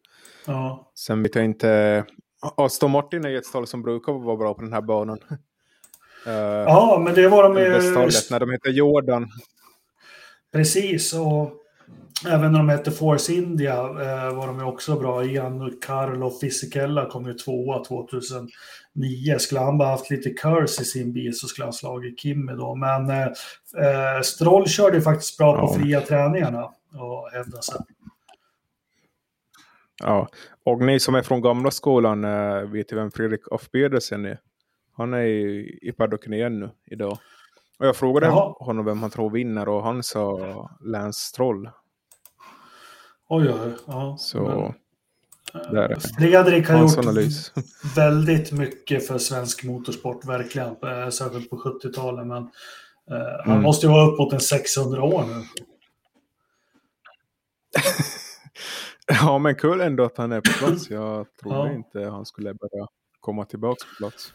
Ja. 0.47 0.93
Sen 0.95 1.23
vet 1.23 1.35
jag 1.35 1.45
inte. 1.45 2.05
Aston 2.57 2.91
Martin 2.91 3.25
är 3.25 3.37
ett 3.37 3.47
stall 3.47 3.67
som 3.67 3.83
brukar 3.83 4.13
vara 4.13 4.37
bra 4.37 4.55
på 4.55 4.63
den 4.63 4.73
här 4.73 4.83
banan. 4.83 5.19
Uh, 6.27 6.33
ja, 6.33 7.03
men 7.05 7.15
det 7.15 7.29
var 7.29 7.43
de 7.43 7.55
med... 7.55 7.83
Stallet, 7.83 8.31
när 8.31 8.41
de 8.41 8.51
heter 8.51 8.71
Jordan. 8.71 9.29
Precis, 10.53 11.13
och 11.13 11.53
även 12.27 12.53
när 12.53 12.59
de 12.59 12.69
hette 12.69 12.91
Force 12.91 13.33
India 13.33 13.75
eh, 13.75 14.37
var 14.37 14.47
de 14.47 14.61
också 14.61 14.99
bra. 14.99 15.25
Ian 15.25 15.79
Carlo 15.81 16.31
Fisichella 16.31 17.11
kom 17.11 17.27
ju 17.27 17.35
tvåa 17.35 17.85
2000 17.85 18.49
nio. 18.93 19.39
Skulle 19.39 19.61
han 19.61 19.79
bara 19.79 19.89
haft 19.89 20.11
lite 20.11 20.31
curse 20.31 20.83
i 20.83 20.85
sin 20.85 21.13
bil 21.13 21.39
så 21.39 21.47
skulle 21.47 21.65
han 21.65 21.73
slagit 21.73 22.21
Kimmy 22.21 22.53
då. 22.53 22.75
Men 22.75 23.11
eh, 23.11 23.27
eh 23.27 24.21
Stroll 24.23 24.69
körde 24.69 24.97
ju 24.97 25.03
faktiskt 25.03 25.39
bra 25.39 25.61
på 25.61 25.75
fria 25.75 26.01
träningarna 26.01 26.65
och 26.95 27.31
hävdade 27.33 27.63
sig. 27.63 27.77
Ja, 30.01 30.29
och 30.65 30.81
ni 30.81 31.01
som 31.01 31.15
är 31.15 31.23
från 31.23 31.41
gamla 31.41 31.71
skolan 31.71 32.23
vet 32.73 32.93
ju 32.93 32.97
vem 32.97 33.11
Fredrik 33.11 33.41
af 33.51 33.71
Pedersen 33.71 34.25
är. 34.25 34.39
Han 34.99 35.15
är 35.15 35.23
i, 35.23 35.79
i 35.83 35.93
paddocken 35.93 36.33
igen 36.33 36.61
nu 36.61 36.71
idag. 36.85 37.19
Och 37.79 37.87
jag 37.87 37.97
frågade 37.97 38.27
Jaha. 38.27 38.55
honom 38.59 38.85
vem 38.85 39.03
han 39.03 39.11
tror 39.11 39.31
vinner 39.31 39.69
och 39.69 39.83
han 39.83 40.03
sa 40.03 40.71
Lance 40.81 41.21
Stroll. 41.21 41.71
Oj, 43.29 43.51
oj, 43.51 43.73
ja. 43.87 44.17
Så... 44.19 44.75
Men... 45.73 46.01
Fredrik 46.19 46.69
har 46.69 46.81
gjort 46.81 46.99
analys. 46.99 47.53
väldigt 47.97 48.53
mycket 48.53 49.07
för 49.07 49.19
svensk 49.19 49.65
motorsport, 49.65 50.25
verkligen. 50.25 50.69
Eh, 50.69 51.09
särskilt 51.09 51.51
på 51.51 51.57
70-talet. 51.57 52.27
Men 52.27 52.43
eh, 53.11 53.39
han 53.45 53.53
mm. 53.53 53.63
måste 53.63 53.87
ju 53.87 53.93
vara 53.93 54.07
upp 54.07 54.19
mot 54.19 54.33
en 54.33 54.41
600 54.41 55.03
år 55.03 55.25
nu. 55.25 55.45
ja, 59.23 59.39
men 59.39 59.55
kul 59.55 59.81
ändå 59.81 60.05
att 60.05 60.17
han 60.17 60.33
är 60.33 60.41
på 60.41 60.51
plats. 60.59 60.91
Jag 60.91 61.27
trodde 61.43 61.57
ja. 61.57 61.73
inte 61.73 62.01
han 62.01 62.27
skulle 62.27 62.55
börja 62.55 62.87
komma 63.21 63.45
tillbaka 63.45 63.85
på 63.89 63.97
plats. 63.97 64.33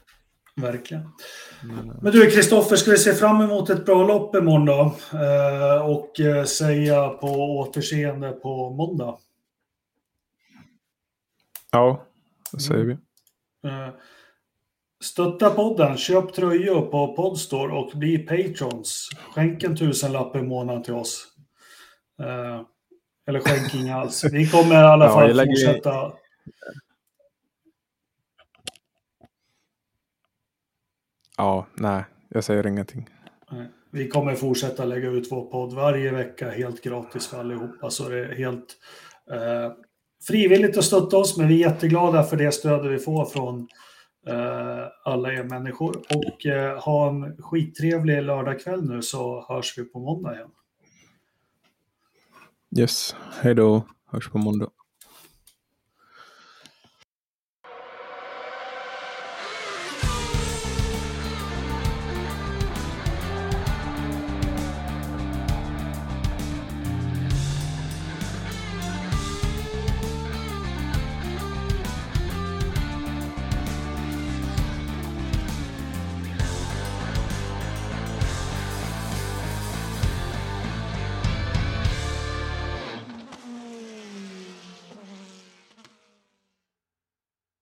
Verkligen. 0.56 1.10
Mm. 1.64 1.92
Men 2.02 2.12
du 2.12 2.32
Kristoffer, 2.32 2.76
ska 2.76 2.92
vi 2.92 2.98
se 2.98 3.14
fram 3.14 3.42
emot 3.42 3.70
ett 3.70 3.86
bra 3.86 4.08
lopp 4.08 4.36
imorgon 4.36 4.66
då? 4.66 4.96
Eh, 5.20 5.90
och 5.90 6.20
eh, 6.20 6.44
säga 6.44 7.10
på 7.10 7.28
återseende 7.28 8.32
på 8.32 8.70
måndag? 8.70 9.18
Ja, 11.72 12.06
det 12.52 12.60
säger 12.60 12.84
vi. 12.84 12.94
Uh, 13.68 13.90
stötta 15.04 15.50
podden, 15.50 15.98
köp 15.98 16.34
tröjor 16.34 16.82
på 16.82 17.16
Podstore 17.16 17.74
och 17.74 17.92
bli 17.98 18.18
patrons. 18.18 19.10
Skänk 19.32 19.64
en 19.64 19.76
tusenlapp 19.76 20.36
i 20.36 20.42
månaden 20.42 20.84
till 20.84 20.94
oss. 20.94 21.28
Uh, 22.22 22.62
eller 23.28 23.40
skänk 23.40 23.76
inga 23.76 23.96
alls. 23.96 24.24
Vi 24.32 24.48
kommer 24.48 24.76
i 24.76 24.78
alla 24.78 25.10
fall 25.10 25.38
ja, 25.38 25.46
fortsätta. 25.46 26.14
Ja, 31.38 31.68
nej, 31.74 32.04
jag 32.30 32.44
säger 32.44 32.68
ingenting. 32.68 33.10
Vi 33.92 34.08
kommer 34.08 34.36
fortsätta 34.36 34.86
lägga 34.86 35.10
ut 35.10 35.32
vår 35.32 35.46
podd 35.46 35.74
varje 35.74 36.12
vecka 36.12 36.50
helt 36.50 36.82
gratis 36.82 37.28
för 37.28 37.40
allihopa. 37.40 37.90
Så 37.90 38.10
det 38.10 38.20
är 38.20 38.36
helt 38.36 38.78
eh, 39.32 39.72
frivilligt 40.28 40.78
att 40.78 40.84
stötta 40.84 41.18
oss, 41.18 41.38
men 41.38 41.48
vi 41.48 41.64
är 41.64 41.70
jätteglada 41.70 42.24
för 42.24 42.38
det 42.38 42.52
stöd 42.52 42.88
vi 42.88 43.00
får 43.00 43.26
från 43.26 43.68
eh, 44.28 44.88
alla 45.04 45.34
er 45.34 45.44
människor. 45.44 45.98
Och 45.98 46.46
eh, 46.46 46.80
ha 46.80 47.10
en 47.10 47.38
skittrevlig 47.38 48.24
lördagkväll 48.24 48.90
nu 48.90 49.02
så 49.02 49.46
hörs 49.50 49.78
vi 49.78 49.84
på 49.84 50.00
måndag 50.00 50.34
igen. 50.34 50.50
Yes, 52.78 53.16
hej 53.42 53.56
då. 53.56 53.84
Hörs 54.12 54.30
på 54.30 54.38
måndag. 54.38 54.70